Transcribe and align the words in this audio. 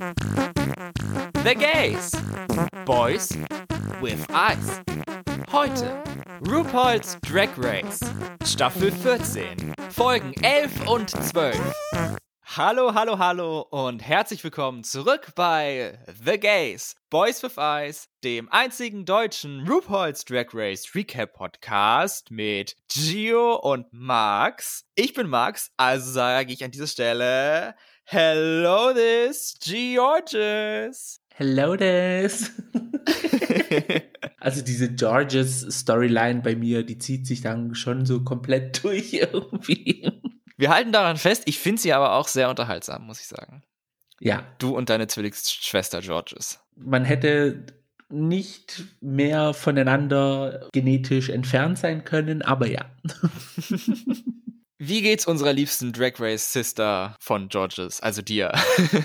The 0.00 1.54
Gays. 1.54 2.12
Boys 2.86 3.36
with 4.00 4.26
Eyes. 4.30 4.80
Heute 5.52 6.02
RuPaul's 6.40 7.18
Drag 7.20 7.50
Race. 7.58 8.00
Staffel 8.46 8.92
14. 8.92 9.74
Folgen 9.90 10.32
11 10.42 10.88
und 10.88 11.10
12. 11.10 11.60
Hallo, 12.56 12.94
hallo, 12.94 13.18
hallo 13.18 13.60
und 13.70 14.00
herzlich 14.00 14.42
willkommen 14.42 14.84
zurück 14.84 15.32
bei 15.34 15.98
The 16.24 16.38
Gays, 16.40 16.96
Boys 17.10 17.42
with 17.42 17.58
Eyes, 17.58 18.08
dem 18.24 18.48
einzigen 18.50 19.04
deutschen 19.04 19.68
RuPaul's 19.68 20.24
Drag 20.24 20.46
Race 20.54 20.94
Recap 20.94 21.34
Podcast 21.34 22.30
mit 22.30 22.74
Gio 22.88 23.56
und 23.56 23.86
Max. 23.92 24.86
Ich 24.94 25.12
bin 25.12 25.28
Max, 25.28 25.70
also 25.76 26.10
sage 26.10 26.54
ich 26.54 26.64
an 26.64 26.70
dieser 26.70 26.86
Stelle 26.86 27.74
Hello 28.12 28.92
this 28.92 29.54
Georges. 29.60 31.20
Hello 31.32 31.76
this. 31.76 32.50
also 34.40 34.62
diese 34.62 34.92
Georges 34.92 35.60
Storyline 35.70 36.40
bei 36.42 36.56
mir, 36.56 36.82
die 36.82 36.98
zieht 36.98 37.28
sich 37.28 37.40
dann 37.40 37.76
schon 37.76 38.04
so 38.06 38.24
komplett 38.24 38.82
durch 38.82 39.12
irgendwie. 39.12 40.10
Wir 40.56 40.70
halten 40.70 40.90
daran 40.90 41.18
fest, 41.18 41.44
ich 41.46 41.60
finde 41.60 41.80
sie 41.80 41.92
aber 41.92 42.14
auch 42.14 42.26
sehr 42.26 42.50
unterhaltsam, 42.50 43.06
muss 43.06 43.20
ich 43.20 43.28
sagen. 43.28 43.62
Ja. 44.18 44.44
Du 44.58 44.76
und 44.76 44.90
deine 44.90 45.06
Zwillingsschwester 45.06 46.00
Georges. 46.00 46.58
Man 46.74 47.04
hätte 47.04 47.64
nicht 48.08 48.86
mehr 49.00 49.54
voneinander 49.54 50.68
genetisch 50.72 51.28
entfernt 51.28 51.78
sein 51.78 52.02
können, 52.02 52.42
aber 52.42 52.66
ja. 52.66 52.86
Wie 54.82 55.02
geht's 55.02 55.26
unserer 55.26 55.52
liebsten 55.52 55.92
Drag 55.92 56.14
Race 56.20 56.54
Sister 56.54 57.14
von 57.20 57.50
Georges, 57.50 58.00
also 58.00 58.22
dir? 58.22 58.50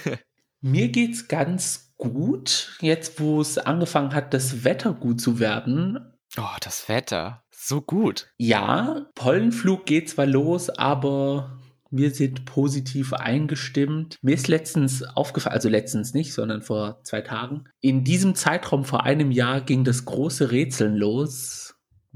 Mir 0.61 0.87
geht's 0.87 1.27
ganz 1.27 1.93
gut, 1.97 2.77
jetzt 2.79 3.19
wo 3.19 3.41
es 3.41 3.57
angefangen 3.57 4.13
hat, 4.13 4.33
das 4.33 4.63
Wetter 4.63 4.93
gut 4.93 5.19
zu 5.19 5.37
werden. 5.37 5.99
Oh, 6.37 6.55
das 6.61 6.87
Wetter. 6.87 7.43
So 7.51 7.81
gut. 7.81 8.29
Ja, 8.37 9.07
Pollenflug 9.15 9.85
geht 9.85 10.09
zwar 10.09 10.27
los, 10.27 10.69
aber 10.69 11.59
wir 11.91 12.11
sind 12.11 12.45
positiv 12.45 13.11
eingestimmt. 13.11 14.17
Mir 14.21 14.35
ist 14.35 14.47
letztens 14.47 15.03
aufgefallen, 15.03 15.55
also 15.55 15.67
letztens 15.67 16.13
nicht, 16.13 16.33
sondern 16.33 16.61
vor 16.61 17.01
zwei 17.03 17.19
Tagen. 17.19 17.65
In 17.81 18.05
diesem 18.05 18.33
Zeitraum 18.35 18.85
vor 18.85 19.03
einem 19.03 19.29
Jahr 19.29 19.59
ging 19.59 19.83
das 19.83 20.05
große 20.05 20.51
Rätseln 20.51 20.95
los. 20.95 21.64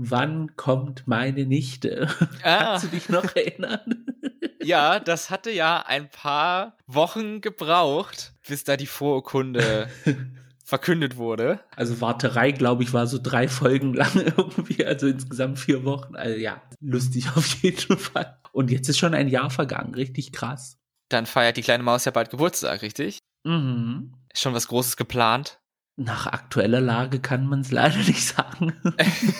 Wann 0.02 0.56
kommt 0.56 1.08
meine 1.08 1.46
Nichte? 1.46 2.08
Ah. 2.42 2.60
Kannst 2.60 2.86
du 2.86 2.88
dich 2.88 3.10
noch 3.10 3.36
erinnern? 3.36 4.06
Ja, 4.64 5.02
das 5.02 5.30
hatte 5.30 5.52
ja 5.52 5.84
ein 5.86 6.10
paar 6.10 6.78
Wochen 6.88 7.42
gebraucht, 7.42 8.34
bis 8.48 8.64
da 8.64 8.78
die 8.78 8.86
Vorurkunde 8.86 9.90
verkündet 10.64 11.18
wurde. 11.18 11.60
Also 11.76 12.00
Warterei, 12.00 12.54
glaube 12.54 12.84
ich, 12.84 12.94
war 12.94 13.08
so 13.08 13.20
drei 13.22 13.50
Folgen 13.50 13.94
lang 13.94 14.16
irgendwie, 14.38 14.86
also 14.86 15.08
insgesamt 15.08 15.60
vier 15.60 15.84
Wochen. 15.84 16.16
Also 16.16 16.38
ja, 16.38 16.62
lustig 16.80 17.28
auf 17.36 17.62
jeden 17.62 17.98
Fall. 17.98 18.40
Und 18.54 18.72
jetzt 18.72 18.88
ist 18.88 19.00
schon 19.00 19.14
ein 19.14 19.28
Jahr 19.28 19.50
vergangen, 19.50 19.94
richtig 19.96 20.32
krass. 20.32 20.78
Dann 21.10 21.26
feiert 21.26 21.58
die 21.58 21.62
kleine 21.62 21.84
Maus 21.84 22.06
ja 22.06 22.12
bald 22.12 22.30
Geburtstag, 22.30 22.84
richtig? 22.84 23.20
Mhm. 23.44 24.14
Ist 24.32 24.44
schon 24.44 24.54
was 24.54 24.70
Großes 24.70 24.96
geplant? 24.96 25.60
Nach 26.00 26.28
aktueller 26.28 26.80
Lage 26.80 27.20
kann 27.20 27.46
man 27.46 27.60
es 27.60 27.72
leider 27.72 27.98
nicht 27.98 28.26
sagen. 28.26 28.74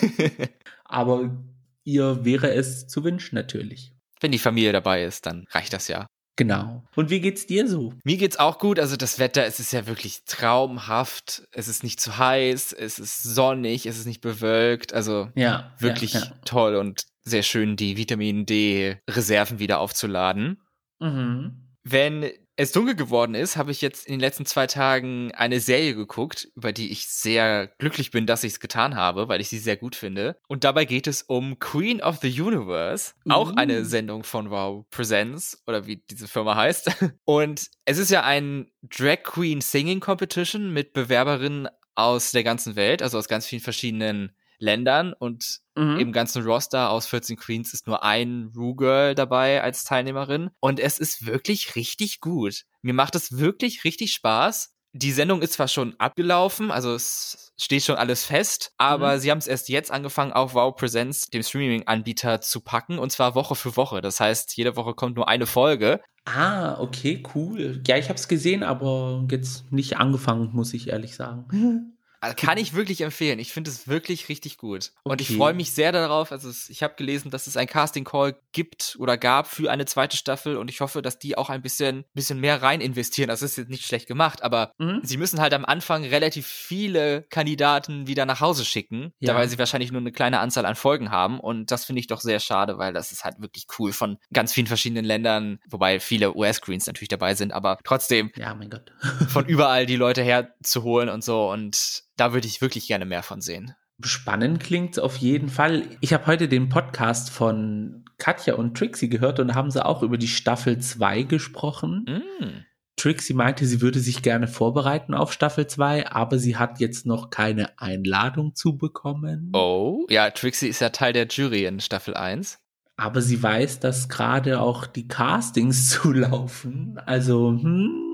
Aber 0.84 1.36
ihr 1.84 2.24
wäre 2.24 2.52
es 2.52 2.86
zu 2.86 3.02
wünschen 3.02 3.34
natürlich. 3.34 3.92
Wenn 4.20 4.32
die 4.32 4.38
Familie 4.38 4.72
dabei 4.72 5.04
ist, 5.04 5.24
dann 5.26 5.46
reicht 5.50 5.72
das 5.72 5.88
ja. 5.88 6.06
Genau. 6.36 6.82
Und 6.96 7.10
wie 7.10 7.20
geht's 7.20 7.46
dir 7.46 7.68
so? 7.68 7.92
Mir 8.04 8.16
geht's 8.16 8.38
auch 8.38 8.58
gut. 8.58 8.78
Also 8.78 8.96
das 8.96 9.18
Wetter, 9.18 9.44
es 9.44 9.60
ist 9.60 9.72
ja 9.72 9.86
wirklich 9.86 10.24
traumhaft. 10.24 11.42
Es 11.52 11.68
ist 11.68 11.82
nicht 11.82 12.00
zu 12.00 12.16
heiß, 12.16 12.72
es 12.72 12.98
ist 12.98 13.22
sonnig, 13.22 13.84
es 13.84 13.98
ist 13.98 14.06
nicht 14.06 14.20
bewölkt. 14.20 14.94
Also 14.94 15.28
ja, 15.34 15.74
wirklich 15.78 16.14
ja, 16.14 16.20
ja. 16.20 16.32
toll 16.44 16.76
und 16.76 17.04
sehr 17.22 17.42
schön, 17.42 17.76
die 17.76 17.96
Vitamin 17.96 18.46
D-Reserven 18.46 19.58
wieder 19.58 19.80
aufzuladen. 19.80 20.62
Mhm. 20.98 21.76
Wenn 21.82 22.30
es 22.60 22.72
dunkel 22.72 22.94
geworden 22.94 23.34
ist, 23.34 23.56
habe 23.56 23.70
ich 23.70 23.80
jetzt 23.80 24.06
in 24.06 24.12
den 24.12 24.20
letzten 24.20 24.44
zwei 24.44 24.66
Tagen 24.66 25.32
eine 25.32 25.60
Serie 25.60 25.94
geguckt, 25.94 26.48
über 26.54 26.72
die 26.72 26.92
ich 26.92 27.06
sehr 27.06 27.68
glücklich 27.78 28.10
bin, 28.10 28.26
dass 28.26 28.44
ich 28.44 28.52
es 28.52 28.60
getan 28.60 28.96
habe, 28.96 29.28
weil 29.28 29.40
ich 29.40 29.48
sie 29.48 29.58
sehr 29.58 29.78
gut 29.78 29.96
finde. 29.96 30.36
Und 30.46 30.64
dabei 30.64 30.84
geht 30.84 31.06
es 31.06 31.22
um 31.22 31.58
Queen 31.58 32.02
of 32.02 32.18
the 32.20 32.40
Universe, 32.40 33.14
uh. 33.26 33.32
auch 33.32 33.56
eine 33.56 33.86
Sendung 33.86 34.24
von 34.24 34.50
Wow 34.50 34.84
Presents 34.90 35.62
oder 35.66 35.86
wie 35.86 35.96
diese 36.10 36.28
Firma 36.28 36.54
heißt. 36.54 36.90
Und 37.24 37.70
es 37.86 37.96
ist 37.96 38.10
ja 38.10 38.24
ein 38.24 38.70
Drag 38.82 39.22
Queen 39.22 39.62
Singing 39.62 40.00
Competition 40.00 40.70
mit 40.70 40.92
Bewerberinnen 40.92 41.68
aus 41.94 42.32
der 42.32 42.44
ganzen 42.44 42.76
Welt, 42.76 43.00
also 43.00 43.16
aus 43.16 43.28
ganz 43.28 43.46
vielen 43.46 43.62
verschiedenen 43.62 44.32
Ländern 44.60 45.12
und 45.12 45.60
mhm. 45.74 45.98
im 45.98 46.12
ganzen 46.12 46.44
Roster 46.44 46.90
aus 46.90 47.06
14 47.06 47.36
Queens 47.36 47.72
ist 47.72 47.86
nur 47.86 48.04
ein 48.04 48.52
Rue-Girl 48.54 49.14
dabei 49.14 49.62
als 49.62 49.84
Teilnehmerin 49.84 50.50
und 50.60 50.78
es 50.78 50.98
ist 50.98 51.26
wirklich 51.26 51.74
richtig 51.74 52.20
gut. 52.20 52.64
Mir 52.82 52.94
macht 52.94 53.14
es 53.14 53.38
wirklich 53.38 53.84
richtig 53.84 54.12
Spaß. 54.12 54.74
Die 54.92 55.12
Sendung 55.12 55.40
ist 55.40 55.52
zwar 55.52 55.68
schon 55.68 55.94
abgelaufen, 55.98 56.72
also 56.72 56.94
es 56.94 57.52
steht 57.56 57.84
schon 57.84 57.94
alles 57.94 58.24
fest, 58.24 58.72
aber 58.76 59.14
mhm. 59.14 59.20
sie 59.20 59.30
haben 59.30 59.38
es 59.38 59.46
erst 59.46 59.68
jetzt 59.68 59.92
angefangen, 59.92 60.32
auf 60.32 60.54
Wow 60.54 60.74
Presents, 60.74 61.26
dem 61.26 61.44
Streaming-Anbieter, 61.44 62.40
zu 62.40 62.60
packen 62.60 62.98
und 62.98 63.12
zwar 63.12 63.36
Woche 63.36 63.54
für 63.54 63.76
Woche. 63.76 64.00
Das 64.00 64.18
heißt, 64.18 64.56
jede 64.56 64.74
Woche 64.74 64.94
kommt 64.94 65.16
nur 65.16 65.28
eine 65.28 65.46
Folge. 65.46 66.00
Ah, 66.24 66.78
okay, 66.80 67.22
cool. 67.34 67.80
Ja, 67.86 67.96
ich 67.98 68.08
habe 68.08 68.18
es 68.18 68.26
gesehen, 68.26 68.64
aber 68.64 69.26
jetzt 69.30 69.70
nicht 69.72 69.96
angefangen, 69.98 70.50
muss 70.52 70.74
ich 70.74 70.88
ehrlich 70.88 71.14
sagen. 71.14 71.94
Also 72.20 72.36
kann 72.36 72.58
ich 72.58 72.74
wirklich 72.74 73.00
empfehlen. 73.00 73.38
Ich 73.38 73.52
finde 73.52 73.70
es 73.70 73.88
wirklich 73.88 74.28
richtig 74.28 74.58
gut. 74.58 74.92
Okay. 75.04 75.12
Und 75.12 75.20
ich 75.22 75.34
freue 75.34 75.54
mich 75.54 75.72
sehr 75.72 75.90
darauf. 75.90 76.32
Also 76.32 76.50
es, 76.50 76.68
ich 76.68 76.82
habe 76.82 76.94
gelesen, 76.94 77.30
dass 77.30 77.46
es 77.46 77.56
ein 77.56 77.66
Casting 77.66 78.04
Call 78.04 78.36
gibt 78.52 78.96
oder 78.98 79.16
gab 79.16 79.46
für 79.46 79.70
eine 79.70 79.86
zweite 79.86 80.16
Staffel 80.16 80.56
und 80.56 80.68
ich 80.68 80.80
hoffe, 80.80 81.00
dass 81.00 81.18
die 81.18 81.38
auch 81.38 81.48
ein 81.48 81.62
bisschen, 81.62 82.04
bisschen 82.12 82.38
mehr 82.38 82.60
rein 82.60 82.82
investieren. 82.82 83.28
Das 83.28 83.40
ist 83.40 83.56
jetzt 83.56 83.70
nicht 83.70 83.86
schlecht 83.86 84.06
gemacht, 84.06 84.42
aber 84.42 84.72
mhm. 84.78 85.00
sie 85.02 85.16
müssen 85.16 85.40
halt 85.40 85.54
am 85.54 85.64
Anfang 85.64 86.04
relativ 86.04 86.46
viele 86.46 87.22
Kandidaten 87.30 88.06
wieder 88.06 88.26
nach 88.26 88.40
Hause 88.40 88.66
schicken, 88.66 89.12
ja. 89.18 89.34
weil 89.34 89.48
sie 89.48 89.58
wahrscheinlich 89.58 89.90
nur 89.90 90.02
eine 90.02 90.12
kleine 90.12 90.40
Anzahl 90.40 90.66
an 90.66 90.74
Folgen 90.74 91.10
haben. 91.10 91.40
Und 91.40 91.70
das 91.70 91.86
finde 91.86 92.00
ich 92.00 92.06
doch 92.06 92.20
sehr 92.20 92.40
schade, 92.40 92.76
weil 92.76 92.92
das 92.92 93.12
ist 93.12 93.24
halt 93.24 93.40
wirklich 93.40 93.66
cool 93.78 93.92
von 93.92 94.18
ganz 94.30 94.52
vielen 94.52 94.66
verschiedenen 94.66 95.06
Ländern, 95.06 95.58
wobei 95.68 96.00
viele 96.00 96.36
US-Screens 96.36 96.86
natürlich 96.86 97.08
dabei 97.08 97.34
sind, 97.34 97.52
aber 97.52 97.78
trotzdem 97.82 98.30
ja, 98.36 98.54
mein 98.54 98.68
Gott. 98.68 98.92
von 99.28 99.44
überall 99.46 99.86
die 99.86 99.96
Leute 99.96 100.22
herzuholen 100.22 101.08
und 101.08 101.24
so 101.24 101.50
und 101.50 102.04
da 102.20 102.34
würde 102.34 102.46
ich 102.46 102.60
wirklich 102.60 102.86
gerne 102.86 103.06
mehr 103.06 103.22
von 103.22 103.40
sehen. 103.40 103.74
Spannend 104.04 104.60
klingt 104.60 104.98
auf 105.00 105.16
jeden 105.16 105.48
Fall. 105.48 105.84
Ich 106.00 106.12
habe 106.12 106.26
heute 106.26 106.48
den 106.48 106.68
Podcast 106.68 107.30
von 107.30 108.04
Katja 108.18 108.54
und 108.54 108.76
Trixie 108.76 109.08
gehört 109.08 109.40
und 109.40 109.54
haben 109.54 109.70
sie 109.70 109.84
auch 109.84 110.02
über 110.02 110.18
die 110.18 110.28
Staffel 110.28 110.78
2 110.78 111.22
gesprochen. 111.22 112.04
Mm. 112.06 112.64
Trixie 112.96 113.32
meinte, 113.32 113.64
sie 113.64 113.80
würde 113.80 113.98
sich 113.98 114.20
gerne 114.22 114.46
vorbereiten 114.46 115.14
auf 115.14 115.32
Staffel 115.32 115.66
2, 115.66 116.10
aber 116.10 116.38
sie 116.38 116.56
hat 116.56 116.80
jetzt 116.80 117.06
noch 117.06 117.30
keine 117.30 117.78
Einladung 117.78 118.54
zu 118.54 118.76
bekommen. 118.76 119.50
Oh, 119.54 120.04
ja, 120.10 120.30
Trixie 120.30 120.68
ist 120.68 120.80
ja 120.80 120.90
Teil 120.90 121.14
der 121.14 121.26
Jury 121.26 121.64
in 121.64 121.80
Staffel 121.80 122.14
1. 122.14 122.58
Aber 122.98 123.22
sie 123.22 123.42
weiß, 123.42 123.80
dass 123.80 124.10
gerade 124.10 124.60
auch 124.60 124.86
die 124.86 125.08
Castings 125.08 125.88
zulaufen. 126.02 126.98
Also, 127.06 127.48
hm, 127.48 128.09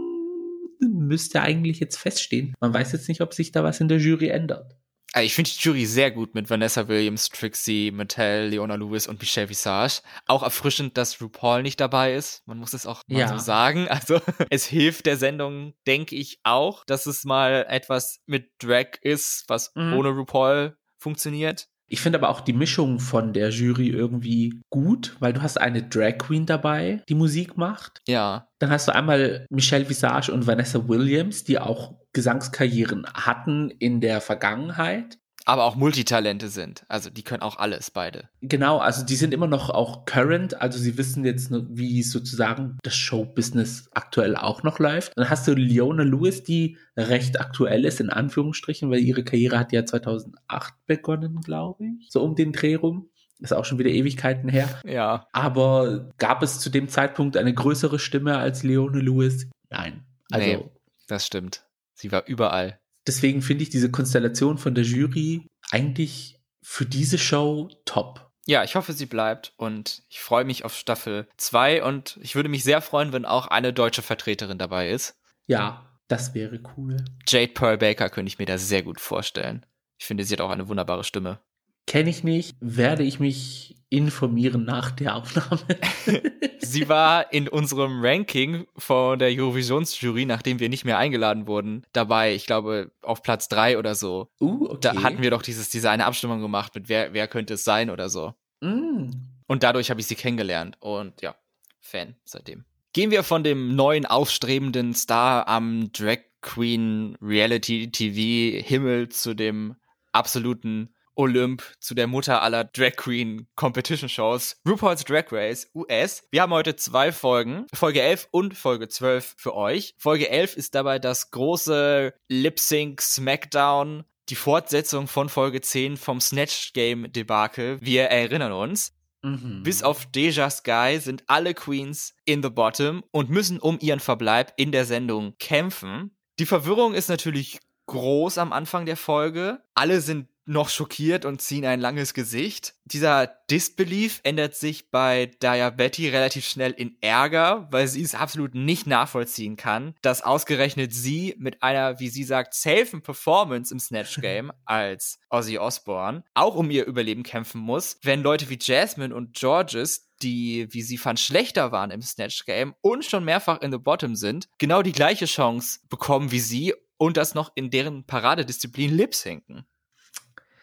müsste 0.80 1.42
eigentlich 1.42 1.80
jetzt 1.80 1.96
feststehen. 1.96 2.54
Man 2.60 2.74
weiß 2.74 2.92
jetzt 2.92 3.08
nicht, 3.08 3.20
ob 3.20 3.34
sich 3.34 3.52
da 3.52 3.64
was 3.64 3.80
in 3.80 3.88
der 3.88 3.98
Jury 3.98 4.28
ändert. 4.28 4.76
Also 5.12 5.24
ich 5.24 5.34
finde 5.34 5.50
die 5.50 5.58
Jury 5.58 5.86
sehr 5.86 6.10
gut 6.10 6.34
mit 6.34 6.50
Vanessa 6.50 6.88
Williams, 6.88 7.30
Trixie, 7.30 7.90
Mattel, 7.90 8.48
Leona 8.48 8.74
Lewis 8.74 9.06
und 9.06 9.18
Michelle 9.20 9.48
Visage. 9.48 10.02
Auch 10.26 10.42
erfrischend, 10.42 10.98
dass 10.98 11.22
RuPaul 11.22 11.62
nicht 11.62 11.80
dabei 11.80 12.14
ist. 12.14 12.46
Man 12.46 12.58
muss 12.58 12.74
es 12.74 12.86
auch 12.86 13.02
mal 13.06 13.20
ja. 13.20 13.28
so 13.28 13.38
sagen. 13.38 13.88
Also 13.96 14.20
es 14.50 14.66
hilft 14.66 15.06
der 15.06 15.16
Sendung, 15.16 15.72
denke 15.86 16.16
ich, 16.16 16.40
auch, 16.42 16.84
dass 16.84 17.06
es 17.06 17.24
mal 17.24 17.64
etwas 17.66 18.20
mit 18.26 18.50
Drag 18.58 18.98
ist, 19.00 19.44
was 19.48 19.72
mhm. 19.74 19.94
ohne 19.94 20.10
RuPaul 20.10 20.76
funktioniert. 20.98 21.68
Ich 21.88 22.00
finde 22.00 22.18
aber 22.18 22.28
auch 22.28 22.40
die 22.40 22.52
Mischung 22.52 22.98
von 22.98 23.32
der 23.32 23.50
Jury 23.50 23.88
irgendwie 23.88 24.60
gut, 24.70 25.16
weil 25.20 25.32
du 25.32 25.42
hast 25.42 25.60
eine 25.60 25.82
Drag 25.82 26.18
Queen 26.18 26.46
dabei, 26.46 27.02
die 27.08 27.14
Musik 27.14 27.56
macht. 27.56 28.02
Ja. 28.08 28.48
Dann 28.58 28.70
hast 28.70 28.88
du 28.88 28.94
einmal 28.94 29.46
Michelle 29.50 29.88
Visage 29.88 30.32
und 30.32 30.46
Vanessa 30.46 30.88
Williams, 30.88 31.44
die 31.44 31.58
auch 31.58 31.94
Gesangskarrieren 32.12 33.06
hatten 33.14 33.70
in 33.70 34.00
der 34.00 34.20
Vergangenheit 34.20 35.18
aber 35.46 35.64
auch 35.64 35.76
Multitalente 35.76 36.48
sind. 36.48 36.84
Also 36.88 37.08
die 37.08 37.22
können 37.22 37.42
auch 37.42 37.56
alles, 37.56 37.90
beide. 37.90 38.28
Genau, 38.42 38.78
also 38.78 39.06
die 39.06 39.14
sind 39.14 39.32
immer 39.32 39.46
noch 39.46 39.70
auch 39.70 40.04
current, 40.04 40.60
also 40.60 40.78
sie 40.78 40.98
wissen 40.98 41.24
jetzt, 41.24 41.50
wie 41.70 42.02
sozusagen 42.02 42.78
das 42.82 42.96
Showbusiness 42.96 43.88
aktuell 43.94 44.36
auch 44.36 44.64
noch 44.64 44.80
läuft. 44.80 45.12
Dann 45.16 45.30
hast 45.30 45.46
du 45.46 45.54
Leona 45.54 46.02
Lewis, 46.02 46.42
die 46.42 46.76
recht 46.96 47.40
aktuell 47.40 47.84
ist, 47.84 48.00
in 48.00 48.10
Anführungsstrichen, 48.10 48.90
weil 48.90 48.98
ihre 48.98 49.22
Karriere 49.22 49.58
hat 49.58 49.72
ja 49.72 49.86
2008 49.86 50.74
begonnen, 50.86 51.40
glaube 51.42 51.84
ich, 51.84 52.10
so 52.10 52.22
um 52.22 52.34
den 52.34 52.52
Dreh 52.52 52.74
rum. 52.74 53.08
Ist 53.38 53.52
auch 53.52 53.66
schon 53.66 53.78
wieder 53.78 53.90
Ewigkeiten 53.90 54.48
her. 54.48 54.68
Ja. 54.84 55.26
Aber 55.30 56.10
gab 56.18 56.42
es 56.42 56.58
zu 56.58 56.70
dem 56.70 56.88
Zeitpunkt 56.88 57.36
eine 57.36 57.54
größere 57.54 57.98
Stimme 57.98 58.38
als 58.38 58.62
Leone 58.62 58.98
Lewis? 58.98 59.48
Nein. 59.70 60.06
Also 60.32 60.46
nee. 60.46 60.70
Das 61.06 61.26
stimmt. 61.26 61.64
Sie 61.94 62.10
war 62.10 62.26
überall. 62.26 62.80
Deswegen 63.06 63.42
finde 63.42 63.62
ich 63.62 63.70
diese 63.70 63.90
Konstellation 63.90 64.58
von 64.58 64.74
der 64.74 64.84
Jury 64.84 65.46
eigentlich 65.70 66.40
für 66.62 66.86
diese 66.86 67.18
Show 67.18 67.70
top. 67.84 68.30
Ja, 68.46 68.62
ich 68.62 68.76
hoffe, 68.76 68.92
sie 68.92 69.06
bleibt 69.06 69.52
und 69.56 70.04
ich 70.08 70.20
freue 70.20 70.44
mich 70.44 70.64
auf 70.64 70.74
Staffel 70.74 71.28
2 71.36 71.82
und 71.82 72.18
ich 72.22 72.36
würde 72.36 72.48
mich 72.48 72.62
sehr 72.62 72.80
freuen, 72.80 73.12
wenn 73.12 73.24
auch 73.24 73.48
eine 73.48 73.72
deutsche 73.72 74.02
Vertreterin 74.02 74.58
dabei 74.58 74.90
ist. 74.90 75.16
Ja, 75.46 75.98
das 76.08 76.34
wäre 76.34 76.60
cool. 76.76 76.96
Jade 77.26 77.52
Pearl 77.52 77.78
Baker 77.78 78.08
könnte 78.08 78.28
ich 78.28 78.38
mir 78.38 78.46
da 78.46 78.58
sehr 78.58 78.82
gut 78.82 79.00
vorstellen. 79.00 79.66
Ich 79.98 80.06
finde, 80.06 80.24
sie 80.24 80.34
hat 80.34 80.40
auch 80.40 80.50
eine 80.50 80.68
wunderbare 80.68 81.02
Stimme. 81.02 81.40
Kenne 81.86 82.10
ich 82.10 82.24
nicht, 82.24 82.56
werde 82.60 83.04
ich 83.04 83.20
mich 83.20 83.76
informieren 83.88 84.64
nach 84.64 84.90
der 84.90 85.14
Aufnahme. 85.16 85.60
Sie 86.58 86.88
war 86.88 87.32
in 87.32 87.48
unserem 87.48 88.04
Ranking 88.04 88.66
von 88.76 89.18
der 89.20 89.28
Eurovisionsjury, 89.28 90.26
nachdem 90.26 90.58
wir 90.58 90.68
nicht 90.68 90.84
mehr 90.84 90.98
eingeladen 90.98 91.46
wurden, 91.46 91.84
dabei. 91.92 92.34
Ich 92.34 92.46
glaube, 92.46 92.90
auf 93.02 93.22
Platz 93.22 93.48
drei 93.48 93.78
oder 93.78 93.94
so. 93.94 94.28
Uh, 94.40 94.66
okay. 94.70 94.78
Da 94.80 95.02
hatten 95.02 95.22
wir 95.22 95.30
doch 95.30 95.42
dieses, 95.42 95.68
diese 95.68 95.90
eine 95.90 96.06
Abstimmung 96.06 96.40
gemacht 96.40 96.74
mit 96.74 96.88
wer, 96.88 97.12
wer 97.12 97.28
könnte 97.28 97.54
es 97.54 97.64
sein 97.64 97.88
oder 97.90 98.08
so. 98.08 98.34
Mm. 98.60 99.10
Und 99.46 99.62
dadurch 99.62 99.90
habe 99.90 100.00
ich 100.00 100.08
sie 100.08 100.16
kennengelernt 100.16 100.76
und 100.80 101.22
ja, 101.22 101.36
Fan 101.80 102.16
seitdem. 102.24 102.64
Gehen 102.92 103.12
wir 103.12 103.22
von 103.22 103.44
dem 103.44 103.76
neuen 103.76 104.06
aufstrebenden 104.06 104.94
Star 104.94 105.46
am 105.46 105.92
Drag 105.92 106.18
Queen 106.40 107.16
Reality 107.22 107.90
TV 107.90 108.66
Himmel 108.66 109.08
zu 109.10 109.34
dem 109.34 109.76
absoluten 110.12 110.90
Olymp, 111.16 111.62
zu 111.80 111.94
der 111.94 112.06
Mutter 112.06 112.42
aller 112.42 112.64
Drag 112.64 112.96
Queen 112.96 113.48
Competition 113.56 114.08
Shows, 114.08 114.60
RuPaul's 114.68 115.04
Drag 115.04 115.32
Race 115.32 115.68
US. 115.74 116.22
Wir 116.30 116.42
haben 116.42 116.52
heute 116.52 116.76
zwei 116.76 117.10
Folgen, 117.10 117.66
Folge 117.74 118.02
11 118.02 118.28
und 118.30 118.56
Folge 118.56 118.88
12 118.88 119.34
für 119.36 119.54
euch. 119.54 119.94
Folge 119.98 120.30
11 120.30 120.56
ist 120.56 120.74
dabei 120.74 120.98
das 120.98 121.30
große 121.30 122.14
Lip 122.28 122.60
Sync 122.60 123.00
Smackdown, 123.00 124.04
die 124.28 124.34
Fortsetzung 124.34 125.08
von 125.08 125.28
Folge 125.28 125.60
10 125.60 125.96
vom 125.96 126.20
Snatch 126.20 126.72
Game 126.72 127.12
Debakel. 127.12 127.78
Wir 127.80 128.04
erinnern 128.04 128.52
uns. 128.52 128.92
Mhm. 129.22 129.62
Bis 129.62 129.82
auf 129.82 130.06
Deja 130.06 130.50
Sky 130.50 130.98
sind 131.00 131.24
alle 131.26 131.54
Queens 131.54 132.14
in 132.24 132.42
the 132.42 132.50
bottom 132.50 133.02
und 133.10 133.30
müssen 133.30 133.58
um 133.58 133.78
ihren 133.80 134.00
Verbleib 134.00 134.52
in 134.56 134.70
der 134.70 134.84
Sendung 134.84 135.34
kämpfen. 135.38 136.16
Die 136.38 136.46
Verwirrung 136.46 136.94
ist 136.94 137.08
natürlich 137.08 137.58
groß 137.86 138.38
am 138.38 138.52
Anfang 138.52 138.86
der 138.86 138.96
Folge. 138.96 139.62
Alle 139.74 140.00
sind 140.00 140.28
noch 140.46 140.68
schockiert 140.68 141.24
und 141.24 141.42
ziehen 141.42 141.66
ein 141.66 141.80
langes 141.80 142.14
Gesicht. 142.14 142.74
Dieser 142.84 143.26
Disbelief 143.50 144.20
ändert 144.22 144.54
sich 144.54 144.90
bei 144.90 145.32
Daya 145.40 145.70
Betty 145.70 146.08
relativ 146.08 146.46
schnell 146.46 146.72
in 146.72 146.96
Ärger, 147.00 147.68
weil 147.70 147.88
sie 147.88 148.02
es 148.02 148.14
absolut 148.14 148.54
nicht 148.54 148.86
nachvollziehen 148.86 149.56
kann, 149.56 149.94
dass 150.02 150.22
ausgerechnet 150.22 150.94
sie 150.94 151.34
mit 151.38 151.62
einer, 151.62 151.98
wie 151.98 152.08
sie 152.08 152.24
sagt, 152.24 152.54
safen 152.54 153.02
Performance 153.02 153.72
im 153.74 153.80
Snatch 153.80 154.20
Game 154.20 154.52
als 154.64 155.18
Ozzy 155.30 155.58
Osbourne 155.58 156.22
auch 156.34 156.54
um 156.54 156.70
ihr 156.70 156.86
Überleben 156.86 157.24
kämpfen 157.24 157.60
muss, 157.60 157.98
wenn 158.02 158.22
Leute 158.22 158.48
wie 158.48 158.58
Jasmine 158.60 159.14
und 159.14 159.34
Georges 159.34 160.06
die, 160.22 160.66
wie 160.70 160.82
sie 160.82 160.96
fand, 160.96 161.20
schlechter 161.20 161.72
waren 161.72 161.90
im 161.90 162.02
Snatch 162.02 162.46
Game 162.46 162.74
und 162.80 163.04
schon 163.04 163.24
mehrfach 163.24 163.60
in 163.60 163.72
the 163.72 163.78
Bottom 163.78 164.16
sind, 164.16 164.48
genau 164.58 164.82
die 164.82 164.92
gleiche 164.92 165.26
Chance 165.26 165.80
bekommen 165.88 166.30
wie 166.30 166.40
sie 166.40 166.74
und 166.96 167.16
das 167.16 167.34
noch 167.34 167.52
in 167.54 167.70
deren 167.70 168.06
Paradedisziplin 168.06 168.94
Lip-Sinken. 168.94 169.66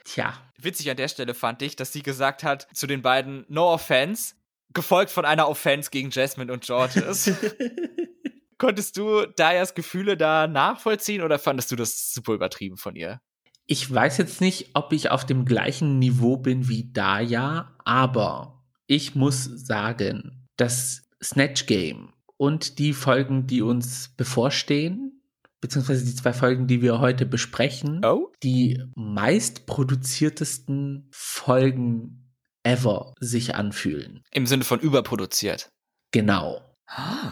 Tja. 0.03 0.33
Witzig 0.57 0.89
an 0.89 0.97
der 0.97 1.07
Stelle 1.07 1.33
fand 1.33 1.61
ich, 1.61 1.75
dass 1.75 1.93
sie 1.93 2.03
gesagt 2.03 2.43
hat 2.43 2.67
zu 2.73 2.87
den 2.87 3.01
beiden 3.01 3.45
No 3.47 3.73
Offense, 3.73 4.35
gefolgt 4.73 5.11
von 5.11 5.25
einer 5.25 5.47
Offense 5.47 5.89
gegen 5.91 6.09
Jasmine 6.09 6.51
und 6.51 6.63
Georges. 6.63 7.31
Konntest 8.57 8.97
du 8.97 9.25
Dayas 9.25 9.75
Gefühle 9.75 10.15
da 10.15 10.47
nachvollziehen 10.47 11.21
oder 11.21 11.39
fandest 11.39 11.71
du 11.71 11.75
das 11.75 12.13
super 12.13 12.33
übertrieben 12.33 12.77
von 12.77 12.95
ihr? 12.95 13.21
Ich 13.65 13.91
weiß 13.91 14.17
jetzt 14.17 14.41
nicht, 14.41 14.71
ob 14.73 14.91
ich 14.93 15.09
auf 15.09 15.25
dem 15.25 15.45
gleichen 15.45 15.99
Niveau 15.99 16.37
bin 16.37 16.67
wie 16.67 16.91
Daya, 16.91 17.75
aber 17.85 18.63
ich 18.87 19.15
muss 19.15 19.45
sagen, 19.45 20.47
das 20.57 21.09
Snatch 21.21 21.65
Game 21.65 22.13
und 22.37 22.77
die 22.79 22.93
Folgen, 22.93 23.47
die 23.47 23.61
uns 23.61 24.09
bevorstehen, 24.17 25.22
beziehungsweise 25.63 26.03
die 26.03 26.13
zwei 26.13 26.33
Folgen, 26.33 26.67
die 26.67 26.81
wir 26.81 26.99
heute 26.99 27.25
besprechen, 27.25 28.01
Oh? 28.05 28.33
die 28.43 28.83
meistproduziertesten 28.95 31.07
Folgen 31.11 32.33
ever 32.63 33.13
sich 33.21 33.55
anfühlen. 33.55 34.23
Im 34.31 34.45
Sinne 34.45 34.65
von 34.65 34.81
überproduziert. 34.81 35.69
Genau. 36.11 36.59
Oh. 36.89 37.29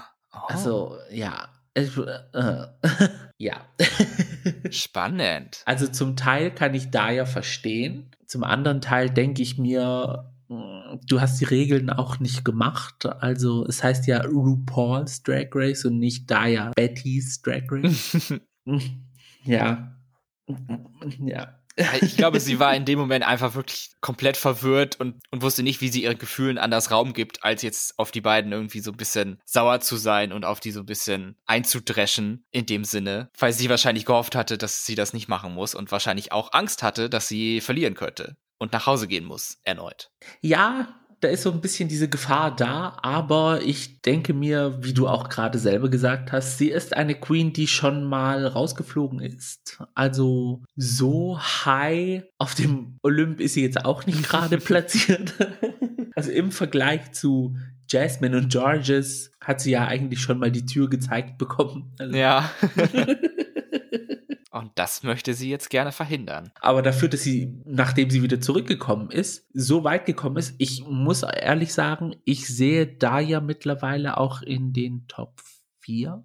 Also, 0.48 0.98
ja. 1.12 1.50
Äh, 1.74 1.84
äh, 1.84 2.68
ja. 3.38 3.66
Spannend. 4.72 5.62
Also 5.66 5.88
zum 5.88 6.16
Teil 6.16 6.56
kann 6.56 6.74
ich 6.74 6.90
da 6.90 7.12
ja 7.12 7.26
verstehen. 7.26 8.12
Zum 8.28 8.46
anderen 8.46 8.80
Teil 8.80 9.10
denke 9.10 9.42
ich 9.42 9.58
mir, 9.58 10.31
du 11.06 11.22
hast 11.22 11.40
die 11.40 11.46
Regeln 11.46 11.90
auch 11.90 12.20
nicht 12.20 12.44
gemacht. 12.44 13.06
Also 13.06 13.66
es 13.66 13.84
heißt 13.84 14.08
ja 14.08 14.22
RuPaul's 14.22 15.24
Drag 15.24 15.48
Race 15.54 15.86
und 15.86 16.00
nicht 16.00 16.30
Daya 16.30 16.72
Betty's 16.76 17.42
Drag 17.42 17.64
Race. 17.70 18.34
ja. 19.44 19.96
Ja. 21.20 21.58
Ich 22.02 22.18
glaube, 22.18 22.42
sie 22.42 22.60
war 22.60 22.76
in 22.76 22.84
dem 22.84 23.00
Moment 23.00 23.26
einfach 23.26 23.56
wirklich 23.56 23.92
komplett 24.02 24.36
verwirrt 24.36 25.00
und, 25.00 25.16
und 25.32 25.42
wusste 25.42 25.64
nicht, 25.64 25.80
wie 25.80 25.88
sie 25.88 26.04
ihren 26.04 26.18
Gefühlen 26.18 26.58
anders 26.58 26.92
Raum 26.92 27.14
gibt, 27.14 27.46
als 27.46 27.62
jetzt 27.62 27.98
auf 27.98 28.12
die 28.12 28.20
beiden 28.20 28.52
irgendwie 28.52 28.82
so 28.82 28.92
ein 28.92 28.98
bisschen 28.98 29.40
sauer 29.46 29.80
zu 29.80 29.96
sein 29.96 30.34
und 30.34 30.44
auf 30.44 30.60
die 30.60 30.72
so 30.72 30.82
ein 30.82 30.86
bisschen 30.86 31.38
einzudreschen 31.46 32.46
in 32.52 32.66
dem 32.66 32.84
Sinne, 32.84 33.30
weil 33.40 33.54
sie 33.54 33.70
wahrscheinlich 33.70 34.06
gehofft 34.06 34.36
hatte, 34.36 34.58
dass 34.58 34.86
sie 34.86 34.96
das 34.96 35.14
nicht 35.14 35.30
machen 35.30 35.54
muss 35.54 35.74
und 35.74 35.94
wahrscheinlich 35.94 36.34
auch 36.34 36.52
Angst 36.52 36.84
hatte, 36.84 37.10
dass 37.10 37.30
sie 37.30 37.62
verlieren 37.62 37.96
könnte 37.96 38.36
und 38.62 38.74
nach 38.74 38.86
Hause 38.86 39.08
gehen 39.08 39.26
muss, 39.26 39.58
erneut. 39.64 40.12
Ja, 40.42 40.88
da 41.20 41.30
ist 41.30 41.42
so 41.42 41.52
ein 41.52 41.62
bisschen 41.62 41.90
diese 41.90 42.08
Gefahr 42.08 42.56
da, 42.56 42.98
aber 43.02 43.62
ich 43.64 44.02
denke 44.04 44.36
mir, 44.36 44.78
wie 44.84 44.94
du 44.94 45.08
auch 45.08 45.30
gerade 45.30 45.58
selber 45.58 45.90
gesagt 45.90 46.32
hast, 46.32 46.60
sie 46.60 46.70
ist 46.70 46.96
eine 46.96 47.16
Queen, 47.16 47.54
die 47.54 47.68
schon 47.68 48.04
mal 48.04 48.46
rausgeflogen 48.46 49.20
ist. 49.20 49.82
Also 49.96 50.62
so 50.76 51.40
high 51.40 52.24
auf 52.38 52.54
dem 52.54 52.98
Olymp 53.02 53.40
ist 53.40 53.56
sie 53.56 53.64
jetzt 53.64 53.84
auch 53.84 54.06
nicht 54.06 54.24
gerade 54.24 54.58
platziert. 54.60 55.34
Also 56.14 56.30
im 56.30 56.52
Vergleich 56.52 57.14
zu 57.14 57.56
Jasmine 57.90 58.38
und 58.38 58.52
Georges 58.52 59.32
hat 59.40 59.62
sie 59.62 59.72
ja 59.72 59.88
eigentlich 59.88 60.20
schon 60.20 60.40
mal 60.40 60.52
die 60.52 60.66
Tür 60.66 60.90
gezeigt 60.90 61.38
bekommen. 61.38 61.94
Also 61.98 62.18
Ja. 62.18 62.52
das 64.82 65.04
möchte 65.04 65.34
sie 65.36 65.50
jetzt 65.50 65.70
gerne 65.70 65.92
verhindern. 65.92 66.52
Aber 66.60 66.82
dafür, 66.82 67.08
dass 67.08 67.22
sie, 67.22 67.62
nachdem 67.66 68.10
sie 68.10 68.24
wieder 68.24 68.42
zurückgekommen 68.42 69.12
ist, 69.12 69.46
so 69.54 69.84
weit 69.84 70.08
gekommen 70.08 70.38
ist, 70.38 70.56
ich 70.58 70.84
muss 70.88 71.22
ehrlich 71.24 71.72
sagen, 71.74 72.16
ich 72.26 72.48
sehe 72.48 72.88
da 72.88 73.20
ja 73.20 73.42
mittlerweile 73.42 74.18
auch 74.18 74.42
in 74.42 74.74
den 74.74 75.06
Top 75.08 75.40
4. 75.82 76.24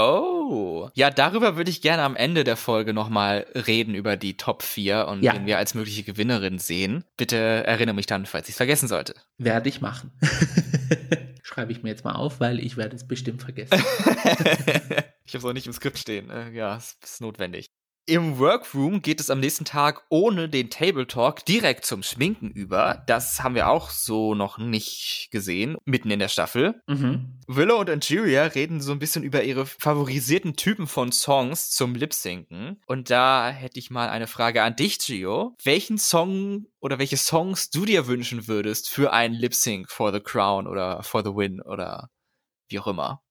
Oh, 0.00 0.88
ja, 0.94 1.10
darüber 1.10 1.56
würde 1.56 1.70
ich 1.70 1.82
gerne 1.82 2.02
am 2.02 2.14
Ende 2.16 2.44
der 2.44 2.56
Folge 2.56 2.94
nochmal 2.94 3.46
reden, 3.54 3.94
über 3.94 4.16
die 4.16 4.36
Top 4.36 4.62
4 4.62 5.06
und 5.08 5.22
Ja. 5.22 5.34
wen 5.34 5.44
wir 5.44 5.58
als 5.58 5.74
mögliche 5.74 6.04
Gewinnerin 6.04 6.58
sehen. 6.58 7.04
Bitte 7.16 7.36
erinnere 7.36 7.96
mich 7.96 8.06
dann, 8.06 8.24
falls 8.24 8.48
ich 8.48 8.52
es 8.52 8.56
vergessen 8.56 8.88
sollte. 8.88 9.14
Werde 9.38 9.68
ich 9.68 9.80
machen. 9.80 10.12
Schreibe 11.42 11.72
ich 11.72 11.82
mir 11.82 11.88
jetzt 11.90 12.04
mal 12.04 12.12
auf, 12.14 12.40
weil 12.40 12.60
ich 12.60 12.76
werde 12.76 12.94
es 12.96 13.06
bestimmt 13.08 13.42
vergessen. 13.42 13.74
ich 15.24 15.34
habe 15.34 15.38
es 15.38 15.44
auch 15.44 15.52
nicht 15.52 15.66
im 15.66 15.72
Skript 15.72 15.98
stehen. 15.98 16.30
Äh, 16.30 16.50
Ja, 16.52 16.76
es 16.76 16.96
ist 17.02 17.20
notwendig. 17.20 17.70
Im 18.08 18.38
Workroom 18.38 19.02
geht 19.02 19.20
es 19.20 19.28
am 19.28 19.38
nächsten 19.38 19.66
Tag 19.66 20.02
ohne 20.08 20.48
den 20.48 20.70
Table 20.70 21.06
Talk 21.06 21.44
direkt 21.44 21.84
zum 21.84 22.02
Schminken 22.02 22.50
über. 22.50 23.02
Das 23.06 23.42
haben 23.42 23.54
wir 23.54 23.68
auch 23.68 23.90
so 23.90 24.34
noch 24.34 24.56
nicht 24.56 25.28
gesehen, 25.30 25.76
mitten 25.84 26.10
in 26.10 26.18
der 26.18 26.28
Staffel. 26.28 26.80
mhm. 26.86 27.38
Willow 27.46 27.78
und 27.78 27.90
Angeria 27.90 28.44
reden 28.44 28.80
so 28.80 28.92
ein 28.92 28.98
bisschen 28.98 29.24
über 29.24 29.42
ihre 29.42 29.66
favorisierten 29.66 30.56
Typen 30.56 30.86
von 30.86 31.12
Songs 31.12 31.68
zum 31.68 31.94
Lip-Sinken. 31.94 32.80
Und 32.86 33.10
da 33.10 33.50
hätte 33.50 33.78
ich 33.78 33.90
mal 33.90 34.08
eine 34.08 34.26
Frage 34.26 34.62
an 34.62 34.74
dich, 34.74 34.98
Gio. 35.00 35.54
Welchen 35.62 35.98
Song 35.98 36.64
oder 36.80 36.98
welche 36.98 37.18
Songs 37.18 37.68
du 37.68 37.84
dir 37.84 38.06
wünschen 38.06 38.48
würdest 38.48 38.88
für 38.88 39.12
einen 39.12 39.34
Lip-Sync 39.34 39.90
for 39.90 40.14
the 40.14 40.20
Crown 40.20 40.66
oder 40.66 41.02
for 41.02 41.22
the 41.22 41.36
Win 41.36 41.60
oder 41.60 42.08
wie 42.70 42.78
auch 42.78 42.86
immer? 42.86 43.22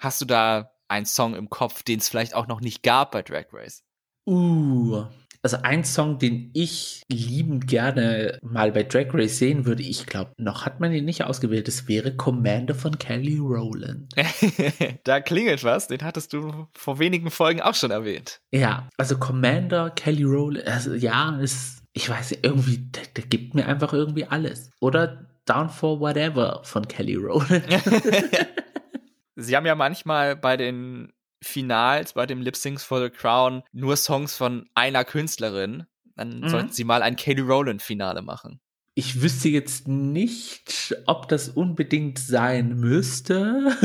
Hast 0.00 0.20
du 0.20 0.24
da 0.24 0.72
einen 0.88 1.06
Song 1.06 1.36
im 1.36 1.50
Kopf, 1.50 1.84
den 1.84 2.00
es 2.00 2.08
vielleicht 2.08 2.34
auch 2.34 2.48
noch 2.48 2.60
nicht 2.60 2.82
gab 2.82 3.12
bei 3.12 3.22
Drag 3.22 3.46
Race? 3.52 3.83
Uh. 4.26 5.04
Also 5.44 5.58
ein 5.62 5.84
Song, 5.84 6.18
den 6.18 6.50
ich 6.54 7.02
liebend 7.10 7.66
gerne 7.66 8.38
mal 8.40 8.72
bei 8.72 8.82
Drag 8.82 9.08
Race 9.12 9.38
sehen 9.38 9.66
würde, 9.66 9.82
ich 9.82 10.06
glaube, 10.06 10.32
noch 10.38 10.64
hat 10.64 10.80
man 10.80 10.90
ihn 10.90 11.04
nicht 11.04 11.22
ausgewählt, 11.22 11.68
das 11.68 11.86
wäre 11.86 12.16
Commander 12.16 12.74
von 12.74 12.98
Kelly 12.98 13.36
Rowland. 13.36 14.14
da 15.04 15.20
klingelt 15.20 15.62
was, 15.62 15.88
den 15.88 16.00
hattest 16.00 16.32
du 16.32 16.66
vor 16.72 16.98
wenigen 16.98 17.30
Folgen 17.30 17.60
auch 17.60 17.74
schon 17.74 17.90
erwähnt. 17.90 18.40
Ja, 18.52 18.88
also 18.96 19.18
Commander, 19.18 19.90
Kelly 19.90 20.24
Rowland, 20.24 20.66
also 20.66 20.94
ja, 20.94 21.38
ist, 21.38 21.82
ich 21.92 22.08
weiß 22.08 22.30
nicht, 22.30 22.46
irgendwie, 22.46 22.78
der, 22.78 23.02
der 23.14 23.24
gibt 23.24 23.54
mir 23.54 23.66
einfach 23.66 23.92
irgendwie 23.92 24.24
alles. 24.24 24.70
Oder 24.80 25.26
Down 25.44 25.68
for 25.68 26.00
Whatever 26.00 26.62
von 26.64 26.88
Kelly 26.88 27.16
Rowland. 27.16 27.66
Sie 29.36 29.54
haben 29.54 29.66
ja 29.66 29.74
manchmal 29.74 30.36
bei 30.36 30.56
den 30.56 31.12
Finals, 31.44 32.14
bei 32.14 32.26
dem 32.26 32.40
Lip 32.42 32.56
Syncs 32.56 32.82
for 32.82 33.02
the 33.02 33.10
Crown, 33.10 33.62
nur 33.72 33.96
Songs 33.96 34.36
von 34.36 34.68
einer 34.74 35.04
Künstlerin, 35.04 35.84
dann 36.16 36.40
mhm. 36.40 36.48
sollten 36.48 36.72
sie 36.72 36.84
mal 36.84 37.02
ein 37.02 37.16
Kelly 37.16 37.42
Rowland 37.42 37.82
Finale 37.82 38.22
machen. 38.22 38.60
Ich 38.94 39.20
wüsste 39.20 39.48
jetzt 39.48 39.88
nicht, 39.88 40.94
ob 41.06 41.28
das 41.28 41.48
unbedingt 41.48 42.18
sein 42.18 42.76
müsste, 42.76 43.76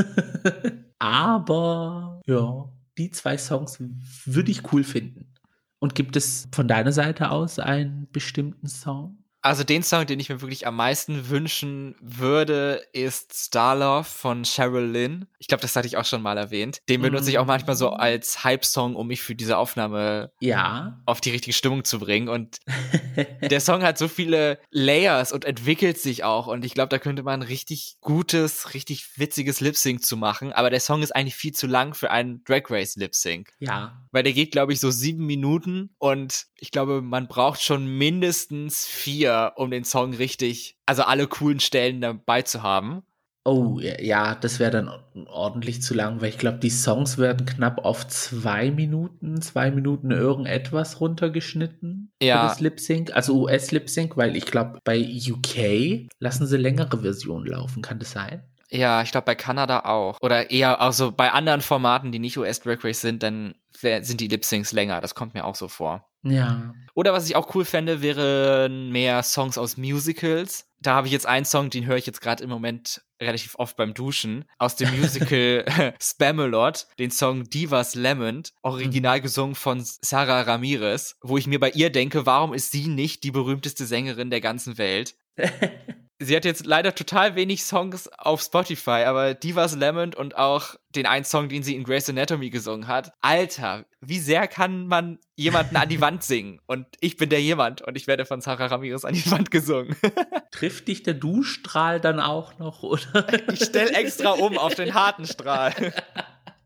aber 0.99 2.21
ja, 2.27 2.69
die 2.97 3.09
zwei 3.09 3.37
Songs 3.37 3.79
würde 4.25 4.51
ich 4.51 4.71
cool 4.71 4.83
finden. 4.83 5.33
Und 5.79 5.95
gibt 5.95 6.15
es 6.15 6.47
von 6.51 6.67
deiner 6.67 6.91
Seite 6.91 7.31
aus 7.31 7.57
einen 7.57 8.07
bestimmten 8.11 8.67
Song? 8.67 9.17
Also 9.41 9.63
den 9.63 9.83
Song, 9.83 10.05
den 10.05 10.19
ich 10.19 10.27
mir 10.27 10.41
wirklich 10.41 10.67
am 10.67 10.75
meisten 10.75 11.29
wünschen 11.29 11.95
würde, 12.01 12.83
ist 12.91 13.33
Starlove 13.33 14.03
von 14.03 14.43
Cheryl 14.43 14.83
Lynn. 14.83 15.27
Ich 15.37 15.47
glaube, 15.47 15.61
das 15.61 15.75
hatte 15.75 15.87
ich 15.87 15.95
auch 15.95 16.03
schon 16.03 16.21
mal 16.21 16.37
erwähnt. 16.37 16.81
Den 16.89 17.01
benutze 17.01 17.29
ich 17.29 17.37
auch 17.37 17.45
manchmal 17.45 17.77
so 17.77 17.91
mhm. 17.91 17.97
als 17.97 18.43
Hype-Song, 18.43 18.95
um 18.95 19.07
mich 19.07 19.21
für 19.21 19.35
diese 19.35 19.57
Aufnahme 19.57 20.31
ja. 20.41 20.99
auf 21.05 21.21
die 21.21 21.29
richtige 21.29 21.53
Stimmung 21.53 21.85
zu 21.85 21.99
bringen. 21.99 22.27
Und 22.27 22.57
der 23.41 23.61
Song 23.61 23.81
hat 23.81 23.97
so 23.97 24.09
viele 24.09 24.59
Layers 24.71 25.31
und 25.31 25.45
entwickelt 25.45 25.99
sich 25.99 26.25
auch. 26.25 26.47
Und 26.47 26.65
ich 26.65 26.73
glaube, 26.73 26.89
da 26.89 26.99
könnte 26.99 27.23
man 27.23 27.41
richtig 27.41 27.97
gutes, 28.01 28.73
richtig 28.73 29.17
witziges 29.17 29.61
Lip-Sync 29.61 30.03
zu 30.03 30.17
machen. 30.17 30.51
Aber 30.51 30.69
der 30.69 30.81
Song 30.81 31.01
ist 31.01 31.15
eigentlich 31.15 31.35
viel 31.35 31.53
zu 31.53 31.65
lang 31.65 31.93
für 31.93 32.11
einen 32.11 32.43
Drag 32.43 32.63
Race 32.69 32.97
Lip-Sync. 32.97 33.53
Ja. 33.59 34.05
Weil 34.11 34.23
der 34.23 34.33
geht, 34.33 34.51
glaube 34.51 34.73
ich, 34.73 34.81
so 34.81 34.91
sieben 34.91 35.25
Minuten. 35.25 35.91
Und 35.97 36.47
ich 36.57 36.71
glaube, 36.71 37.01
man 37.01 37.29
braucht 37.29 37.61
schon 37.61 37.85
mindestens 37.85 38.85
vier 38.85 39.28
vier, 39.29 39.53
um 39.55 39.71
den 39.71 39.83
Song 39.83 40.13
richtig, 40.13 40.77
also 40.85 41.03
alle 41.03 41.27
coolen 41.27 41.59
Stellen 41.59 42.01
dabei 42.01 42.41
zu 42.41 42.63
haben. 42.63 43.03
Oh, 43.45 43.79
ja, 43.79 44.35
das 44.35 44.59
wäre 44.59 44.69
dann 44.69 44.91
ordentlich 45.27 45.81
zu 45.81 45.93
lang, 45.93 46.21
weil 46.21 46.29
ich 46.29 46.37
glaube, 46.37 46.59
die 46.59 46.69
Songs 46.69 47.17
werden 47.17 47.45
knapp 47.45 47.83
auf 47.83 48.05
zwei 48.07 48.69
Minuten, 48.69 49.41
zwei 49.41 49.71
Minuten 49.71 50.11
irgendetwas 50.11 50.99
runtergeschnitten. 50.99 52.11
Ja. 52.21 52.41
Für 52.41 52.47
das 52.47 52.59
Lip 52.59 52.79
Sync, 52.79 53.15
also 53.15 53.41
US 53.41 53.71
Lip 53.71 53.89
Sync, 53.89 54.17
weil 54.17 54.35
ich 54.35 54.45
glaube, 54.45 54.79
bei 54.83 54.99
UK 54.99 56.09
lassen 56.19 56.45
sie 56.45 56.57
längere 56.57 56.99
Versionen 56.99 57.45
laufen, 57.45 57.81
kann 57.81 57.97
das 57.97 58.11
sein? 58.11 58.43
Ja, 58.69 59.01
ich 59.01 59.11
glaube 59.11 59.25
bei 59.25 59.35
Kanada 59.35 59.81
auch. 59.81 60.17
Oder 60.21 60.51
eher 60.51 60.79
also 60.79 61.11
bei 61.11 61.31
anderen 61.31 61.61
Formaten, 61.61 62.11
die 62.11 62.19
nicht 62.19 62.37
US 62.37 62.59
Drag 62.59 62.83
Race 62.83 63.01
sind, 63.01 63.23
dann 63.23 63.55
sind 63.71 64.19
die 64.19 64.27
Lip 64.27 64.45
Syncs 64.45 64.71
länger. 64.71 65.01
Das 65.01 65.15
kommt 65.15 65.33
mir 65.33 65.45
auch 65.45 65.55
so 65.55 65.67
vor. 65.67 66.05
Ja. 66.23 66.73
Oder 66.93 67.13
was 67.13 67.27
ich 67.29 67.35
auch 67.35 67.55
cool 67.55 67.65
fände, 67.65 68.01
wären 68.01 68.91
mehr 68.91 69.23
Songs 69.23 69.57
aus 69.57 69.77
Musicals. 69.77 70.67
Da 70.81 70.95
habe 70.95 71.07
ich 71.07 71.13
jetzt 71.13 71.25
einen 71.25 71.45
Song, 71.45 71.69
den 71.69 71.85
höre 71.85 71.97
ich 71.97 72.05
jetzt 72.05 72.21
gerade 72.21 72.43
im 72.43 72.49
Moment 72.49 73.01
relativ 73.21 73.55
oft 73.55 73.75
beim 73.77 73.93
Duschen. 73.93 74.45
Aus 74.57 74.75
dem 74.75 74.97
Musical 74.97 75.65
Spamalot, 76.01 76.87
den 76.99 77.11
Song 77.11 77.45
Divas 77.49 77.95
Lemon, 77.95 78.43
original 78.61 79.19
mhm. 79.19 79.23
gesungen 79.23 79.55
von 79.55 79.81
Sarah 79.83 80.41
Ramirez, 80.41 81.15
wo 81.21 81.37
ich 81.37 81.47
mir 81.47 81.59
bei 81.59 81.71
ihr 81.71 81.89
denke, 81.89 82.25
warum 82.25 82.53
ist 82.53 82.71
sie 82.71 82.87
nicht 82.87 83.23
die 83.23 83.31
berühmteste 83.31 83.85
Sängerin 83.85 84.29
der 84.29 84.41
ganzen 84.41 84.77
Welt? 84.77 85.15
Sie 86.21 86.35
hat 86.35 86.43
jetzt 86.43 86.65
leider 86.65 86.93
total 86.93 87.35
wenig 87.35 87.63
Songs 87.63 88.09
auf 88.17 88.41
Spotify, 88.41 89.03
aber 89.05 89.33
Divas 89.33 89.73
Lemon 89.73 90.13
und 90.13 90.37
auch 90.37 90.75
den 90.93 91.05
einen 91.05 91.23
Song, 91.23 91.47
den 91.47 91.63
sie 91.63 91.75
in 91.75 91.85
Grey's 91.85 92.09
Anatomy 92.09 92.49
gesungen 92.49 92.89
hat. 92.89 93.13
Alter, 93.21 93.85
wie 94.01 94.19
sehr 94.19 94.49
kann 94.49 94.87
man 94.87 95.19
jemanden 95.37 95.77
an 95.77 95.87
die 95.87 96.01
Wand 96.01 96.23
singen? 96.23 96.59
Und 96.67 96.85
ich 96.99 97.15
bin 97.15 97.29
der 97.29 97.41
jemand 97.41 97.81
und 97.81 97.95
ich 97.95 98.05
werde 98.05 98.25
von 98.25 98.41
Sarah 98.41 98.65
Ramirez 98.65 99.05
an 99.05 99.13
die 99.13 99.31
Wand 99.31 99.49
gesungen. 99.49 99.95
Trifft 100.51 100.89
dich 100.89 101.03
der 101.03 101.13
Duschstrahl 101.13 102.01
dann 102.01 102.19
auch 102.19 102.59
noch, 102.59 102.83
oder? 102.83 103.25
Ich 103.53 103.63
stell 103.63 103.95
extra 103.95 104.31
um 104.31 104.57
auf 104.57 104.75
den 104.75 104.93
harten 104.93 105.25
Strahl. 105.25 105.93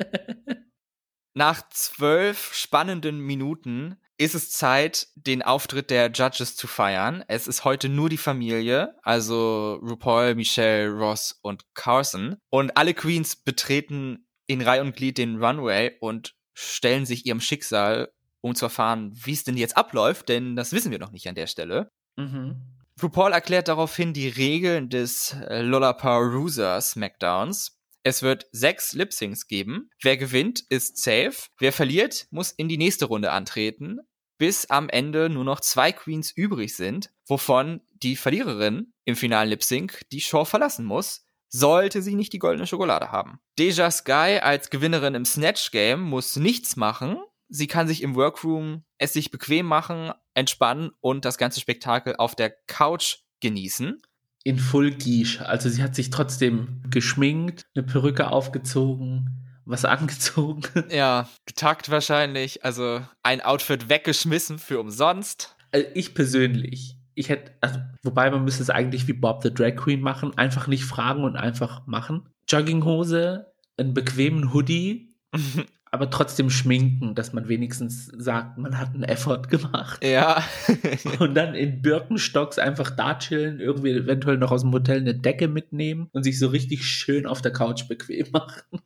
Nach 1.34 1.68
zwölf 1.68 2.52
spannenden 2.52 3.20
Minuten 3.20 3.96
ist 4.18 4.34
es 4.34 4.50
Zeit, 4.50 5.06
den 5.14 5.42
Auftritt 5.42 5.90
der 5.90 6.10
Judges 6.10 6.56
zu 6.56 6.66
feiern. 6.66 7.24
Es 7.28 7.46
ist 7.46 7.64
heute 7.64 7.88
nur 7.88 8.08
die 8.08 8.16
Familie, 8.16 8.96
also 9.02 9.74
RuPaul, 9.80 10.34
Michelle, 10.34 10.90
Ross 10.90 11.38
und 11.40 11.62
Carson. 11.74 12.36
Und 12.50 12.76
alle 12.76 12.94
Queens 12.94 13.36
betreten 13.36 14.26
in 14.46 14.60
Reihe 14.60 14.82
und 14.82 14.96
Glied 14.96 15.18
den 15.18 15.42
Runway 15.42 15.96
und 16.00 16.34
stellen 16.52 17.06
sich 17.06 17.26
ihrem 17.26 17.40
Schicksal, 17.40 18.12
um 18.40 18.56
zu 18.56 18.66
erfahren, 18.66 19.12
wie 19.14 19.32
es 19.32 19.44
denn 19.44 19.56
jetzt 19.56 19.76
abläuft, 19.76 20.28
denn 20.28 20.56
das 20.56 20.72
wissen 20.72 20.90
wir 20.90 20.98
noch 20.98 21.12
nicht 21.12 21.28
an 21.28 21.36
der 21.36 21.46
Stelle. 21.46 21.88
Mhm. 22.16 22.56
RuPaul 23.00 23.32
erklärt 23.32 23.68
daraufhin 23.68 24.12
die 24.12 24.28
Regeln 24.28 24.88
des 24.88 25.36
Lollapalooza 25.48 26.80
Smackdowns 26.80 27.77
es 28.08 28.22
wird 28.22 28.46
sechs 28.52 28.94
Lip-Syncs 28.94 29.46
geben. 29.46 29.90
Wer 30.02 30.16
gewinnt, 30.16 30.64
ist 30.70 30.96
safe. 30.96 31.34
Wer 31.58 31.72
verliert, 31.72 32.26
muss 32.30 32.50
in 32.50 32.68
die 32.68 32.78
nächste 32.78 33.04
Runde 33.04 33.30
antreten, 33.30 33.98
bis 34.38 34.70
am 34.70 34.88
Ende 34.88 35.28
nur 35.28 35.44
noch 35.44 35.60
zwei 35.60 35.92
Queens 35.92 36.30
übrig 36.30 36.74
sind, 36.74 37.10
wovon 37.26 37.82
die 37.92 38.16
Verliererin 38.16 38.94
im 39.04 39.14
finalen 39.14 39.50
Lip-Sync 39.50 40.00
die 40.10 40.20
Show 40.20 40.44
verlassen 40.44 40.84
muss, 40.84 41.26
sollte 41.48 42.02
sie 42.02 42.14
nicht 42.14 42.32
die 42.32 42.38
goldene 42.38 42.66
Schokolade 42.66 43.12
haben. 43.12 43.40
Deja 43.58 43.90
Sky 43.90 44.38
als 44.40 44.70
Gewinnerin 44.70 45.14
im 45.14 45.24
Snatch 45.24 45.70
Game 45.70 46.00
muss 46.00 46.36
nichts 46.36 46.76
machen. 46.76 47.18
Sie 47.48 47.66
kann 47.66 47.88
sich 47.88 48.02
im 48.02 48.14
Workroom 48.14 48.84
es 48.98 49.12
sich 49.12 49.30
bequem 49.30 49.66
machen, 49.66 50.12
entspannen 50.34 50.90
und 51.00 51.24
das 51.24 51.38
ganze 51.38 51.60
Spektakel 51.60 52.16
auf 52.16 52.34
der 52.34 52.50
Couch 52.66 53.18
genießen 53.40 54.02
in 54.44 54.58
Full 54.58 54.92
Guiche. 54.92 55.46
Also 55.46 55.68
sie 55.68 55.82
hat 55.82 55.94
sich 55.94 56.10
trotzdem 56.10 56.82
geschminkt, 56.90 57.62
eine 57.74 57.84
Perücke 57.84 58.30
aufgezogen, 58.30 59.60
was 59.64 59.84
angezogen. 59.84 60.62
Ja, 60.90 61.28
getagt 61.46 61.90
wahrscheinlich. 61.90 62.64
Also 62.64 63.02
ein 63.22 63.40
Outfit 63.40 63.88
weggeschmissen 63.88 64.58
für 64.58 64.80
umsonst. 64.80 65.56
Also 65.70 65.86
ich 65.94 66.14
persönlich, 66.14 66.96
ich 67.14 67.28
hätte, 67.28 67.52
also, 67.60 67.80
wobei 68.02 68.30
man 68.30 68.44
müsste 68.44 68.62
es 68.62 68.70
eigentlich 68.70 69.06
wie 69.08 69.12
Bob 69.12 69.42
the 69.42 69.52
Drag 69.52 69.76
Queen 69.76 70.00
machen, 70.00 70.36
einfach 70.38 70.66
nicht 70.66 70.84
fragen 70.84 71.24
und 71.24 71.36
einfach 71.36 71.86
machen. 71.86 72.28
Jogginghose, 72.48 73.52
einen 73.76 73.92
bequemen 73.92 74.54
Hoodie, 74.54 75.14
aber 75.90 76.10
trotzdem 76.10 76.50
schminken, 76.50 77.14
dass 77.14 77.32
man 77.32 77.48
wenigstens 77.48 78.06
sagt, 78.16 78.58
man 78.58 78.78
hat 78.78 78.94
einen 78.94 79.04
Effort 79.04 79.42
gemacht. 79.48 80.04
Ja. 80.04 80.42
und 81.18 81.34
dann 81.34 81.54
in 81.54 81.82
Birkenstocks 81.82 82.58
einfach 82.58 82.90
da 82.90 83.14
chillen, 83.18 83.60
irgendwie 83.60 83.90
eventuell 83.92 84.38
noch 84.38 84.50
aus 84.50 84.62
dem 84.62 84.72
Hotel 84.72 84.98
eine 84.98 85.14
Decke 85.14 85.48
mitnehmen 85.48 86.08
und 86.12 86.22
sich 86.22 86.38
so 86.38 86.48
richtig 86.48 86.84
schön 86.84 87.26
auf 87.26 87.42
der 87.42 87.52
Couch 87.52 87.88
bequem 87.88 88.26
machen. 88.32 88.80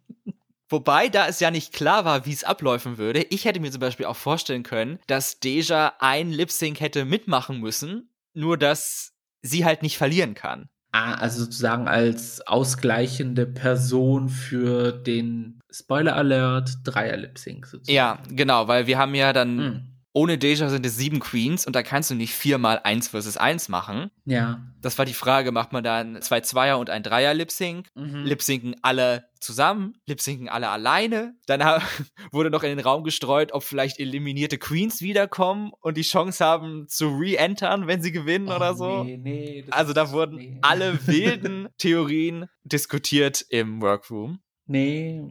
Wobei, 0.69 1.09
da 1.09 1.29
es 1.29 1.41
ja 1.41 1.51
nicht 1.51 1.75
klar 1.75 2.07
war, 2.07 2.25
wie 2.25 2.33
es 2.33 2.45
abläufen 2.45 2.97
würde, 2.97 3.27
ich 3.29 3.45
hätte 3.45 3.61
mir 3.61 3.71
zum 3.71 3.81
Beispiel 3.81 4.07
auch 4.07 4.17
vorstellen 4.17 4.63
können, 4.63 4.99
dass 5.07 5.39
Deja 5.39 5.93
ein 5.99 6.31
Lip 6.31 6.51
Sync 6.51 6.81
hätte 6.81 7.05
mitmachen 7.05 7.61
müssen, 7.61 8.09
nur 8.33 8.57
dass 8.57 9.13
sie 9.43 9.67
halt 9.67 9.83
nicht 9.83 9.99
verlieren 9.99 10.33
kann. 10.33 10.71
Ah, 10.93 11.15
also 11.15 11.45
sozusagen 11.45 11.89
als 11.89 12.47
ausgleichende 12.47 13.47
Person 13.47 14.29
für 14.29 14.93
den 14.93 15.59
Spoiler 15.73 16.17
Alert 16.17 16.71
Dreier 16.85 17.17
Lip 17.17 17.38
Sync 17.38 17.67
sozusagen. 17.67 17.95
Ja, 17.95 18.19
genau, 18.29 18.69
weil 18.69 18.87
wir 18.87 18.99
haben 18.99 19.14
ja 19.14 19.33
dann 19.33 19.59
hm. 19.59 19.83
ohne 20.12 20.38
Deja 20.38 20.69
sind 20.69 20.85
es 20.85 20.97
sieben 20.97 21.21
Queens 21.21 21.67
und 21.67 21.75
da 21.75 21.83
kannst 21.83 22.11
du 22.11 22.14
nicht 22.14 22.35
viermal 22.35 22.81
eins 22.85 23.09
versus 23.09 23.37
eins 23.37 23.69
machen. 23.69 24.11
Ja. 24.25 24.61
Das 24.81 24.99
war 24.99 25.05
die 25.05 25.14
Frage, 25.14 25.52
macht 25.52 25.73
man 25.73 25.83
dann 25.83 26.21
zwei 26.21 26.41
Zweier 26.41 26.79
und 26.79 26.91
ein 26.91 27.02
Dreier 27.02 27.35
Lip 27.35 27.50
Sync? 27.50 27.88
Mhm. 27.95 28.25
Lip 28.25 28.43
Synken 28.43 28.76
alle 28.83 29.25
zusammen, 29.41 29.95
Lip 30.07 30.21
Synken 30.21 30.49
alle 30.49 30.69
alleine. 30.69 31.35
Dann 31.47 31.61
wurde 32.33 32.50
noch 32.50 32.62
in 32.62 32.71
den 32.71 32.81
Raum 32.81 33.05
gestreut, 33.05 33.52
ob 33.52 33.62
vielleicht 33.62 33.99
eliminierte 33.99 34.59
Queens 34.59 35.00
wiederkommen 35.00 35.73
und 35.81 35.97
die 35.97 36.02
Chance 36.02 36.45
haben 36.45 36.87
zu 36.88 37.09
re-entern, 37.09 37.87
wenn 37.87 38.02
sie 38.02 38.12
gewinnen 38.12 38.49
oh, 38.50 38.57
oder 38.57 38.75
so. 38.75 39.05
Nee, 39.05 39.17
nee, 39.17 39.64
also 39.71 39.93
da 39.93 40.11
wurden 40.12 40.37
nee. 40.37 40.59
alle 40.62 41.07
wilden 41.07 41.69
Theorien 41.79 42.47
diskutiert 42.64 43.45
im 43.49 43.81
Workroom. 43.81 44.41
Nee. 44.73 45.23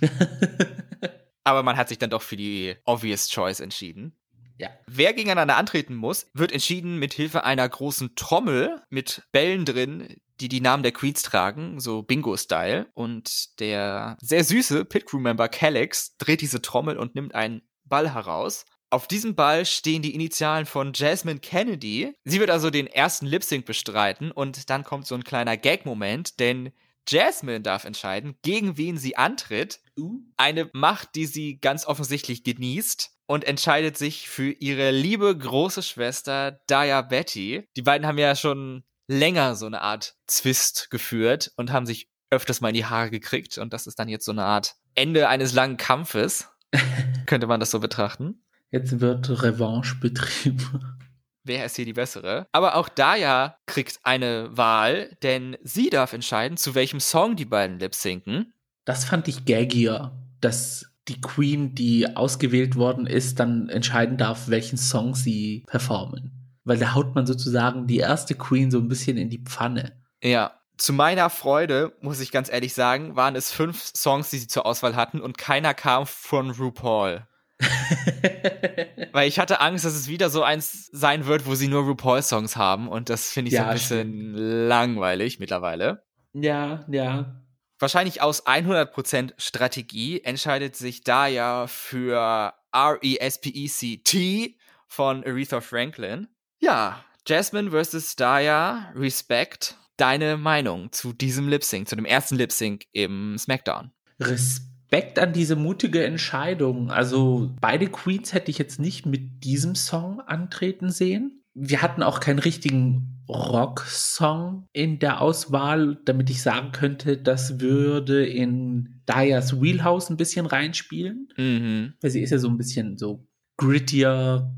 Aber 1.44 1.62
man 1.62 1.76
hat 1.76 1.88
sich 1.88 1.98
dann 1.98 2.10
doch 2.10 2.22
für 2.22 2.36
die 2.36 2.74
obvious 2.84 3.28
choice 3.28 3.60
entschieden. 3.60 4.16
Ja. 4.58 4.70
Wer 4.86 5.12
gegeneinander 5.12 5.56
antreten 5.56 5.94
muss, 5.94 6.26
wird 6.34 6.50
entschieden 6.50 6.98
mit 6.98 7.12
Hilfe 7.12 7.44
einer 7.44 7.68
großen 7.68 8.16
Trommel 8.16 8.82
mit 8.90 9.22
Bällen 9.30 9.64
drin, 9.64 10.16
die 10.40 10.48
die 10.48 10.60
Namen 10.60 10.82
der 10.82 10.92
Queens 10.92 11.22
tragen, 11.22 11.78
so 11.78 12.02
Bingo-Style. 12.02 12.88
Und 12.94 13.60
der 13.60 14.16
sehr 14.20 14.42
süße 14.42 14.84
Pit 14.84 15.06
Crew-Member 15.06 15.48
Calix 15.48 16.16
dreht 16.18 16.40
diese 16.40 16.60
Trommel 16.60 16.96
und 16.96 17.14
nimmt 17.14 17.36
einen 17.36 17.62
Ball 17.84 18.12
heraus. 18.12 18.64
Auf 18.90 19.06
diesem 19.06 19.36
Ball 19.36 19.64
stehen 19.64 20.02
die 20.02 20.14
Initialen 20.14 20.66
von 20.66 20.92
Jasmine 20.92 21.40
Kennedy. 21.40 22.14
Sie 22.24 22.40
wird 22.40 22.50
also 22.50 22.68
den 22.68 22.88
ersten 22.88 23.26
Lip-Sync 23.26 23.64
bestreiten 23.64 24.32
und 24.32 24.70
dann 24.70 24.84
kommt 24.84 25.06
so 25.06 25.14
ein 25.14 25.24
kleiner 25.24 25.56
Gag-Moment, 25.56 26.40
denn 26.40 26.72
Jasmine 27.08 27.60
darf 27.60 27.84
entscheiden, 27.84 28.36
gegen 28.42 28.76
wen 28.76 28.96
sie 28.96 29.16
antritt. 29.16 29.80
Uh. 29.98 30.20
Eine 30.36 30.70
Macht, 30.72 31.14
die 31.14 31.26
sie 31.26 31.58
ganz 31.58 31.86
offensichtlich 31.86 32.44
genießt 32.44 33.10
und 33.26 33.44
entscheidet 33.44 33.96
sich 33.96 34.28
für 34.28 34.50
ihre 34.50 34.90
liebe 34.90 35.36
große 35.36 35.82
Schwester 35.82 36.60
Daya 36.66 37.02
Betty. 37.02 37.68
Die 37.76 37.82
beiden 37.82 38.06
haben 38.06 38.18
ja 38.18 38.36
schon 38.36 38.84
länger 39.08 39.54
so 39.54 39.66
eine 39.66 39.82
Art 39.82 40.16
Zwist 40.26 40.90
geführt 40.90 41.52
und 41.56 41.72
haben 41.72 41.86
sich 41.86 42.08
öfters 42.30 42.60
mal 42.60 42.68
in 42.68 42.74
die 42.74 42.86
Haare 42.86 43.10
gekriegt 43.10 43.58
und 43.58 43.72
das 43.72 43.86
ist 43.86 43.98
dann 43.98 44.08
jetzt 44.08 44.24
so 44.24 44.32
eine 44.32 44.44
Art 44.44 44.76
Ende 44.94 45.28
eines 45.28 45.52
langen 45.52 45.76
Kampfes. 45.76 46.48
Könnte 47.26 47.46
man 47.46 47.60
das 47.60 47.70
so 47.70 47.80
betrachten? 47.80 48.42
Jetzt 48.70 49.00
wird 49.00 49.28
Revanche 49.42 49.96
betrieben. 50.00 50.98
Wer 51.44 51.64
ist 51.64 51.76
hier 51.76 51.84
die 51.84 51.92
bessere? 51.92 52.46
Aber 52.52 52.76
auch 52.76 52.88
Daya 52.88 53.56
kriegt 53.66 53.98
eine 54.04 54.56
Wahl, 54.56 55.16
denn 55.22 55.56
sie 55.62 55.90
darf 55.90 56.12
entscheiden, 56.12 56.56
zu 56.56 56.74
welchem 56.74 57.00
Song 57.00 57.34
die 57.34 57.44
beiden 57.44 57.80
lip 57.80 57.94
sinken. 57.94 58.52
Das 58.84 59.04
fand 59.04 59.28
ich 59.28 59.44
gaggier, 59.44 60.12
dass 60.40 60.86
die 61.08 61.20
Queen, 61.20 61.74
die 61.74 62.16
ausgewählt 62.16 62.76
worden 62.76 63.06
ist, 63.06 63.40
dann 63.40 63.68
entscheiden 63.68 64.18
darf, 64.18 64.48
welchen 64.48 64.78
Song 64.78 65.14
sie 65.14 65.64
performen. 65.66 66.30
Weil 66.64 66.78
da 66.78 66.94
haut 66.94 67.14
man 67.14 67.26
sozusagen 67.26 67.88
die 67.88 67.98
erste 67.98 68.36
Queen 68.36 68.70
so 68.70 68.78
ein 68.78 68.88
bisschen 68.88 69.16
in 69.16 69.28
die 69.28 69.42
Pfanne. 69.42 70.00
Ja, 70.22 70.52
zu 70.76 70.92
meiner 70.92 71.28
Freude, 71.28 71.96
muss 72.00 72.20
ich 72.20 72.30
ganz 72.30 72.50
ehrlich 72.50 72.74
sagen, 72.74 73.16
waren 73.16 73.34
es 73.34 73.52
fünf 73.52 73.92
Songs, 73.96 74.30
die 74.30 74.38
sie 74.38 74.46
zur 74.46 74.64
Auswahl 74.64 74.94
hatten 74.94 75.20
und 75.20 75.38
keiner 75.38 75.74
kam 75.74 76.06
von 76.06 76.50
RuPaul. 76.50 77.26
Weil 79.12 79.28
ich 79.28 79.38
hatte 79.38 79.60
Angst, 79.60 79.84
dass 79.84 79.94
es 79.94 80.08
wieder 80.08 80.30
so 80.30 80.42
eins 80.42 80.88
sein 80.92 81.26
wird, 81.26 81.46
wo 81.46 81.54
sie 81.54 81.68
nur 81.68 81.82
RuPaul-Songs 81.84 82.56
haben 82.56 82.88
und 82.88 83.08
das 83.08 83.30
finde 83.30 83.48
ich 83.50 83.54
ja, 83.54 83.62
so 83.62 83.68
ein 83.68 83.74
bisschen 83.74 84.10
stimmt. 84.10 84.36
langweilig 84.68 85.38
mittlerweile. 85.38 86.04
Ja, 86.32 86.84
ja. 86.88 87.42
Wahrscheinlich 87.78 88.22
aus 88.22 88.46
100% 88.46 89.32
Strategie 89.38 90.22
entscheidet 90.22 90.76
sich 90.76 91.02
Daya 91.02 91.66
für 91.66 92.54
R-E-S-P-E-C-T 92.72 94.56
von 94.86 95.24
Aretha 95.24 95.60
Franklin. 95.60 96.28
Ja, 96.60 97.04
Jasmine 97.26 97.70
versus 97.70 98.16
Daya, 98.16 98.92
Respect. 98.94 99.76
Deine 99.98 100.36
Meinung 100.36 100.90
zu 100.90 101.12
diesem 101.12 101.48
Lip 101.48 101.64
Sync, 101.64 101.88
zu 101.88 101.96
dem 101.96 102.06
ersten 102.06 102.36
Lip 102.36 102.50
Sync 102.50 102.86
im 102.92 103.36
SmackDown? 103.36 103.92
Respekt 104.18 104.71
an 105.18 105.32
diese 105.32 105.56
mutige 105.56 106.04
Entscheidung. 106.04 106.90
Also 106.90 107.50
beide 107.60 107.86
Queens 107.88 108.32
hätte 108.32 108.50
ich 108.50 108.58
jetzt 108.58 108.78
nicht 108.78 109.06
mit 109.06 109.44
diesem 109.44 109.74
Song 109.74 110.20
antreten 110.20 110.90
sehen. 110.90 111.42
Wir 111.54 111.82
hatten 111.82 112.02
auch 112.02 112.20
keinen 112.20 112.38
richtigen 112.38 113.22
Rock-Song 113.28 114.66
in 114.72 114.98
der 114.98 115.20
Auswahl, 115.20 115.98
damit 116.04 116.30
ich 116.30 116.42
sagen 116.42 116.72
könnte, 116.72 117.16
das 117.16 117.60
würde 117.60 118.26
in 118.26 119.00
Dayas 119.06 119.60
Wheelhouse 119.60 120.10
ein 120.10 120.16
bisschen 120.16 120.46
reinspielen. 120.46 121.28
Mhm. 121.36 121.94
Weil 122.00 122.10
sie 122.10 122.22
ist 122.22 122.30
ja 122.30 122.38
so 122.38 122.48
ein 122.48 122.58
bisschen 122.58 122.98
so 122.98 123.26
grittier, 123.56 124.52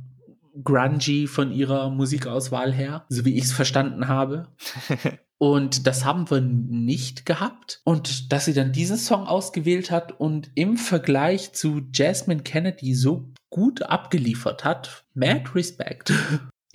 grungy 0.62 1.26
von 1.26 1.52
ihrer 1.52 1.90
Musikauswahl 1.90 2.72
her, 2.72 3.04
so 3.08 3.24
wie 3.24 3.36
ich 3.36 3.44
es 3.44 3.52
verstanden 3.52 4.08
habe. 4.08 4.48
Und 5.44 5.86
das 5.86 6.06
haben 6.06 6.30
wir 6.30 6.40
nicht 6.40 7.26
gehabt. 7.26 7.82
Und 7.84 8.32
dass 8.32 8.46
sie 8.46 8.54
dann 8.54 8.72
diesen 8.72 8.96
Song 8.96 9.26
ausgewählt 9.26 9.90
hat 9.90 10.18
und 10.18 10.50
im 10.54 10.78
Vergleich 10.78 11.52
zu 11.52 11.82
Jasmine 11.92 12.42
Kennedy 12.42 12.94
so 12.94 13.30
gut 13.50 13.82
abgeliefert 13.82 14.64
hat, 14.64 15.04
mad 15.12 15.50
respect. 15.54 16.14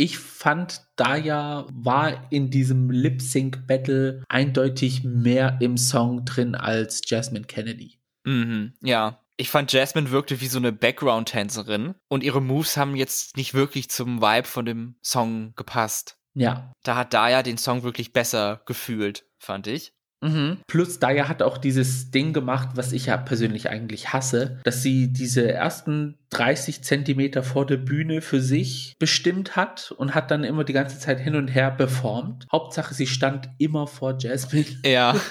Ich 0.02 0.18
fand, 0.18 0.86
Daya 0.96 1.68
war 1.74 2.32
in 2.32 2.50
diesem 2.50 2.90
Lip-Sync-Battle 2.90 4.24
eindeutig 4.30 5.04
mehr 5.04 5.58
im 5.60 5.76
Song 5.76 6.24
drin 6.24 6.56
als 6.56 7.02
Jasmine 7.04 7.44
Kennedy. 7.44 8.00
Mhm, 8.24 8.76
ja, 8.82 9.20
ich 9.36 9.50
fand 9.50 9.74
Jasmine 9.74 10.12
wirkte 10.12 10.40
wie 10.40 10.48
so 10.48 10.58
eine 10.58 10.72
Background-Tänzerin 10.72 11.96
und 12.08 12.24
ihre 12.24 12.42
Moves 12.42 12.78
haben 12.78 12.96
jetzt 12.96 13.36
nicht 13.36 13.54
wirklich 13.54 13.90
zum 13.90 14.22
Vibe 14.22 14.48
von 14.48 14.64
dem 14.64 14.96
Song 15.02 15.54
gepasst. 15.58 16.19
Ja. 16.34 16.72
Da 16.84 16.96
hat 16.96 17.14
Daya 17.14 17.44
den 17.44 17.58
Song 17.58 17.84
wirklich 17.84 18.14
besser 18.14 18.62
gefühlt, 18.66 19.26
fand 19.40 19.68
ich. 19.68 19.94
Mhm. 20.22 20.58
Plus 20.68 21.00
Daya 21.00 21.28
hat 21.28 21.42
auch 21.42 21.58
dieses 21.58 22.12
Ding 22.12 22.34
gemacht, 22.34 22.70
was 22.76 22.92
ich 22.92 23.06
ja 23.06 23.18
persönlich 23.18 23.70
eigentlich 23.70 24.12
hasse, 24.12 24.60
dass 24.64 24.84
sie 24.84 25.14
diese 25.14 25.50
ersten 25.50 26.18
30 26.32 26.84
Zentimeter 26.84 27.42
vor 27.42 27.66
der 27.66 27.78
Bühne 27.78 28.22
für 28.22 28.42
sich 28.42 28.96
bestimmt 29.00 29.56
hat 29.56 29.92
und 29.92 30.16
hat 30.16 30.30
dann 30.32 30.44
immer 30.44 30.64
die 30.64 30.74
ganze 30.74 31.00
Zeit 31.00 31.20
hin 31.20 31.36
und 31.36 31.48
her 31.48 31.72
performt. 31.72 32.46
Hauptsache, 32.52 32.94
sie 32.94 33.08
stand 33.08 33.50
immer 33.58 33.88
vor 33.88 34.18
Jasmine. 34.18 34.66
Ja. 34.86 35.16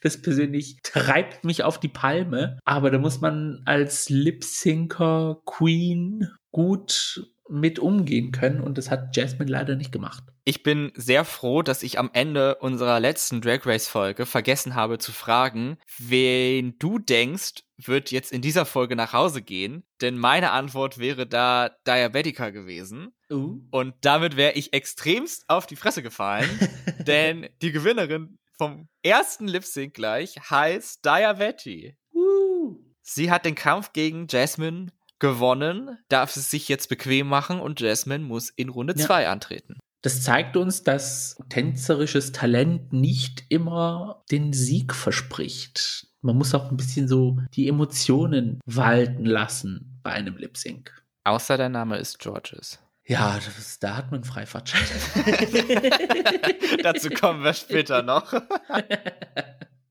Das 0.00 0.22
persönlich 0.22 0.78
treibt 0.84 1.44
mich 1.44 1.64
auf 1.64 1.80
die 1.80 1.88
Palme. 1.88 2.58
Aber 2.64 2.92
da 2.92 2.98
muss 2.98 3.20
man 3.20 3.62
als 3.64 4.08
Lip-Syncer 4.08 5.42
Queen 5.44 6.28
gut 6.52 7.28
mit 7.48 7.78
umgehen 7.78 8.32
können 8.32 8.60
und 8.60 8.78
das 8.78 8.90
hat 8.90 9.16
Jasmine 9.16 9.50
leider 9.50 9.76
nicht 9.76 9.92
gemacht. 9.92 10.24
Ich 10.44 10.62
bin 10.62 10.92
sehr 10.94 11.24
froh, 11.24 11.62
dass 11.62 11.82
ich 11.82 11.98
am 11.98 12.10
Ende 12.12 12.56
unserer 12.56 13.00
letzten 13.00 13.40
Drag 13.40 13.66
Race 13.66 13.88
Folge 13.88 14.26
vergessen 14.26 14.74
habe 14.74 14.98
zu 14.98 15.12
fragen, 15.12 15.78
wen 15.98 16.78
du 16.78 16.98
denkst, 16.98 17.64
wird 17.76 18.10
jetzt 18.10 18.32
in 18.32 18.42
dieser 18.42 18.64
Folge 18.64 18.96
nach 18.96 19.12
Hause 19.12 19.42
gehen, 19.42 19.84
denn 20.00 20.18
meine 20.18 20.50
Antwort 20.50 20.98
wäre 20.98 21.26
da 21.26 21.70
Diabetica 21.86 22.50
gewesen. 22.50 23.12
Uh. 23.30 23.60
Und 23.70 23.94
damit 24.00 24.36
wäre 24.36 24.54
ich 24.54 24.72
extremst 24.72 25.44
auf 25.48 25.66
die 25.66 25.76
Fresse 25.76 26.02
gefallen, 26.02 26.48
denn 27.06 27.48
die 27.62 27.72
Gewinnerin 27.72 28.38
vom 28.56 28.88
ersten 29.02 29.46
Lip 29.46 29.64
Sync 29.64 29.94
gleich 29.94 30.36
heißt 30.50 31.04
Diabetti. 31.04 31.96
Uh. 32.12 32.76
Sie 33.02 33.30
hat 33.30 33.44
den 33.44 33.54
Kampf 33.54 33.92
gegen 33.92 34.26
Jasmine 34.28 34.88
gewonnen, 35.18 35.98
darf 36.08 36.36
es 36.36 36.50
sich 36.50 36.68
jetzt 36.68 36.88
bequem 36.88 37.28
machen 37.28 37.60
und 37.60 37.80
Jasmine 37.80 38.24
muss 38.24 38.50
in 38.50 38.68
Runde 38.68 38.94
2 38.94 39.22
ja. 39.22 39.32
antreten. 39.32 39.78
Das 40.02 40.22
zeigt 40.22 40.56
uns, 40.56 40.84
dass 40.84 41.36
tänzerisches 41.48 42.32
Talent 42.32 42.92
nicht 42.92 43.44
immer 43.48 44.22
den 44.30 44.52
Sieg 44.52 44.94
verspricht. 44.94 46.06
Man 46.20 46.36
muss 46.36 46.54
auch 46.54 46.70
ein 46.70 46.76
bisschen 46.76 47.08
so 47.08 47.38
die 47.54 47.68
Emotionen 47.68 48.60
walten 48.64 49.24
lassen 49.24 50.00
bei 50.02 50.12
einem 50.12 50.36
Lip 50.36 50.56
Sync. 50.56 50.92
Außer 51.24 51.56
der 51.56 51.68
Name 51.68 51.98
ist 51.98 52.20
Georges. 52.20 52.78
Ja, 53.06 53.38
das, 53.42 53.78
da 53.78 53.96
hat 53.96 54.10
man 54.10 54.22
Freifahrtschein. 54.22 54.82
Dazu 56.82 57.08
kommen 57.10 57.42
wir 57.42 57.54
später 57.54 58.02
noch. 58.02 58.32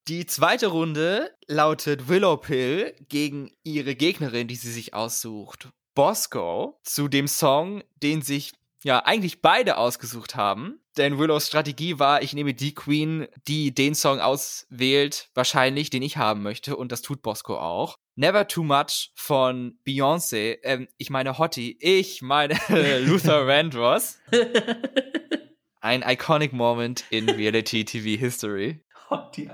Die 0.07 0.25
zweite 0.25 0.67
Runde 0.67 1.35
lautet 1.47 2.07
Willow 2.07 2.37
Pill 2.37 2.95
gegen 3.09 3.51
ihre 3.63 3.93
Gegnerin, 3.93 4.47
die 4.47 4.55
sie 4.55 4.71
sich 4.71 4.93
aussucht. 4.93 5.67
Bosco 5.95 6.79
zu 6.83 7.09
dem 7.09 7.27
Song, 7.27 7.83
den 8.01 8.21
sich 8.21 8.53
ja 8.83 8.99
eigentlich 8.99 9.41
beide 9.41 9.75
ausgesucht 9.75 10.37
haben. 10.37 10.79
Denn 10.95 11.19
Willows 11.19 11.47
Strategie 11.47 11.99
war, 11.99 12.21
ich 12.21 12.31
nehme 12.31 12.53
die 12.53 12.73
Queen, 12.73 13.27
die 13.49 13.75
den 13.75 13.95
Song 13.95 14.21
auswählt, 14.21 15.29
wahrscheinlich, 15.33 15.89
den 15.89 16.03
ich 16.03 16.15
haben 16.15 16.41
möchte. 16.41 16.77
Und 16.77 16.93
das 16.93 17.01
tut 17.01 17.21
Bosco 17.21 17.57
auch. 17.57 17.97
Never 18.15 18.47
Too 18.47 18.63
Much 18.63 19.11
von 19.13 19.77
Beyoncé. 19.85 20.59
Ähm, 20.63 20.87
ich 20.97 21.09
meine 21.09 21.37
Hottie. 21.37 21.77
Ich 21.81 22.21
meine 22.21 22.57
Luther 23.05 23.45
Vandross. 23.45 24.19
Ein 25.87 26.03
iconic 26.05 26.53
Moment 26.53 27.05
in 27.11 27.29
Reality 27.29 27.85
TV 27.85 28.19
History. 28.19 28.81
Hottie, 29.09 29.49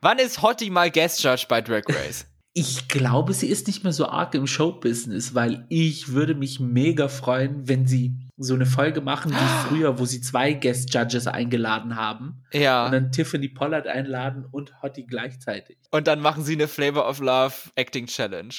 Wann 0.00 0.18
ist 0.18 0.40
Hottie 0.42 0.70
mal 0.70 0.90
Guest 0.90 1.22
Judge 1.22 1.44
bei 1.48 1.60
Drag 1.60 1.82
Race? 1.88 2.26
Ich 2.52 2.88
glaube, 2.88 3.32
sie 3.32 3.46
ist 3.46 3.68
nicht 3.68 3.84
mehr 3.84 3.92
so 3.92 4.06
arg 4.06 4.34
im 4.34 4.46
Showbusiness, 4.46 5.34
weil 5.34 5.66
ich 5.68 6.12
würde 6.12 6.34
mich 6.34 6.58
mega 6.58 7.06
freuen, 7.06 7.68
wenn 7.68 7.86
sie 7.86 8.16
so 8.36 8.54
eine 8.54 8.66
Folge 8.66 9.00
machen 9.02 9.32
wie 9.32 9.68
früher, 9.68 9.98
wo 9.98 10.04
sie 10.04 10.20
zwei 10.20 10.54
Guest 10.54 10.92
Judges 10.92 11.26
eingeladen 11.26 11.94
haben. 11.94 12.42
Ja. 12.52 12.86
Und 12.86 12.92
dann 12.92 13.12
Tiffany 13.12 13.48
Pollard 13.48 13.86
einladen 13.86 14.46
und 14.50 14.82
Hottie 14.82 15.06
gleichzeitig. 15.06 15.78
Und 15.90 16.08
dann 16.08 16.20
machen 16.20 16.42
sie 16.42 16.54
eine 16.54 16.66
Flavor 16.66 17.08
of 17.08 17.20
Love 17.20 17.54
Acting 17.76 18.06
Challenge. 18.06 18.54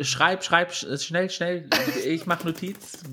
Schreib, 0.00 0.42
schreib, 0.42 0.72
schnell, 0.72 1.28
schnell. 1.28 1.68
Ich 2.06 2.26
mach 2.26 2.44
Notiz. 2.44 3.02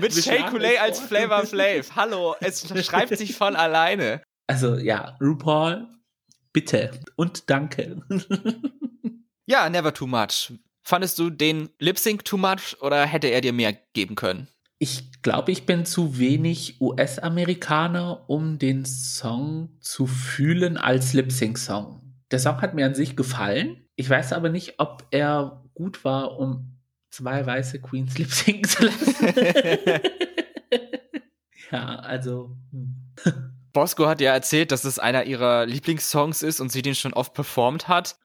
Mit 0.00 0.14
Shea 0.14 0.48
Coulee 0.48 0.78
als 0.78 1.00
Flavor 1.00 1.44
Flav. 1.44 1.94
Hallo, 1.94 2.34
es 2.40 2.66
schreibt 2.84 3.16
sich 3.16 3.36
von 3.36 3.56
alleine. 3.56 4.22
Also 4.46 4.76
ja, 4.76 5.16
RuPaul, 5.20 5.86
bitte 6.52 6.90
und 7.16 7.50
danke. 7.50 8.00
ja, 9.46 9.68
never 9.68 9.92
too 9.92 10.06
much. 10.06 10.52
Fandest 10.82 11.18
du 11.18 11.28
den 11.28 11.68
Lip 11.78 11.98
Sync 11.98 12.24
too 12.24 12.38
much 12.38 12.80
oder 12.80 13.04
hätte 13.06 13.28
er 13.28 13.42
dir 13.42 13.52
mehr 13.52 13.74
geben 13.92 14.14
können? 14.14 14.48
Ich 14.78 15.22
glaube, 15.22 15.52
ich 15.52 15.66
bin 15.66 15.84
zu 15.84 16.18
wenig 16.18 16.80
US-Amerikaner, 16.80 18.28
um 18.28 18.58
den 18.58 18.84
Song 18.84 19.76
zu 19.80 20.06
fühlen 20.06 20.76
als 20.76 21.12
Lip 21.12 21.30
Sync 21.30 21.58
Song. 21.58 22.16
Der 22.30 22.38
Song 22.38 22.60
hat 22.62 22.74
mir 22.74 22.86
an 22.86 22.94
sich 22.94 23.14
gefallen. 23.14 23.86
Ich 23.94 24.08
weiß 24.08 24.32
aber 24.32 24.48
nicht, 24.48 24.74
ob 24.78 25.06
er 25.10 25.62
gut 25.74 26.04
war, 26.04 26.38
um 26.38 26.71
zwei 27.12 27.46
weiße 27.46 27.80
Queens 27.80 28.18
Lip 28.18 28.32
Sync 28.32 28.68
zu 28.68 28.86
lassen. 28.86 29.16
ja, 31.70 31.96
also. 32.00 32.56
Hm. 32.72 32.96
Bosco 33.72 34.06
hat 34.06 34.20
ja 34.20 34.32
erzählt, 34.32 34.72
dass 34.72 34.84
es 34.84 34.98
einer 34.98 35.24
ihrer 35.24 35.64
Lieblingssongs 35.66 36.42
ist 36.42 36.60
und 36.60 36.70
sie 36.70 36.82
den 36.82 36.94
schon 36.94 37.14
oft 37.14 37.32
performt 37.32 37.88
hat. 37.88 38.16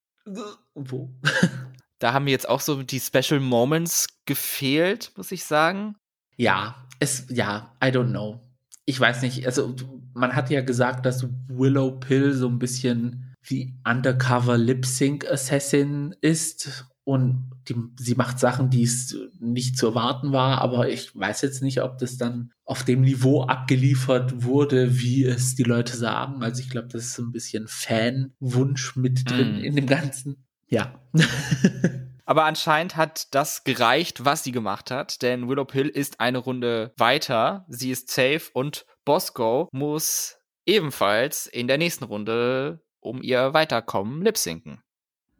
Wo? 0.73 1.09
da 1.99 2.13
haben 2.13 2.25
mir 2.25 2.31
jetzt 2.31 2.49
auch 2.49 2.59
so 2.59 2.83
die 2.83 2.99
Special 2.99 3.39
Moments 3.39 4.07
gefehlt, 4.25 5.11
muss 5.15 5.31
ich 5.31 5.45
sagen. 5.45 5.95
Ja, 6.35 6.85
es, 6.99 7.27
ja, 7.29 7.73
I 7.83 7.87
don't 7.87 8.09
know. 8.09 8.41
Ich 8.85 8.99
weiß 8.99 9.21
nicht, 9.21 9.45
also 9.45 9.73
man 10.13 10.35
hat 10.35 10.49
ja 10.49 10.61
gesagt, 10.61 11.05
dass 11.05 11.27
Willow 11.47 11.91
Pill 11.91 12.33
so 12.33 12.47
ein 12.47 12.59
bisschen 12.59 13.35
die 13.49 13.73
Undercover 13.85 14.57
Lip 14.57 14.85
Sync 14.85 15.25
Assassin 15.29 16.15
ist 16.21 16.85
und 17.07 17.51
die, 17.69 17.75
sie 17.97 18.15
macht 18.15 18.37
Sachen, 18.37 18.69
die 18.69 18.83
es 18.83 19.15
nicht 19.39 19.77
zu 19.77 19.87
erwarten 19.87 20.33
war, 20.33 20.59
aber 20.59 20.89
ich 20.89 21.17
weiß 21.17 21.41
jetzt 21.41 21.63
nicht, 21.63 21.81
ob 21.81 21.97
das 21.99 22.17
dann 22.17 22.51
auf 22.65 22.83
dem 22.83 22.99
Niveau 22.99 23.43
abgeliefert 23.43 24.43
wurde, 24.43 24.99
wie 24.99 25.23
es 25.23 25.55
die 25.55 25.63
Leute 25.63 25.95
sagen. 25.95 26.43
Also 26.43 26.61
ich 26.61 26.69
glaube, 26.69 26.89
das 26.89 27.03
ist 27.03 27.13
so 27.13 27.23
ein 27.23 27.31
bisschen 27.31 27.69
Fanwunsch 27.69 28.97
mit 28.97 29.29
drin 29.29 29.61
mm. 29.61 29.63
in 29.63 29.75
dem 29.77 29.87
Ganzen. 29.87 30.45
Ja. 30.67 30.99
Aber 32.25 32.43
anscheinend 32.43 32.97
hat 32.97 33.33
das 33.33 33.63
gereicht, 33.63 34.25
was 34.25 34.43
sie 34.43 34.51
gemacht 34.51 34.91
hat, 34.91 35.21
denn 35.21 35.47
Willow 35.47 35.63
Pill 35.63 35.87
ist 35.87 36.19
eine 36.19 36.39
Runde 36.39 36.91
weiter. 36.97 37.65
Sie 37.69 37.91
ist 37.91 38.11
safe 38.11 38.49
und 38.51 38.85
Bosco 39.05 39.69
muss 39.71 40.39
ebenfalls 40.65 41.47
in 41.47 41.69
der 41.69 41.77
nächsten 41.77 42.03
Runde 42.03 42.81
um 42.99 43.21
ihr 43.21 43.53
Weiterkommen 43.53 44.23
lipsinken. 44.23 44.81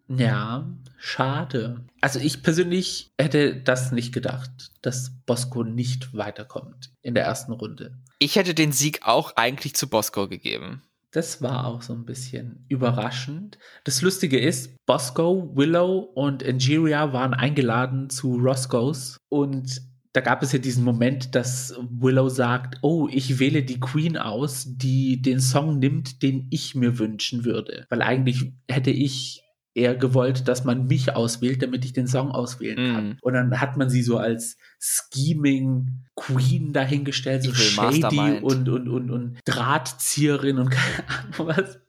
Ja, 0.10 0.67
schade. 0.98 1.82
Also 2.02 2.20
ich 2.20 2.43
persönlich 2.43 3.12
hätte 3.20 3.56
das 3.56 3.91
nicht 3.91 4.13
gedacht, 4.13 4.72
dass 4.82 5.12
Bosco 5.26 5.63
nicht 5.63 6.13
weiterkommt 6.13 6.91
in 7.02 7.13
der 7.13 7.26
ersten 7.26 7.52
Runde. 7.52 7.98
Ich 8.20 8.36
hätte 8.36 8.54
den 8.54 8.72
Sieg 8.72 9.02
auch 9.04 9.36
eigentlich 9.36 9.76
zu 9.76 9.89
Bosco 9.89 10.28
gegeben. 10.28 10.82
Das 11.12 11.41
war 11.41 11.65
auch 11.65 11.82
so 11.82 11.93
ein 11.93 12.06
bisschen 12.06 12.65
überraschend. 12.67 13.58
Das 13.86 14.02
Lustige 14.02 14.39
ist, 14.39 14.76
Bosco, 14.86 15.52
Willow 15.56 16.00
und 16.13 16.46
Angeria 16.46 17.13
waren 17.13 17.34
eingeladen 17.34 18.10
zu 18.10 18.36
Roscoe's 18.36 19.17
und 19.30 19.82
da 20.13 20.22
gab 20.22 20.41
es 20.41 20.52
ja 20.52 20.60
diesen 20.60 20.84
Moment, 20.84 21.36
dass 21.36 21.76
Willow 21.91 22.30
sagt, 22.30 22.80
oh, 22.82 23.08
ich 23.12 23.39
wähle 23.39 23.62
die 23.62 23.80
Queen 23.80 24.17
aus, 24.17 24.65
die 24.67 25.22
den 25.22 25.39
Song 25.39 25.78
nimmt, 25.78 26.24
den 26.24 26.48
ich 26.50 26.74
mir 26.74 26.98
wünschen 26.98 27.46
würde. 27.46 27.86
Weil 27.89 28.02
eigentlich 28.02 28.52
hätte 28.67 28.89
ich 28.89 29.43
eher 29.78 29.96
gewollt, 29.96 30.48
dass 30.48 30.66
man 30.66 30.88
mich 30.88 31.16
auswählt, 31.16 31.62
damit 31.62 31.86
ich 31.86 31.94
den 31.94 32.08
Song 32.08 32.32
auswählen 32.32 32.94
kann. 32.94 33.10
Mm. 33.10 33.18
Und 33.22 33.34
dann 33.34 33.62
hat 33.62 33.78
man 33.78 33.90
sie 33.90 34.02
so 34.02 34.18
als 34.18 34.58
Scheming 34.80 36.06
Queen 36.16 36.74
dahingestellt, 36.74 37.44
so 37.44 37.54
shady 37.54 38.40
und, 38.42 38.68
und, 38.68 38.90
und, 38.90 39.12
und 39.12 39.40
Drahtzieherin 39.46 40.58
und 40.58 40.72
keine 40.72 41.10
Ahnung 41.10 41.48
was. 41.56 41.80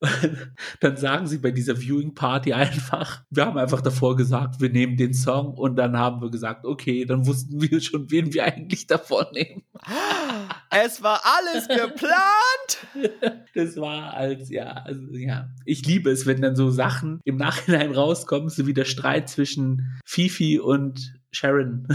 dann 0.80 0.96
sagen 0.96 1.26
sie 1.26 1.38
bei 1.38 1.50
dieser 1.50 1.76
Viewing 1.76 2.14
Party 2.14 2.52
einfach, 2.52 3.22
wir 3.30 3.44
haben 3.44 3.58
einfach 3.58 3.82
davor 3.82 4.16
gesagt, 4.16 4.60
wir 4.60 4.70
nehmen 4.70 4.96
den 4.96 5.12
Song 5.12 5.54
und 5.54 5.76
dann 5.76 5.98
haben 5.98 6.22
wir 6.22 6.30
gesagt, 6.30 6.64
okay, 6.64 7.04
dann 7.04 7.26
wussten 7.26 7.60
wir 7.60 7.80
schon, 7.80 8.10
wen 8.10 8.32
wir 8.32 8.44
eigentlich 8.44 8.86
davor 8.86 9.30
nehmen. 9.32 9.62
Es 10.72 11.02
war 11.02 11.20
alles 11.24 11.66
geplant. 11.68 12.14
Das 13.54 13.76
war 13.76 14.14
als, 14.14 14.50
ja, 14.50 14.72
also, 14.84 15.02
ja. 15.12 15.48
Ich 15.64 15.84
liebe 15.84 16.10
es, 16.10 16.26
wenn 16.26 16.40
dann 16.40 16.54
so 16.54 16.70
Sachen 16.70 17.20
im 17.24 17.36
Nachhinein 17.36 17.92
rauskommen, 17.92 18.48
so 18.48 18.66
wie 18.66 18.74
der 18.74 18.84
Streit 18.84 19.28
zwischen 19.28 20.00
Fifi 20.04 20.60
und 20.60 21.14
Sharon 21.32 21.88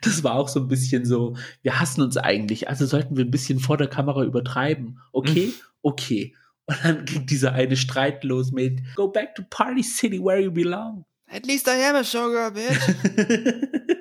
Das 0.00 0.24
war 0.24 0.34
auch 0.34 0.48
so 0.48 0.60
ein 0.60 0.68
bisschen 0.68 1.04
so, 1.04 1.36
wir 1.62 1.78
hassen 1.78 2.02
uns 2.02 2.16
eigentlich, 2.16 2.68
also 2.68 2.84
sollten 2.86 3.16
wir 3.16 3.24
ein 3.24 3.30
bisschen 3.30 3.60
vor 3.60 3.76
der 3.76 3.88
Kamera 3.88 4.24
übertreiben. 4.24 4.98
Okay? 5.12 5.52
Okay. 5.82 6.34
Und 6.72 6.84
dann 6.84 7.04
ging 7.04 7.26
dieser 7.26 7.52
eine 7.52 7.76
Streit 7.76 8.24
los 8.24 8.50
mit 8.52 8.80
Go 8.96 9.08
back 9.08 9.34
to 9.34 9.42
Party 9.50 9.82
City 9.82 10.18
where 10.18 10.40
you 10.40 10.50
belong. 10.50 11.04
At 11.28 11.46
least 11.46 11.66
I 11.66 11.82
am 11.84 11.96
a 11.96 12.04
showgirl, 12.04 12.52
bitch. 12.52 12.78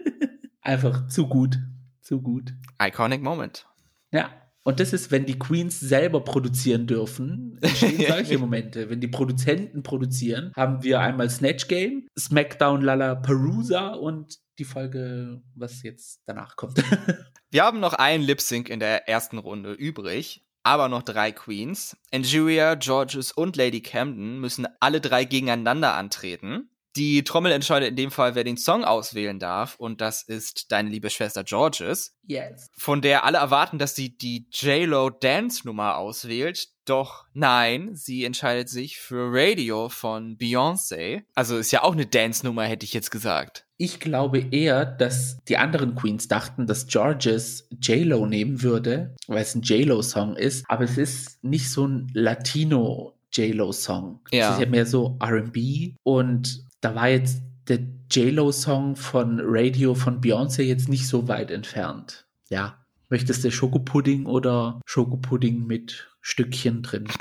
Einfach 0.62 1.07
zu 1.07 1.27
gut. 1.27 1.57
Zu 2.01 2.21
gut. 2.21 2.53
Iconic 2.81 3.21
Moment. 3.21 3.65
Ja. 4.12 4.29
Und 4.63 4.79
das 4.79 4.93
ist, 4.93 5.10
wenn 5.10 5.25
die 5.25 5.39
Queens 5.39 5.79
selber 5.79 6.23
produzieren 6.23 6.86
dürfen, 6.86 7.57
entstehen 7.62 8.05
solche 8.07 8.38
Momente. 8.38 8.89
Wenn 8.89 9.01
die 9.01 9.07
Produzenten 9.07 9.81
produzieren, 9.81 10.51
haben 10.55 10.84
wir 10.84 10.99
einmal 10.99 11.29
Snatch 11.29 11.67
Game, 11.67 12.07
SmackDown 12.17 12.81
Lala 12.81 13.15
Perusa 13.15 13.93
und 13.93 14.38
die 14.60 14.65
Folge, 14.65 15.41
was 15.55 15.81
jetzt 15.81 16.21
danach 16.27 16.55
kommt. 16.57 16.84
wir 17.49 17.63
haben 17.63 17.79
noch 17.79 17.93
einen 17.93 18.23
Lip 18.23 18.39
Sync 18.39 18.69
in 18.69 18.79
der 18.79 19.10
ersten 19.10 19.39
Runde 19.39 19.73
übrig 19.73 20.45
aber 20.63 20.89
noch 20.89 21.04
drei 21.04 21.32
Queens. 21.32 21.97
Angeria, 22.12 22.76
Georges 22.76 23.32
und 23.32 23.56
Lady 23.56 23.82
Camden 23.82 24.39
müssen 24.39 24.67
alle 24.80 25.02
drei 25.02 25.26
gegeneinander 25.26 25.93
antreten. 25.93 26.69
Die 26.97 27.24
Trommel 27.24 27.54
entscheidet 27.54 27.91
in 27.91 27.95
dem 27.95 28.12
Fall, 28.12 28.36
wer 28.36 28.43
den 28.43 28.58
Song 28.58 28.84
auswählen 28.84 29.39
darf, 29.39 29.76
und 29.76 30.02
das 30.02 30.24
ist 30.24 30.74
deine 30.74 30.89
liebe 30.89 31.10
Schwester 31.10 31.45
Georges. 31.45 32.17
Yes. 32.24 32.69
Von 32.78 33.02
der 33.02 33.24
alle 33.24 33.38
erwarten, 33.38 33.80
dass 33.80 33.95
sie 33.95 34.17
die 34.17 34.47
J-Lo 34.52 35.10
Dance-Nummer 35.10 35.95
auswählt. 35.97 36.67
Doch 36.85 37.25
nein, 37.33 37.91
sie 37.93 38.25
entscheidet 38.25 38.69
sich 38.69 38.99
für 38.99 39.29
Radio 39.31 39.89
von 39.89 40.37
Beyoncé. 40.37 41.23
Also 41.35 41.57
ist 41.57 41.71
ja 41.71 41.83
auch 41.83 41.93
eine 41.93 42.05
Dance-Nummer, 42.05 42.63
hätte 42.63 42.85
ich 42.85 42.93
jetzt 42.93 43.11
gesagt. 43.11 43.65
Ich 43.77 43.99
glaube 43.99 44.39
eher, 44.51 44.85
dass 44.85 45.37
die 45.47 45.57
anderen 45.57 45.95
Queens 45.95 46.27
dachten, 46.27 46.67
dass 46.67 46.87
Georges 46.87 47.67
J-Lo 47.81 48.25
nehmen 48.25 48.61
würde, 48.61 49.15
weil 49.27 49.41
es 49.41 49.55
ein 49.55 49.61
J-Lo-Song 49.61 50.35
ist. 50.35 50.65
Aber 50.67 50.83
es 50.83 50.97
ist 50.97 51.43
nicht 51.43 51.71
so 51.71 51.87
ein 51.87 52.11
Latino 52.13 53.17
J-Lo-Song. 53.31 54.19
Ja. 54.31 54.49
Es 54.49 54.55
ist 54.55 54.61
ja 54.61 54.69
mehr 54.69 54.85
so 54.85 55.17
RB. 55.23 55.95
Und 56.03 56.67
da 56.81 56.93
war 56.95 57.09
jetzt 57.09 57.41
der 57.67 57.79
J-Lo-Song 58.11 58.95
von 58.95 59.39
Radio 59.43 59.95
von 59.95 60.21
Beyoncé 60.21 60.63
jetzt 60.63 60.89
nicht 60.89 61.07
so 61.07 61.27
weit 61.27 61.49
entfernt. 61.49 62.25
Ja. 62.49 62.77
Möchtest 63.09 63.43
du 63.43 63.51
Schokopudding 63.51 64.25
oder 64.25 64.79
Schokopudding 64.85 65.65
mit 65.65 66.11
Stückchen 66.21 66.84
drin? 66.84 67.07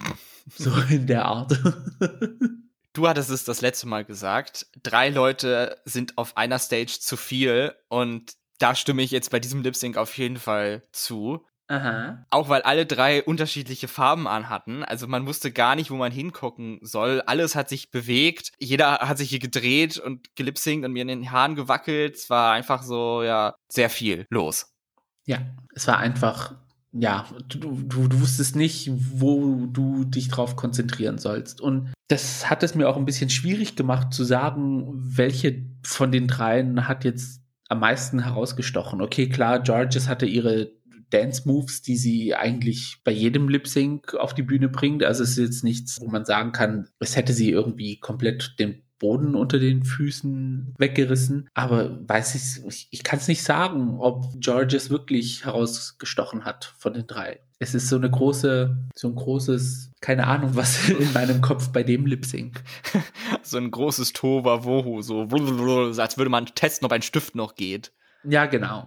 So 0.56 0.72
in 0.88 1.06
der 1.06 1.26
Art. 1.26 1.60
Du 2.92 3.06
hattest 3.06 3.30
es 3.30 3.44
das 3.44 3.60
letzte 3.60 3.86
Mal 3.86 4.04
gesagt. 4.04 4.66
Drei 4.82 5.10
Leute 5.10 5.80
sind 5.84 6.18
auf 6.18 6.36
einer 6.36 6.58
Stage 6.58 6.98
zu 7.00 7.16
viel 7.16 7.72
und 7.88 8.32
da 8.58 8.74
stimme 8.74 9.02
ich 9.02 9.12
jetzt 9.12 9.30
bei 9.30 9.38
diesem 9.38 9.62
Lip 9.62 9.76
Sync 9.76 9.96
auf 9.96 10.18
jeden 10.18 10.38
Fall 10.38 10.82
zu. 10.90 11.46
Aha. 11.68 12.26
Auch 12.30 12.48
weil 12.48 12.62
alle 12.62 12.86
drei 12.86 13.22
unterschiedliche 13.22 13.86
Farben 13.86 14.26
anhatten. 14.26 14.82
Also 14.82 15.06
man 15.06 15.24
wusste 15.28 15.52
gar 15.52 15.76
nicht, 15.76 15.92
wo 15.92 15.96
man 15.96 16.10
hingucken 16.10 16.80
soll. 16.82 17.22
Alles 17.26 17.54
hat 17.54 17.68
sich 17.68 17.92
bewegt. 17.92 18.50
Jeder 18.58 18.98
hat 18.98 19.18
sich 19.18 19.30
hier 19.30 19.38
gedreht 19.38 19.96
und 19.96 20.34
gelipsingt 20.34 20.84
und 20.84 20.92
mir 20.92 21.02
in 21.02 21.08
den 21.08 21.30
Haaren 21.30 21.54
gewackelt. 21.54 22.16
Es 22.16 22.28
war 22.28 22.54
einfach 22.54 22.82
so, 22.82 23.22
ja, 23.22 23.54
sehr 23.68 23.88
viel 23.88 24.26
los. 24.30 24.74
Ja, 25.26 25.38
es 25.72 25.86
war 25.86 25.98
einfach, 25.98 26.56
ja, 26.92 27.26
du, 27.48 27.58
du, 27.58 28.08
du 28.08 28.20
wusstest 28.20 28.56
nicht, 28.56 28.90
wo 28.92 29.66
du 29.66 30.04
dich 30.04 30.28
drauf 30.28 30.56
konzentrieren 30.56 31.18
sollst. 31.18 31.60
Und 31.60 31.92
das 32.08 32.50
hat 32.50 32.62
es 32.62 32.74
mir 32.74 32.88
auch 32.88 32.96
ein 32.96 33.04
bisschen 33.04 33.30
schwierig 33.30 33.76
gemacht 33.76 34.12
zu 34.12 34.24
sagen, 34.24 34.88
welche 34.94 35.64
von 35.84 36.10
den 36.10 36.26
dreien 36.26 36.88
hat 36.88 37.04
jetzt 37.04 37.42
am 37.68 37.80
meisten 37.80 38.24
herausgestochen. 38.24 39.00
Okay, 39.00 39.28
klar, 39.28 39.60
Georges 39.60 40.08
hatte 40.08 40.26
ihre 40.26 40.72
Dance 41.10 41.42
Moves, 41.46 41.82
die 41.82 41.96
sie 41.96 42.34
eigentlich 42.34 42.98
bei 43.04 43.12
jedem 43.12 43.48
Lip 43.48 43.68
Sync 43.68 44.14
auf 44.14 44.34
die 44.34 44.42
Bühne 44.42 44.68
bringt. 44.68 45.04
Also 45.04 45.22
es 45.22 45.30
ist 45.30 45.38
jetzt 45.38 45.64
nichts, 45.64 46.00
wo 46.00 46.08
man 46.08 46.24
sagen 46.24 46.52
kann, 46.52 46.88
es 46.98 47.16
hätte 47.16 47.32
sie 47.32 47.50
irgendwie 47.50 47.98
komplett 47.98 48.56
den 48.58 48.82
Boden 49.00 49.34
unter 49.34 49.58
den 49.58 49.82
Füßen 49.82 50.74
weggerissen. 50.78 51.48
Aber 51.54 51.98
weiß 52.08 52.36
ich, 52.36 52.64
ich, 52.64 52.88
ich 52.92 53.02
kann 53.02 53.18
es 53.18 53.26
nicht 53.26 53.42
sagen, 53.42 53.96
ob 53.98 54.26
Georges 54.38 54.90
wirklich 54.90 55.44
herausgestochen 55.44 56.44
hat 56.44 56.72
von 56.78 56.94
den 56.94 57.08
drei. 57.08 57.40
Es 57.58 57.74
ist 57.74 57.88
so 57.88 57.96
eine 57.96 58.10
große, 58.10 58.76
so 58.94 59.08
ein 59.08 59.14
großes, 59.16 59.90
keine 60.00 60.28
Ahnung, 60.28 60.54
was 60.54 60.88
in 60.88 61.12
meinem 61.12 61.40
Kopf 61.40 61.70
bei 61.70 61.82
dem 61.82 62.06
Lip 62.06 62.24
Sync. 62.24 62.62
so 63.42 63.58
ein 63.58 63.70
großes 63.70 64.12
Tova 64.12 64.64
Wohu, 64.64 65.02
so 65.02 65.22
als 65.98 66.16
würde 66.16 66.30
man 66.30 66.46
testen, 66.46 66.86
ob 66.86 66.92
ein 66.92 67.02
Stift 67.02 67.34
noch 67.34 67.56
geht. 67.56 67.92
Ja, 68.22 68.46
genau. 68.46 68.86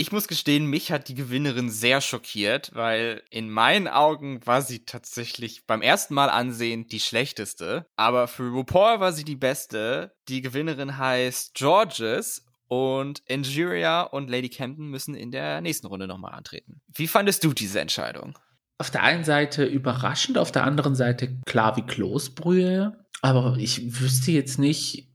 Ich 0.00 0.12
muss 0.12 0.28
gestehen, 0.28 0.64
mich 0.64 0.92
hat 0.92 1.08
die 1.08 1.14
Gewinnerin 1.14 1.68
sehr 1.68 2.00
schockiert, 2.00 2.70
weil 2.72 3.22
in 3.28 3.50
meinen 3.50 3.86
Augen 3.86 4.40
war 4.46 4.62
sie 4.62 4.86
tatsächlich 4.86 5.66
beim 5.66 5.82
ersten 5.82 6.14
Mal 6.14 6.30
ansehen 6.30 6.86
die 6.86 7.00
schlechteste. 7.00 7.84
Aber 7.96 8.26
für 8.26 8.48
RuPaul 8.50 9.00
war 9.00 9.12
sie 9.12 9.24
die 9.24 9.36
beste. 9.36 10.14
Die 10.28 10.40
Gewinnerin 10.40 10.96
heißt 10.96 11.52
Georges 11.52 12.46
und 12.66 13.20
Injuria 13.26 14.00
und 14.00 14.30
Lady 14.30 14.48
Camden 14.48 14.88
müssen 14.88 15.14
in 15.14 15.32
der 15.32 15.60
nächsten 15.60 15.86
Runde 15.86 16.06
nochmal 16.08 16.32
antreten. 16.32 16.80
Wie 16.88 17.06
fandest 17.06 17.44
du 17.44 17.52
diese 17.52 17.80
Entscheidung? 17.80 18.38
Auf 18.78 18.90
der 18.90 19.02
einen 19.02 19.24
Seite 19.24 19.66
überraschend, 19.66 20.38
auf 20.38 20.50
der 20.50 20.64
anderen 20.64 20.94
Seite 20.94 21.38
klar 21.44 21.76
wie 21.76 21.82
Kloßbrühe. 21.82 23.04
Aber 23.20 23.58
ich 23.58 24.00
wüsste 24.00 24.32
jetzt 24.32 24.58
nicht, 24.58 25.12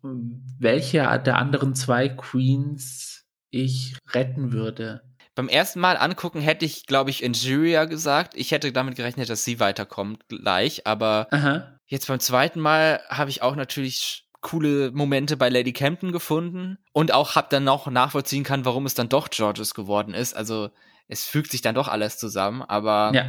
welche 0.59 0.97
der 1.25 1.37
anderen 1.39 1.73
zwei 1.73 2.07
Queens 2.07 3.24
ich 3.63 3.95
retten 4.11 4.51
würde. 4.51 5.01
Beim 5.33 5.49
ersten 5.49 5.79
Mal 5.79 5.97
angucken 5.97 6.39
hätte 6.39 6.65
ich, 6.65 6.85
glaube 6.85 7.09
ich, 7.09 7.21
Injuria 7.23 7.85
gesagt. 7.85 8.33
Ich 8.35 8.51
hätte 8.51 8.71
damit 8.71 8.95
gerechnet, 8.95 9.29
dass 9.29 9.43
sie 9.43 9.59
weiterkommt 9.59 10.27
gleich, 10.29 10.87
aber 10.87 11.27
Aha. 11.31 11.77
jetzt 11.87 12.07
beim 12.07 12.19
zweiten 12.19 12.59
Mal 12.61 13.01
habe 13.09 13.29
ich 13.29 13.41
auch 13.41 13.55
natürlich 13.55 14.27
coole 14.41 14.91
Momente 14.91 15.35
bei 15.37 15.49
Lady 15.49 15.73
Campton 15.73 16.11
gefunden 16.11 16.77
und 16.93 17.11
auch 17.11 17.35
habe 17.35 17.47
dann 17.49 17.63
noch 17.63 17.87
nachvollziehen 17.87 18.43
kann, 18.43 18.63
warum 18.63 18.85
es 18.85 18.93
dann 18.93 19.09
doch 19.09 19.29
Georges 19.29 19.73
geworden 19.73 20.13
ist. 20.13 20.35
Also 20.35 20.69
es 21.07 21.25
fügt 21.25 21.51
sich 21.51 21.61
dann 21.61 21.75
doch 21.75 21.87
alles 21.87 22.17
zusammen. 22.17 22.61
Aber 22.61 23.11
Ja. 23.13 23.25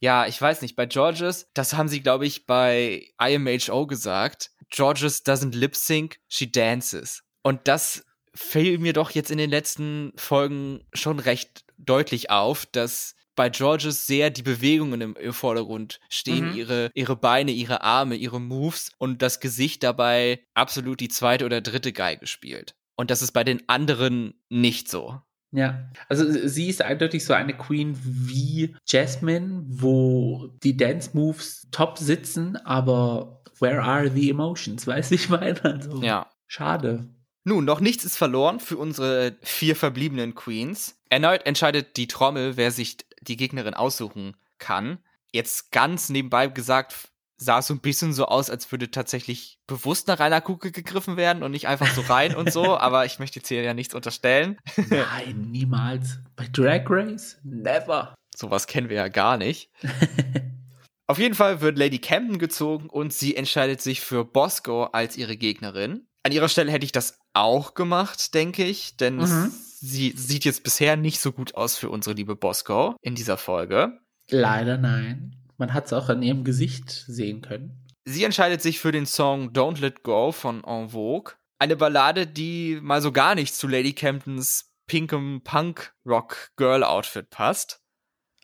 ja, 0.00 0.26
ich 0.26 0.40
weiß 0.40 0.62
nicht, 0.62 0.76
bei 0.76 0.86
Georges, 0.86 1.48
das 1.54 1.74
haben 1.74 1.88
sie, 1.88 2.00
glaube 2.02 2.26
ich, 2.26 2.46
bei 2.46 3.08
IMHO 3.20 3.86
gesagt. 3.86 4.50
Georges 4.68 5.24
doesn't 5.24 5.56
lip 5.56 5.74
sync, 5.74 6.18
she 6.28 6.52
dances. 6.52 7.22
Und 7.42 7.66
das 7.66 8.04
fiel 8.34 8.78
mir 8.78 8.92
doch 8.92 9.10
jetzt 9.10 9.30
in 9.30 9.38
den 9.38 9.50
letzten 9.50 10.12
Folgen 10.16 10.84
schon 10.92 11.18
recht 11.18 11.64
deutlich 11.78 12.30
auf, 12.30 12.66
dass 12.66 13.14
bei 13.36 13.48
Georges 13.48 14.06
sehr 14.06 14.30
die 14.30 14.42
Bewegungen 14.42 15.00
im, 15.00 15.16
im 15.16 15.32
Vordergrund 15.32 15.98
stehen, 16.10 16.50
Mhm. 16.50 16.56
ihre, 16.56 16.90
ihre 16.94 17.16
Beine, 17.16 17.52
ihre 17.52 17.82
Arme, 17.82 18.16
ihre 18.16 18.40
Moves 18.40 18.90
und 18.98 19.22
das 19.22 19.40
Gesicht 19.40 19.82
dabei 19.82 20.40
absolut 20.54 21.00
die 21.00 21.08
zweite 21.08 21.46
oder 21.46 21.60
dritte 21.60 21.92
Geige 21.92 22.26
spielt. 22.26 22.74
Und 22.96 23.10
das 23.10 23.22
ist 23.22 23.32
bei 23.32 23.44
den 23.44 23.66
anderen 23.68 24.34
nicht 24.50 24.90
so. 24.90 25.20
Ja, 25.52 25.90
also 26.08 26.24
sie 26.46 26.68
ist 26.68 26.82
eindeutig 26.82 27.24
so 27.24 27.32
eine 27.32 27.56
Queen 27.56 27.98
wie 28.04 28.76
Jasmine, 28.86 29.64
wo 29.66 30.48
die 30.62 30.76
Dance 30.76 31.10
Moves 31.14 31.66
top 31.72 31.98
sitzen, 31.98 32.56
aber 32.58 33.42
where 33.58 33.82
are 33.82 34.10
the 34.10 34.28
emotions? 34.30 34.86
Weiß 34.86 35.10
ich 35.12 35.28
meine? 35.30 35.64
Also, 35.64 36.02
Ja. 36.02 36.30
Schade. 36.46 37.08
Nun, 37.44 37.64
noch 37.64 37.80
nichts 37.80 38.04
ist 38.04 38.18
verloren 38.18 38.60
für 38.60 38.76
unsere 38.76 39.36
vier 39.42 39.74
verbliebenen 39.74 40.34
Queens. 40.34 41.00
Erneut 41.08 41.46
entscheidet 41.46 41.96
die 41.96 42.06
Trommel, 42.06 42.56
wer 42.56 42.70
sich 42.70 42.98
die 43.22 43.36
Gegnerin 43.36 43.74
aussuchen 43.74 44.36
kann. 44.58 44.98
Jetzt 45.32 45.72
ganz 45.72 46.08
nebenbei 46.08 46.48
gesagt, 46.48 47.10
sah 47.40 47.60
es 47.60 47.66
so 47.66 47.74
ein 47.74 47.80
bisschen 47.80 48.12
so 48.12 48.26
aus, 48.26 48.50
als 48.50 48.70
würde 48.70 48.90
tatsächlich 48.90 49.58
bewusst 49.66 50.08
nach 50.08 50.20
einer 50.20 50.42
Kugel 50.42 50.70
gegriffen 50.70 51.16
werden 51.16 51.42
und 51.42 51.52
nicht 51.52 51.66
einfach 51.66 51.92
so 51.94 52.02
rein 52.02 52.36
und 52.36 52.52
so, 52.52 52.76
aber 52.78 53.06
ich 53.06 53.18
möchte 53.18 53.38
jetzt 53.38 53.48
hier 53.48 53.62
ja 53.62 53.74
nichts 53.74 53.94
unterstellen. 53.94 54.58
Nein, 54.76 55.48
niemals. 55.50 56.18
Bei 56.36 56.46
Drag 56.52 56.82
Race? 56.88 57.38
Never. 57.42 58.14
Sowas 58.36 58.66
kennen 58.66 58.90
wir 58.90 58.96
ja 58.96 59.08
gar 59.08 59.38
nicht. 59.38 59.70
Auf 61.06 61.18
jeden 61.18 61.34
Fall 61.34 61.60
wird 61.60 61.78
Lady 61.78 61.98
Camden 61.98 62.38
gezogen 62.38 62.88
und 62.88 63.12
sie 63.12 63.34
entscheidet 63.34 63.80
sich 63.80 64.00
für 64.00 64.24
Bosco 64.24 64.84
als 64.84 65.16
ihre 65.16 65.36
Gegnerin. 65.36 66.06
An 66.22 66.32
ihrer 66.32 66.48
Stelle 66.48 66.70
hätte 66.70 66.84
ich 66.84 66.92
das 66.92 67.19
auch 67.32 67.74
gemacht, 67.74 68.34
denke 68.34 68.64
ich, 68.64 68.96
denn 68.96 69.16
Mhm. 69.16 69.52
sie 69.80 70.12
sieht 70.16 70.44
jetzt 70.44 70.62
bisher 70.64 70.96
nicht 70.96 71.20
so 71.20 71.32
gut 71.32 71.54
aus 71.54 71.76
für 71.76 71.90
unsere 71.90 72.14
liebe 72.14 72.36
Bosco 72.36 72.96
in 73.02 73.14
dieser 73.14 73.36
Folge. 73.36 73.98
Leider 74.28 74.76
nein. 74.78 75.36
Man 75.56 75.74
hat 75.74 75.86
es 75.86 75.92
auch 75.92 76.08
an 76.08 76.22
ihrem 76.22 76.44
Gesicht 76.44 76.90
sehen 76.90 77.42
können. 77.42 77.86
Sie 78.04 78.24
entscheidet 78.24 78.62
sich 78.62 78.80
für 78.80 78.92
den 78.92 79.06
Song 79.06 79.50
Don't 79.52 79.80
Let 79.80 80.02
Go 80.02 80.32
von 80.32 80.64
En 80.64 80.90
Vogue. 80.90 81.34
Eine 81.58 81.76
Ballade, 81.76 82.26
die 82.26 82.78
mal 82.80 83.02
so 83.02 83.12
gar 83.12 83.34
nicht 83.34 83.54
zu 83.54 83.68
Lady 83.68 83.92
Camptons 83.92 84.70
pinkem 84.86 85.42
Punk-Rock-Girl-Outfit 85.44 87.30
passt. 87.30 87.80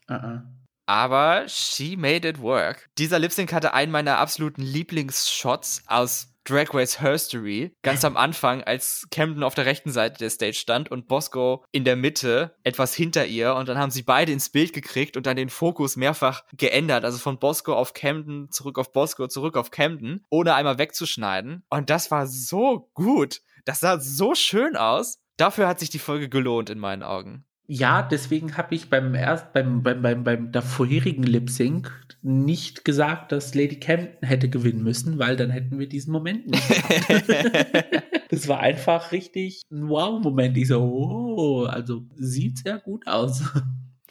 Uh 0.09 0.15
-uh. 0.15 0.43
Aber 0.87 1.49
she 1.49 1.97
made 1.97 2.29
it 2.29 2.41
work. 2.41 2.89
Dieser 2.99 3.19
Lip 3.19 3.33
Sync 3.33 3.53
hatte 3.53 3.75
einen 3.75 3.91
meiner 3.91 4.19
absoluten 4.19 4.63
Lieblingsshots 4.63 5.83
aus 5.87 6.29
Drag 6.47 6.73
Race 6.73 7.01
Herstory. 7.01 7.75
Ganz 7.83 8.05
am 8.05 8.17
Anfang, 8.17 8.63
als 8.63 9.07
Camden 9.11 9.43
auf 9.43 9.55
der 9.55 9.67
rechten 9.67 9.91
Seite 9.91 10.19
der 10.19 10.31
Stage 10.31 10.55
stand 10.55 10.91
und 10.91 11.09
Bosco 11.09 11.65
in 11.73 11.85
der 11.85 11.97
Mitte, 11.97 12.55
etwas 12.63 12.95
hinter 12.95 13.27
ihr. 13.27 13.55
Und 13.57 13.69
dann 13.69 13.79
haben 13.79 13.91
sie 13.91 14.03
beide 14.03 14.33
ins 14.33 14.51
Bild 14.51 14.73
gekriegt 14.73 15.17
und 15.17 15.27
dann 15.27 15.37
den 15.37 15.51
Fokus 15.51 15.97
mehrfach 15.97 16.45
geändert. 16.57 17.05
Also 17.05 17.19
von 17.19 17.39
Bosco 17.39 17.75
auf 17.75 17.95
Camden, 17.95 18.51
zurück 18.51 18.79
auf 18.79 18.93
Bosco, 18.93 19.27
zurück 19.27 19.57
auf 19.57 19.71
Camden, 19.71 20.25
ohne 20.31 20.55
einmal 20.55 20.79
wegzuschneiden. 20.79 21.65
Und 21.69 21.91
das 21.91 22.11
war 22.11 22.27
so 22.27 22.91
gut. 22.95 23.41
Das 23.65 23.81
sah 23.81 23.99
so 23.99 24.35
schön 24.35 24.77
aus. 24.77 25.19
Dafür 25.37 25.67
hat 25.67 25.81
sich 25.81 25.91
die 25.91 25.99
Folge 25.99 26.29
gelohnt 26.29 26.71
in 26.71 26.79
meinen 26.79 27.03
Augen. 27.03 27.45
Ja, 27.69 28.03
deswegen 28.03 28.57
habe 28.57 28.75
ich 28.75 28.91
beim 28.91 29.15
erst 29.15 29.53
beim, 29.53 29.83
beim, 29.83 30.01
beim, 30.01 30.23
beim 30.23 30.53
der 30.53 30.63
vorherigen 30.63 31.25
Lip 31.25 31.51
Sync 31.51 31.91
nicht 32.23 32.85
gesagt, 32.85 33.33
dass 33.33 33.55
Lady 33.55 33.81
Camden 33.81 34.27
hätte 34.27 34.49
gewinnen 34.49 34.83
müssen, 34.83 35.19
weil 35.19 35.37
dann 35.37 35.51
hätten 35.51 35.79
wir 35.79 35.89
diesen 35.89 36.13
Moment 36.13 36.47
nicht. 36.47 36.69
gehabt. 37.29 38.05
das 38.31 38.47
war 38.47 38.61
einfach 38.61 39.11
richtig 39.11 39.63
ein 39.71 39.89
Wow-Moment. 39.89 40.57
Ich 40.57 40.69
so, 40.69 40.81
oh, 40.81 41.65
also 41.65 42.03
sieht 42.15 42.59
sehr 42.59 42.79
gut 42.79 43.07
aus. 43.07 43.43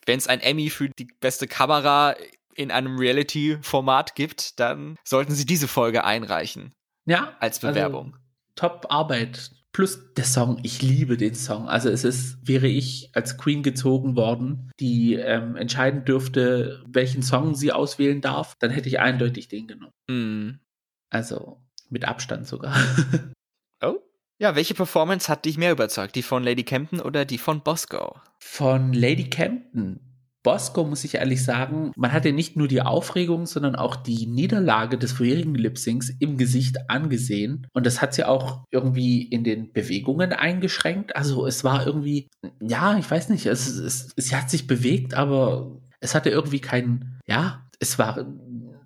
wenn 0.06 0.18
es 0.18 0.28
ein 0.28 0.42
Emmy 0.42 0.70
für 0.70 0.90
die 0.90 1.08
beste 1.20 1.48
Kamera 1.48 2.16
in 2.56 2.72
einem 2.72 2.98
Reality-Format 2.98 4.16
gibt, 4.16 4.60
dann 4.60 4.98
sollten 5.04 5.34
sie 5.34 5.46
diese 5.46 5.68
Folge 5.68 6.04
einreichen 6.04 6.74
Ja, 7.06 7.36
als 7.40 7.60
Bewerbung. 7.60 8.14
Also, 8.14 8.26
top 8.56 8.86
Arbeit. 8.90 9.52
Plus 9.76 10.14
der 10.14 10.24
Song, 10.24 10.60
ich 10.64 10.82
liebe 10.82 11.18
den 11.18 11.36
Song. 11.36 11.68
Also 11.68 11.90
es 11.90 12.06
ist, 12.06 12.38
wäre 12.48 12.68
ich 12.68 13.10
als 13.12 13.38
Queen 13.38 13.62
gezogen 13.62 14.16
worden, 14.16 14.72
die 14.80 15.16
ähm, 15.16 15.58
entscheiden 15.58 16.06
dürfte, 16.06 16.82
welchen 16.88 17.22
Song 17.22 17.56
sie 17.56 17.74
auswählen 17.74 18.22
darf, 18.22 18.56
dann 18.60 18.72
hätte 18.72 18.88
ich 18.88 19.02
eindeutig 19.02 19.50
den 19.50 19.68
genommen. 19.68 19.92
Mm. 20.08 20.62
Also 21.10 21.62
mit 21.90 22.06
Abstand 22.06 22.48
sogar. 22.48 22.74
Oh. 23.84 23.98
Ja, 24.40 24.56
welche 24.56 24.76
Performance 24.76 25.28
hat 25.28 25.44
dich 25.44 25.58
mehr 25.58 25.74
überzeugt? 25.74 26.16
Die 26.16 26.24
von 26.24 26.42
Lady 26.42 26.64
Campton 26.64 27.02
oder 27.02 27.26
die 27.26 27.38
von 27.38 27.62
Bosco? 27.62 28.18
Von 28.40 28.94
Lady 28.94 29.30
Campton. 29.30 30.00
Bosco 30.46 30.84
muss 30.84 31.04
ich 31.04 31.16
ehrlich 31.16 31.44
sagen, 31.44 31.92
man 31.98 32.14
hatte 32.14 32.32
nicht 32.32 32.56
nur 32.56 32.68
die 32.68 32.84
Aufregung, 32.84 33.48
sondern 33.48 33.76
auch 33.76 33.96
die 33.96 34.28
Niederlage 34.28 35.00
des 35.00 35.12
vorherigen 35.12 35.56
Lip-Syncs 35.56 36.12
im 36.20 36.38
Gesicht 36.38 36.88
angesehen. 36.88 37.66
Und 37.74 37.88
das 37.88 38.00
hat 38.00 38.14
sie 38.14 38.26
auch 38.26 38.64
irgendwie 38.70 39.24
in 39.24 39.44
den 39.44 39.74
Bewegungen 39.74 40.34
eingeschränkt. 40.34 41.16
Also 41.16 41.48
es 41.48 41.64
war 41.64 41.88
irgendwie, 41.88 42.30
ja, 42.62 42.96
ich 42.96 43.10
weiß 43.10 43.30
nicht, 43.30 43.48
es, 43.48 43.68
es, 43.68 44.12
sie 44.16 44.36
hat 44.36 44.52
sich 44.52 44.68
bewegt, 44.68 45.16
aber 45.16 45.82
es 46.00 46.14
hatte 46.14 46.30
irgendwie 46.30 46.60
keinen, 46.60 47.20
ja, 47.26 47.66
es 47.80 47.98
war, 47.98 48.28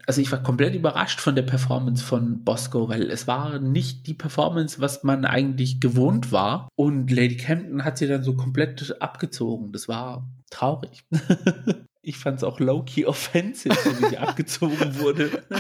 also 0.08 0.22
ich 0.22 0.32
war 0.32 0.41
komplett 0.41 0.76
überrascht 0.76 1.19
von 1.19 1.36
der 1.36 1.43
Performance 1.43 2.02
von 2.02 2.45
Bosco, 2.45 2.88
weil 2.88 3.12
es 3.12 3.28
war 3.28 3.60
nicht 3.60 4.08
die 4.08 4.13
Performance, 4.13 4.80
was 4.80 5.04
man 5.04 5.26
eigentlich 5.26 5.82
gewohnt 5.82 6.32
war. 6.32 6.69
Und 6.78 7.12
Lady 7.12 7.36
Campton 7.36 7.84
hat 7.84 7.98
sie 7.98 8.08
dann 8.08 8.24
so 8.24 8.34
komplett 8.38 8.95
abgezogen. 9.02 9.74
Das 9.74 9.89
war 9.89 10.26
traurig. 10.50 11.04
Ich 12.02 12.18
fand 12.18 12.38
es 12.38 12.44
auch 12.46 12.62
low-key 12.62 13.06
offensive, 13.06 13.76
so 13.76 14.00
wie 14.00 14.06
sie 14.10 14.18
abgezogen 14.18 15.00
wurde. 15.00 15.44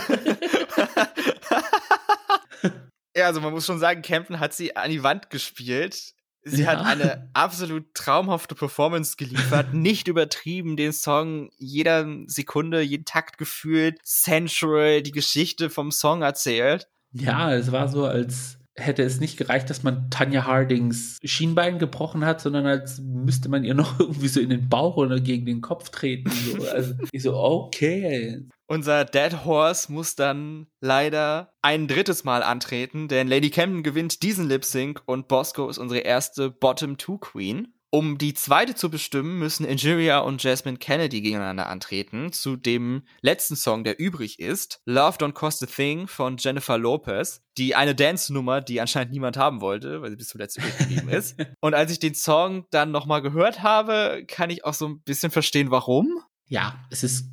ja, 3.15 3.25
also 3.25 3.41
man 3.41 3.51
muss 3.51 3.65
schon 3.65 3.79
sagen, 3.79 4.01
Campton 4.01 4.39
hat 4.39 4.53
sie 4.53 4.75
an 4.75 4.89
die 4.89 5.03
Wand 5.03 5.29
gespielt. 5.29 6.13
Sie 6.43 6.63
Ja. 6.63 6.67
hat 6.69 6.85
eine 6.85 7.29
absolut 7.33 7.93
traumhafte 7.93 8.55
Performance 8.55 9.17
geliefert, 9.17 9.73
nicht 9.73 10.07
übertrieben, 10.07 10.77
den 10.77 10.93
Song 10.93 11.49
jeder 11.57 12.07
Sekunde, 12.27 12.81
jeden 12.81 13.03
Takt 13.05 13.37
gefühlt, 13.37 13.99
sensual, 14.03 15.01
die 15.01 15.11
Geschichte 15.11 15.69
vom 15.69 15.91
Song 15.91 16.21
erzählt. 16.21 16.87
Ja, 17.11 17.53
es 17.53 17.71
war 17.71 17.89
so, 17.89 18.05
als 18.05 18.58
hätte 18.79 19.03
es 19.03 19.19
nicht 19.19 19.37
gereicht, 19.37 19.69
dass 19.69 19.83
man 19.83 20.09
Tanja 20.09 20.45
Hardings 20.45 21.17
Schienbein 21.23 21.79
gebrochen 21.79 22.25
hat, 22.25 22.41
sondern 22.41 22.65
als 22.65 22.99
müsste 22.99 23.49
man 23.49 23.63
ihr 23.63 23.73
noch 23.73 23.99
irgendwie 23.99 24.27
so 24.27 24.39
in 24.39 24.49
den 24.49 24.69
Bauch 24.69 24.97
oder 24.97 25.19
gegen 25.19 25.45
den 25.45 25.61
Kopf 25.61 25.89
treten. 25.89 26.29
So. 26.29 26.59
Also 26.69 26.93
ich 27.11 27.23
so, 27.23 27.35
okay. 27.35 28.45
Unser 28.67 29.03
Dead 29.03 29.43
Horse 29.45 29.91
muss 29.91 30.15
dann 30.15 30.67
leider 30.79 31.51
ein 31.61 31.87
drittes 31.87 32.23
Mal 32.23 32.43
antreten, 32.43 33.07
denn 33.07 33.27
Lady 33.27 33.49
Camden 33.49 33.81
gewinnt 33.81 34.21
diesen 34.21 34.47
Lip 34.47 34.63
Sync 34.63 35.01
und 35.05 35.27
Bosco 35.27 35.67
ist 35.69 35.79
unsere 35.79 36.01
erste 36.01 36.51
Bottom 36.51 36.97
Two 36.97 37.17
Queen. 37.17 37.73
Um 37.91 38.19
die 38.19 38.35
zweite 38.35 38.75
zu 38.75 38.91
bestimmen, 38.91 39.39
müssen 39.39 39.65
Injuria 39.65 40.19
und 40.19 40.43
Jasmine 40.43 40.77
Kennedy 40.77 41.21
gegeneinander 41.21 41.67
antreten, 41.67 42.31
zu 42.31 42.55
dem 42.55 43.01
letzten 43.21 43.55
Song, 43.55 43.83
der 43.83 43.99
übrig 43.99 44.39
ist, 44.39 44.79
Love 44.85 45.17
Don't 45.17 45.33
Cost 45.33 45.63
a 45.63 45.65
Thing 45.65 46.07
von 46.07 46.37
Jennifer 46.37 46.77
Lopez, 46.77 47.41
die 47.57 47.75
eine 47.75 47.95
Dance-Nummer, 47.95 48.61
die 48.61 48.79
anscheinend 48.79 49.11
niemand 49.11 49.37
haben 49.37 49.59
wollte, 49.59 50.03
weil 50.03 50.11
sie 50.11 50.17
bis 50.17 50.27
zuletzt 50.27 50.57
übrig 50.57 50.77
geblieben 50.77 51.09
ist. 51.09 51.35
Und 51.61 51.73
als 51.73 51.91
ich 51.91 51.97
den 51.97 52.13
Song 52.13 52.65
dann 52.69 52.91
nochmal 52.91 53.23
gehört 53.23 53.63
habe, 53.63 54.23
kann 54.27 54.51
ich 54.51 54.65
auch 54.65 54.75
so 54.75 54.87
ein 54.87 55.01
bisschen 55.01 55.31
verstehen, 55.31 55.71
warum. 55.71 56.19
Ja, 56.47 56.85
es 56.91 57.03
ist 57.03 57.25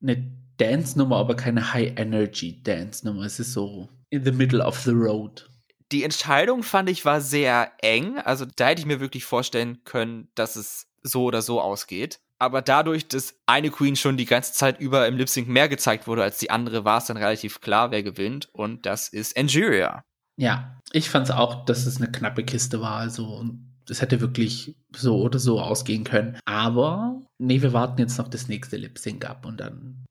eine 0.00 0.30
Dance-Nummer, 0.58 1.16
aber 1.16 1.34
keine 1.34 1.72
High-Energy-Dance-Nummer. 1.72 3.24
Es 3.24 3.40
ist 3.40 3.52
so 3.52 3.88
in 4.10 4.24
the 4.24 4.30
middle 4.30 4.64
of 4.64 4.78
the 4.78 4.92
road. 4.92 5.50
Die 5.92 6.02
Entscheidung 6.02 6.62
fand 6.62 6.88
ich 6.88 7.04
war 7.04 7.20
sehr 7.20 7.72
eng. 7.80 8.18
Also 8.18 8.46
da 8.56 8.68
hätte 8.68 8.80
ich 8.80 8.86
mir 8.86 9.00
wirklich 9.00 9.24
vorstellen 9.24 9.84
können, 9.84 10.28
dass 10.34 10.56
es 10.56 10.88
so 11.02 11.24
oder 11.24 11.42
so 11.42 11.60
ausgeht. 11.60 12.18
Aber 12.38 12.62
dadurch, 12.62 13.06
dass 13.08 13.38
eine 13.46 13.70
Queen 13.70 13.96
schon 13.96 14.16
die 14.16 14.24
ganze 14.24 14.52
Zeit 14.52 14.80
über 14.80 15.06
im 15.06 15.16
Lip 15.16 15.28
Sync 15.28 15.48
mehr 15.48 15.68
gezeigt 15.68 16.06
wurde 16.06 16.22
als 16.22 16.38
die 16.38 16.50
andere, 16.50 16.84
war 16.84 16.98
es 16.98 17.06
dann 17.06 17.16
relativ 17.16 17.60
klar, 17.60 17.90
wer 17.90 18.02
gewinnt. 18.02 18.48
Und 18.52 18.86
das 18.86 19.08
ist 19.08 19.36
Angeria. 19.36 20.02
Ja, 20.36 20.80
ich 20.92 21.10
fand 21.10 21.28
es 21.28 21.34
auch, 21.34 21.64
dass 21.64 21.86
es 21.86 21.98
eine 21.98 22.10
knappe 22.10 22.44
Kiste 22.44 22.80
war. 22.80 22.96
Also, 22.96 23.26
und 23.26 23.72
es 23.88 24.00
hätte 24.00 24.20
wirklich 24.20 24.76
so 24.94 25.20
oder 25.20 25.38
so 25.38 25.60
ausgehen 25.60 26.04
können. 26.04 26.38
Aber, 26.44 27.22
nee, 27.38 27.62
wir 27.62 27.72
warten 27.72 28.00
jetzt 28.00 28.18
noch 28.18 28.28
das 28.28 28.48
nächste 28.48 28.76
Lip 28.76 28.98
Sync 28.98 29.24
ab 29.24 29.46
und 29.46 29.58
dann. 29.60 30.04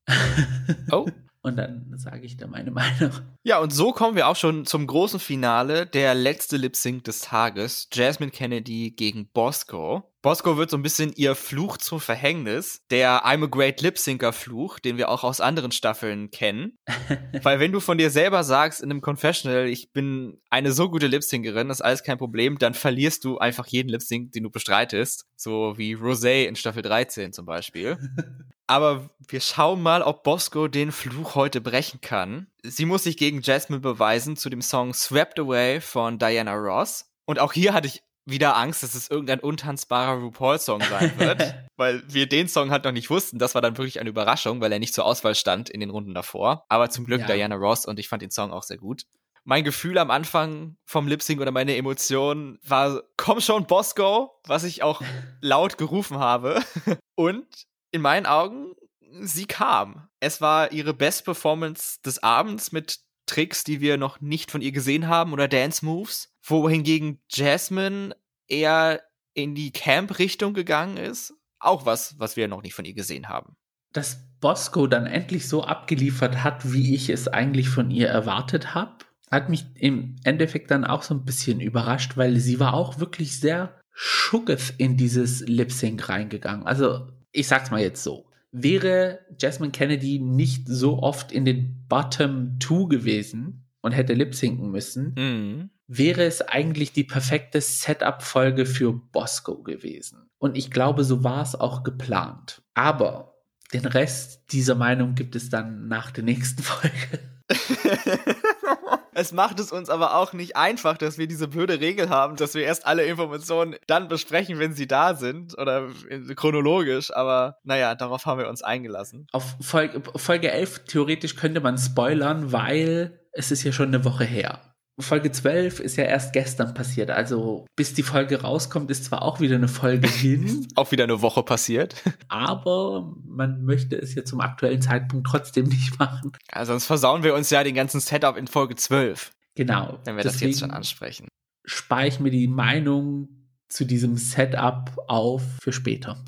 Oh. 0.92 1.08
und 1.44 1.58
dann 1.58 1.92
sage 1.98 2.26
ich 2.26 2.38
da 2.38 2.48
meine 2.48 2.72
Meinung. 2.72 3.12
Ja, 3.44 3.60
und 3.60 3.72
so 3.72 3.92
kommen 3.92 4.16
wir 4.16 4.28
auch 4.28 4.36
schon 4.36 4.66
zum 4.66 4.88
großen 4.88 5.20
Finale, 5.20 5.86
der 5.86 6.16
letzte 6.16 6.58
Lip 6.58 6.76
Sync 6.76 7.04
des 7.04 7.20
Tages. 7.22 7.90
Jasmine 7.92 8.32
Kennedy 8.32 8.92
gegen 8.92 9.28
Bosco. 9.28 10.04
Bosco 10.24 10.56
wird 10.56 10.70
so 10.70 10.78
ein 10.78 10.84
bisschen 10.84 11.12
ihr 11.18 11.36
Fluch 11.36 11.76
zum 11.76 12.00
Verhängnis, 12.00 12.82
der 12.90 13.26
I'm 13.26 13.44
a 13.44 13.48
Great 13.48 13.82
Lip 13.82 13.98
Syncer 13.98 14.32
Fluch, 14.32 14.80
den 14.80 14.98
wir 14.98 15.10
auch 15.10 15.26
aus 15.26 15.42
anderen 15.42 15.74
Staffeln 15.74 16.32
kennen. 16.32 16.78
Weil 17.44 17.60
wenn 17.60 17.74
du 17.74 17.82
von 17.82 17.98
dir 17.98 18.10
selber 18.10 18.46
sagst 18.46 18.82
in 18.82 18.90
einem 18.90 19.02
Confessional, 19.02 19.68
ich 19.68 19.92
bin 19.92 20.40
eine 20.50 20.72
so 20.72 20.90
gute 20.90 21.08
Lip 21.08 21.24
Syncerin, 21.24 21.68
das 21.68 21.82
ist 21.82 21.86
alles 21.86 22.04
kein 22.04 22.18
Problem, 22.18 22.58
dann 22.58 22.74
verlierst 22.74 23.26
du 23.26 23.38
einfach 23.38 23.68
jeden 23.68 23.90
Lip 23.90 24.02
Sync, 24.02 24.32
den 24.32 24.44
du 24.44 24.50
bestreitest. 24.50 25.26
So 25.36 25.78
wie 25.78 25.98
Rosé 25.98 26.46
in 26.46 26.56
Staffel 26.56 26.84
13 26.84 27.34
zum 27.34 27.46
Beispiel. 27.46 27.98
Aber 28.66 29.10
wir 29.28 29.42
schauen 29.42 29.82
mal, 29.82 30.02
ob 30.02 30.24
Bosco 30.24 30.70
den 30.70 30.94
Fluch 30.94 31.36
heute 31.36 31.60
brechen 31.60 32.00
kann. 32.00 32.48
Sie 32.64 32.86
muss 32.86 33.04
sich 33.04 33.18
gegen 33.18 33.42
Jasmine 33.42 33.82
beweisen 33.82 34.38
zu 34.38 34.50
dem 34.50 34.62
Song 34.62 34.94
Swept 34.94 35.38
Away 35.38 35.82
von 35.82 36.18
Diana 36.18 36.54
Ross. 36.54 37.10
Und 37.26 37.40
auch 37.40 37.52
hier 37.52 37.74
hatte 37.74 37.88
ich 37.88 38.04
wieder 38.26 38.56
Angst, 38.56 38.84
dass 38.84 38.96
es 38.96 39.10
irgendein 39.10 39.40
untanzbarer 39.40 40.22
RuPaul-Song 40.22 40.82
sein 40.82 41.18
wird, 41.18 41.56
weil 41.76 42.04
wir 42.08 42.28
den 42.28 42.48
Song 42.48 42.72
halt 42.72 42.86
noch 42.86 42.92
nicht 42.92 43.10
wussten. 43.10 43.40
Das 43.40 43.56
war 43.56 43.62
dann 43.62 43.78
wirklich 43.78 44.00
eine 44.00 44.10
Überraschung, 44.10 44.62
weil 44.62 44.72
er 44.72 44.80
nicht 44.80 44.94
zur 44.94 45.06
Auswahl 45.06 45.36
stand 45.36 45.70
in 45.70 45.80
den 45.80 45.90
Runden 45.90 46.14
davor. 46.14 46.66
Aber 46.70 46.90
zum 46.90 47.06
Glück 47.06 47.22
ja. 47.22 47.28
Diana 47.28 47.56
Ross 47.56 47.86
und 47.86 48.00
ich 48.00 48.08
fand 48.08 48.22
den 48.22 48.32
Song 48.32 48.52
auch 48.52 48.64
sehr 48.64 48.78
gut. 48.78 49.04
Mein 49.46 49.66
Gefühl 49.66 49.98
am 49.98 50.10
Anfang 50.10 50.78
vom 50.86 51.08
Lip 51.08 51.22
Sync 51.22 51.42
oder 51.42 51.52
meine 51.52 51.76
Emotion 51.76 52.60
war, 52.66 53.04
komm 53.18 53.42
schon, 53.42 53.66
Bosco, 53.68 54.40
was 54.46 54.64
ich 54.64 54.84
auch 54.84 55.02
laut 55.42 55.78
gerufen 55.78 56.20
habe. 56.20 56.62
Und 57.16 57.46
in 57.92 58.02
meinen 58.02 58.26
Augen, 58.26 58.74
sie 59.20 59.46
kam. 59.46 60.08
Es 60.22 60.40
war 60.40 60.72
ihre 60.72 60.94
Best 60.94 61.26
Performance 61.26 62.00
des 62.06 62.24
Abends 62.24 62.72
mit 62.72 63.00
Tricks, 63.26 63.64
die 63.64 63.82
wir 63.82 63.98
noch 63.98 64.22
nicht 64.22 64.52
von 64.52 64.62
ihr 64.62 64.72
gesehen 64.72 65.08
haben 65.08 65.34
oder 65.34 65.48
Dance 65.48 65.86
Moves 65.86 66.34
wohingegen 66.42 67.22
Jasmine 67.30 68.16
eher 68.48 69.02
in 69.34 69.56
die 69.56 69.72
Camp-Richtung 69.72 70.54
gegangen 70.54 70.98
ist. 70.98 71.34
Auch 71.60 71.86
was, 71.86 72.20
was 72.20 72.36
wir 72.36 72.48
noch 72.48 72.62
nicht 72.62 72.74
von 72.74 72.86
ihr 72.86 72.94
gesehen 72.94 73.30
haben. 73.30 73.56
Dass 73.94 74.20
Bosco 74.42 74.88
dann 74.88 75.06
endlich 75.06 75.48
so 75.48 75.64
abgeliefert 75.64 76.44
hat, 76.44 76.74
wie 76.74 76.96
ich 76.96 77.10
es 77.10 77.28
eigentlich 77.28 77.70
von 77.70 77.90
ihr 77.90 78.10
erwartet 78.10 78.76
habe, 78.76 79.06
hat 79.32 79.50
mich 79.50 79.66
im 79.76 80.18
Endeffekt 80.24 80.70
dann 80.72 80.84
auch 80.84 81.04
so 81.04 81.14
ein 81.14 81.26
bisschen 81.26 81.60
überrascht, 81.60 82.18
weil 82.18 82.38
sie 82.38 82.60
war 82.60 82.74
auch 82.74 83.00
wirklich 83.00 83.40
sehr 83.40 83.80
schuckes 83.92 84.72
in 84.72 84.98
dieses 84.98 85.42
Lip 85.42 85.72
Sync 85.72 86.10
reingegangen. 86.10 86.66
Also, 86.66 87.08
ich 87.32 87.48
sag's 87.48 87.72
mal 87.72 87.82
jetzt 87.82 88.04
so. 88.04 88.26
Wäre 88.54 89.20
Jasmine 89.40 89.72
Kennedy 89.72 90.20
nicht 90.20 90.68
so 90.68 91.00
oft 91.00 91.32
in 91.32 91.44
den 91.44 91.86
Bottom 91.90 92.60
2 92.62 92.88
gewesen 92.88 93.66
und 93.82 93.92
hätte 93.92 94.14
lip 94.14 94.34
sinken 94.34 94.72
müssen, 94.72 95.14
mhm 95.18 95.70
wäre 95.88 96.24
es 96.24 96.42
eigentlich 96.42 96.94
die 96.94 97.04
perfekte 97.04 97.62
Setup-Folge 97.62 98.66
für 98.66 98.94
Bosco 98.94 99.62
gewesen. 99.62 100.30
Und 100.38 100.58
ich 100.58 100.72
glaube, 100.72 101.04
so 101.04 101.24
war 101.24 101.42
es 101.42 101.56
auch 101.56 101.84
geplant. 101.84 102.62
Aber 102.74 103.36
den 103.74 103.86
Rest 103.86 104.52
dieser 104.52 104.76
Meinung 104.76 105.16
gibt 105.16 105.36
es 105.36 105.50
dann 105.50 105.88
nach 105.88 106.12
der 106.12 106.24
nächsten 106.24 106.64
Folge. 106.64 107.20
es 109.14 109.32
macht 109.32 109.60
es 109.60 109.72
uns 109.72 109.90
aber 109.90 110.16
auch 110.16 110.34
nicht 110.34 110.56
einfach, 110.56 110.98
dass 110.98 111.18
wir 111.18 111.28
diese 111.28 111.48
blöde 111.48 111.80
Regel 111.80 112.10
haben, 112.10 112.36
dass 112.36 112.54
wir 112.54 112.64
erst 112.64 112.86
alle 112.86 113.04
Informationen 113.06 113.76
dann 113.88 114.08
besprechen, 114.08 114.60
wenn 114.60 114.74
sie 114.74 114.88
da 114.88 115.16
sind 115.16 115.58
oder 115.58 115.88
chronologisch. 116.36 117.14
Aber 117.14 117.58
naja, 117.64 117.96
darauf 117.96 118.26
haben 118.26 118.40
wir 118.40 118.50
uns 118.50 118.62
eingelassen. 118.62 119.28
Auf 119.32 119.56
Folge, 119.62 120.02
Folge 120.16 120.52
11 120.52 120.86
theoretisch 120.86 121.36
könnte 121.36 121.62
man 121.62 121.78
spoilern, 121.78 122.52
weil 122.52 123.20
es 123.32 123.52
ist 123.52 123.64
ja 123.64 123.72
schon 123.72 123.88
eine 123.88 124.06
Woche 124.06 124.24
her. 124.24 124.73
Folge 125.00 125.32
12 125.32 125.80
ist 125.80 125.96
ja 125.96 126.04
erst 126.04 126.34
gestern 126.34 126.74
passiert. 126.74 127.10
Also 127.10 127.66
bis 127.76 127.94
die 127.94 128.04
Folge 128.04 128.42
rauskommt, 128.42 128.92
ist 128.92 129.06
zwar 129.06 129.24
auch 129.24 129.40
wieder 129.40 129.56
eine 129.56 129.68
Folge 129.68 130.08
hin. 130.08 130.68
auch 130.76 130.92
wieder 130.92 131.04
eine 131.06 131.22
Woche 131.22 131.44
passiert. 131.44 131.96
aber 132.28 133.14
man 133.26 133.64
möchte 133.64 133.96
es 133.96 134.14
ja 134.14 134.24
zum 134.24 134.40
aktuellen 134.40 134.82
Zeitpunkt 134.82 135.28
trotzdem 135.28 135.68
nicht 135.68 135.98
machen. 135.98 136.32
Ja, 136.54 136.66
sonst 136.66 136.86
versauen 136.86 137.24
wir 137.24 137.34
uns 137.34 137.50
ja 137.50 137.64
den 137.64 137.76
ganzen 137.76 138.00
Setup 138.00 138.38
in 138.38 138.48
Folge 138.48 138.76
12. 138.76 139.32
Genau. 139.56 140.00
Wenn 140.06 140.18
wir 140.18 140.24
das 140.24 140.40
jetzt 140.40 140.60
schon 140.60 140.72
ansprechen. 140.72 141.28
Spare 141.66 142.08
ich 142.08 142.20
mir 142.20 142.32
die 142.32 142.48
Meinung 142.48 143.30
zu 143.70 143.86
diesem 143.86 144.18
Setup 144.18 144.92
auf 145.08 145.42
für 145.62 145.74
später. 145.74 146.24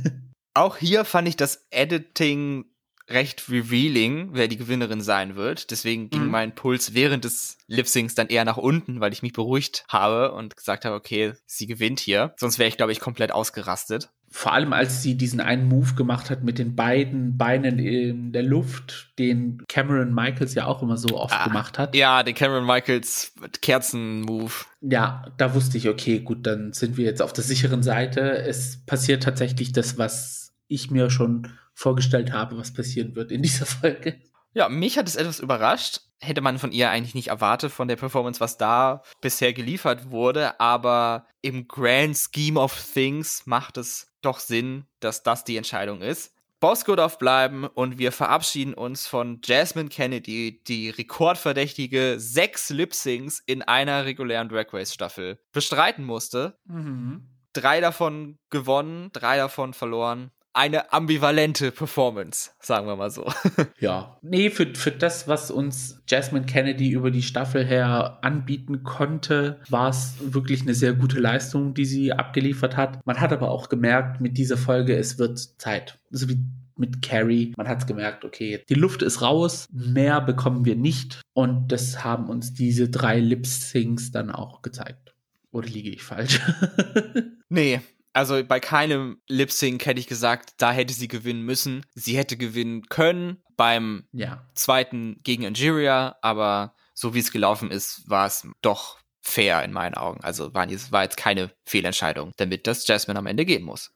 auch 0.54 0.76
hier 0.76 1.04
fand 1.04 1.28
ich 1.28 1.36
das 1.36 1.66
Editing 1.70 2.64
recht 3.08 3.48
revealing, 3.48 4.30
wer 4.32 4.48
die 4.48 4.56
Gewinnerin 4.56 5.00
sein 5.00 5.36
wird. 5.36 5.70
Deswegen 5.70 6.10
ging 6.10 6.24
mhm. 6.24 6.30
mein 6.30 6.54
Puls 6.54 6.94
während 6.94 7.24
des 7.24 7.58
Lip-Syncs 7.66 8.14
dann 8.14 8.28
eher 8.28 8.44
nach 8.44 8.56
unten, 8.56 9.00
weil 9.00 9.12
ich 9.12 9.22
mich 9.22 9.32
beruhigt 9.32 9.84
habe 9.88 10.32
und 10.32 10.56
gesagt 10.56 10.84
habe, 10.84 10.94
okay, 10.94 11.32
sie 11.46 11.66
gewinnt 11.66 12.00
hier. 12.00 12.34
Sonst 12.36 12.58
wäre 12.58 12.68
ich, 12.68 12.76
glaube 12.76 12.92
ich, 12.92 13.00
komplett 13.00 13.32
ausgerastet. 13.32 14.10
Vor 14.30 14.52
allem, 14.52 14.74
als 14.74 15.02
sie 15.02 15.16
diesen 15.16 15.40
einen 15.40 15.66
Move 15.66 15.94
gemacht 15.94 16.28
hat 16.28 16.44
mit 16.44 16.58
den 16.58 16.76
beiden 16.76 17.38
Beinen 17.38 17.78
in 17.78 18.32
der 18.32 18.42
Luft, 18.42 19.12
den 19.18 19.62
Cameron 19.68 20.12
Michaels 20.12 20.54
ja 20.54 20.66
auch 20.66 20.82
immer 20.82 20.98
so 20.98 21.18
oft 21.18 21.34
ah, 21.34 21.44
gemacht 21.44 21.78
hat. 21.78 21.94
Ja, 21.94 22.22
den 22.22 22.34
Cameron 22.34 22.66
Michaels 22.66 23.32
Kerzen-Move. 23.62 24.52
Ja, 24.82 25.32
da 25.38 25.54
wusste 25.54 25.78
ich, 25.78 25.88
okay, 25.88 26.20
gut, 26.20 26.46
dann 26.46 26.74
sind 26.74 26.98
wir 26.98 27.06
jetzt 27.06 27.22
auf 27.22 27.32
der 27.32 27.44
sicheren 27.44 27.82
Seite. 27.82 28.20
Es 28.20 28.84
passiert 28.84 29.22
tatsächlich 29.22 29.72
das, 29.72 29.96
was 29.96 30.52
ich 30.68 30.90
mir 30.90 31.08
schon 31.08 31.48
vorgestellt 31.78 32.32
habe, 32.32 32.58
was 32.58 32.74
passieren 32.74 33.14
wird 33.14 33.30
in 33.30 33.42
dieser 33.42 33.66
Folge. 33.80 34.20
Ja, 34.52 34.68
mich 34.68 34.98
hat 34.98 35.06
es 35.06 35.16
etwas 35.16 35.38
überrascht. 35.38 36.00
Hätte 36.20 36.40
man 36.40 36.58
von 36.58 36.72
ihr 36.72 36.90
eigentlich 36.90 37.14
nicht 37.14 37.28
erwartet, 37.28 37.70
von 37.70 37.86
der 37.86 37.94
Performance, 37.94 38.40
was 38.40 38.56
da 38.56 39.02
bisher 39.20 39.52
geliefert 39.52 40.10
wurde. 40.10 40.58
Aber 40.58 41.26
im 41.40 41.68
Grand 41.68 42.16
Scheme 42.16 42.58
of 42.58 42.76
Things 42.92 43.46
macht 43.46 43.76
es 43.76 44.08
doch 44.20 44.40
Sinn, 44.40 44.86
dass 44.98 45.22
das 45.22 45.44
die 45.44 45.56
Entscheidung 45.56 46.02
ist. 46.02 46.34
Bosco 46.58 46.96
darf 46.96 47.18
bleiben 47.18 47.64
und 47.64 47.98
wir 47.98 48.10
verabschieden 48.10 48.74
uns 48.74 49.06
von 49.06 49.40
Jasmine 49.44 49.90
Kennedy, 49.90 50.60
die 50.66 50.90
rekordverdächtige 50.90 52.16
sechs 52.18 52.70
Lip-Syncs 52.70 53.40
in 53.46 53.62
einer 53.62 54.06
regulären 54.06 54.48
Drag 54.48 54.72
Race 54.72 54.92
Staffel 54.92 55.38
bestreiten 55.52 56.04
musste. 56.04 56.58
Mhm. 56.64 57.28
Drei 57.52 57.80
davon 57.80 58.38
gewonnen, 58.50 59.10
drei 59.12 59.36
davon 59.36 59.72
verloren 59.72 60.32
eine 60.58 60.92
ambivalente 60.92 61.70
Performance, 61.70 62.50
sagen 62.58 62.88
wir 62.88 62.96
mal 62.96 63.12
so. 63.12 63.30
ja, 63.78 64.18
nee, 64.22 64.50
für, 64.50 64.74
für 64.74 64.90
das, 64.90 65.28
was 65.28 65.52
uns 65.52 66.02
Jasmine 66.08 66.46
Kennedy 66.46 66.90
über 66.90 67.12
die 67.12 67.22
Staffel 67.22 67.64
her 67.64 68.18
anbieten 68.22 68.82
konnte, 68.82 69.60
war 69.68 69.90
es 69.90 70.16
wirklich 70.20 70.62
eine 70.62 70.74
sehr 70.74 70.94
gute 70.94 71.20
Leistung, 71.20 71.74
die 71.74 71.84
sie 71.84 72.12
abgeliefert 72.12 72.76
hat. 72.76 72.98
Man 73.06 73.20
hat 73.20 73.32
aber 73.32 73.52
auch 73.52 73.68
gemerkt, 73.68 74.20
mit 74.20 74.36
dieser 74.36 74.56
Folge, 74.56 74.96
es 74.96 75.16
wird 75.16 75.38
Zeit. 75.38 75.96
So 76.10 76.28
wie 76.28 76.40
mit 76.76 77.02
Carrie. 77.02 77.52
Man 77.56 77.68
hat 77.68 77.78
es 77.78 77.86
gemerkt, 77.86 78.24
okay, 78.24 78.64
die 78.68 78.74
Luft 78.74 79.02
ist 79.02 79.22
raus, 79.22 79.68
mehr 79.72 80.20
bekommen 80.20 80.64
wir 80.64 80.74
nicht. 80.74 81.20
Und 81.34 81.68
das 81.70 82.02
haben 82.02 82.28
uns 82.28 82.52
diese 82.52 82.88
drei 82.88 83.20
Lip-Syncs 83.20 84.10
dann 84.10 84.30
auch 84.32 84.62
gezeigt. 84.62 85.14
Oder 85.52 85.68
liege 85.68 85.90
ich 85.90 86.02
falsch? 86.02 86.40
nee, 87.48 87.80
also 88.12 88.42
bei 88.44 88.60
keinem 88.60 89.20
Lip 89.28 89.52
Sync 89.52 89.86
hätte 89.86 90.00
ich 90.00 90.06
gesagt, 90.06 90.54
da 90.58 90.72
hätte 90.72 90.92
sie 90.92 91.08
gewinnen 91.08 91.42
müssen. 91.42 91.84
Sie 91.94 92.16
hätte 92.16 92.36
gewinnen 92.36 92.88
können 92.88 93.42
beim 93.56 94.06
ja. 94.12 94.44
zweiten 94.54 95.20
gegen 95.22 95.46
Angeria, 95.46 96.16
aber 96.22 96.74
so 96.94 97.14
wie 97.14 97.20
es 97.20 97.32
gelaufen 97.32 97.70
ist, 97.70 98.08
war 98.08 98.26
es 98.26 98.46
doch 98.62 98.98
fair 99.20 99.62
in 99.62 99.72
meinen 99.72 99.94
Augen. 99.94 100.22
Also 100.22 100.54
war, 100.54 100.66
war 100.68 101.02
jetzt 101.02 101.16
keine 101.16 101.50
Fehlentscheidung, 101.64 102.32
damit 102.36 102.66
das 102.66 102.86
Jasmine 102.86 103.18
am 103.18 103.26
Ende 103.26 103.44
gehen 103.44 103.62
muss. 103.62 103.92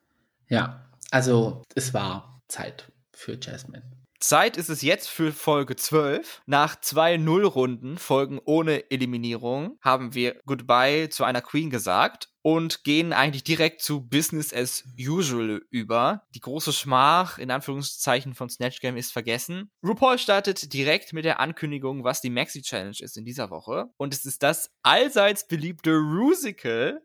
Ja, 0.48 0.86
also 1.10 1.62
es 1.74 1.94
war 1.94 2.40
Zeit 2.48 2.92
für 3.12 3.38
Jasmine. 3.40 3.91
Zeit 4.22 4.56
ist 4.56 4.68
es 4.68 4.82
jetzt 4.82 5.08
für 5.08 5.32
Folge 5.32 5.74
12. 5.74 6.42
Nach 6.46 6.80
zwei 6.80 7.16
Nullrunden, 7.16 7.98
Folgen 7.98 8.40
ohne 8.44 8.88
Eliminierung, 8.88 9.78
haben 9.80 10.14
wir 10.14 10.40
Goodbye 10.46 11.08
zu 11.08 11.24
einer 11.24 11.40
Queen 11.40 11.70
gesagt 11.70 12.28
und 12.40 12.84
gehen 12.84 13.12
eigentlich 13.12 13.42
direkt 13.42 13.82
zu 13.82 14.08
Business 14.08 14.54
as 14.54 14.84
usual 14.96 15.62
über. 15.70 16.22
Die 16.36 16.40
große 16.40 16.72
Schmach, 16.72 17.38
in 17.38 17.50
Anführungszeichen, 17.50 18.34
von 18.34 18.48
Snatch 18.48 18.78
Game 18.78 18.96
ist 18.96 19.12
vergessen. 19.12 19.72
RuPaul 19.84 20.18
startet 20.18 20.72
direkt 20.72 21.12
mit 21.12 21.24
der 21.24 21.40
Ankündigung, 21.40 22.04
was 22.04 22.20
die 22.20 22.30
Maxi 22.30 22.62
Challenge 22.62 22.96
ist 23.00 23.16
in 23.16 23.24
dieser 23.24 23.50
Woche. 23.50 23.86
Und 23.96 24.14
es 24.14 24.24
ist 24.24 24.44
das 24.44 24.70
allseits 24.84 25.48
beliebte 25.48 25.96
Rusical. 25.96 27.02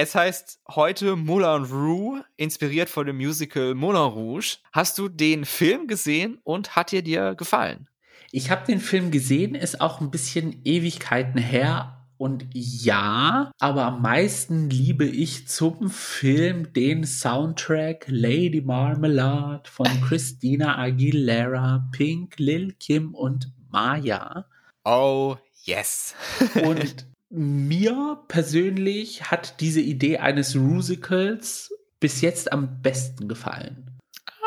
Es 0.00 0.14
heißt 0.14 0.60
heute 0.76 1.16
Moulin 1.16 1.64
Rouge, 1.64 2.24
inspiriert 2.36 2.88
von 2.88 3.04
dem 3.04 3.16
Musical 3.16 3.74
Moulin 3.74 4.12
Rouge. 4.12 4.58
Hast 4.70 4.96
du 4.96 5.08
den 5.08 5.44
Film 5.44 5.88
gesehen 5.88 6.38
und 6.44 6.76
hat 6.76 6.92
dir 6.92 7.02
dir 7.02 7.34
gefallen? 7.34 7.88
Ich 8.30 8.52
habe 8.52 8.64
den 8.64 8.78
Film 8.78 9.10
gesehen, 9.10 9.56
ist 9.56 9.80
auch 9.80 10.00
ein 10.00 10.12
bisschen 10.12 10.60
Ewigkeiten 10.64 11.40
her. 11.40 12.06
Und 12.16 12.46
ja, 12.52 13.50
aber 13.58 13.86
am 13.86 14.00
meisten 14.00 14.70
liebe 14.70 15.04
ich 15.04 15.48
zum 15.48 15.90
Film 15.90 16.72
den 16.72 17.02
Soundtrack 17.02 18.04
Lady 18.06 18.60
Marmalade 18.60 19.68
von 19.68 19.88
Christina 20.08 20.78
Aguilera, 20.78 21.88
Pink, 21.90 22.38
Lil 22.38 22.72
Kim 22.74 23.16
und 23.16 23.50
Maya. 23.68 24.46
Oh, 24.84 25.34
yes. 25.64 26.14
und 26.62 27.08
Mir 27.30 28.22
persönlich 28.28 29.30
hat 29.30 29.60
diese 29.60 29.80
Idee 29.80 30.18
eines 30.18 30.54
Musicals 30.54 31.72
bis 32.00 32.20
jetzt 32.20 32.52
am 32.52 32.80
besten 32.80 33.28
gefallen. 33.28 33.98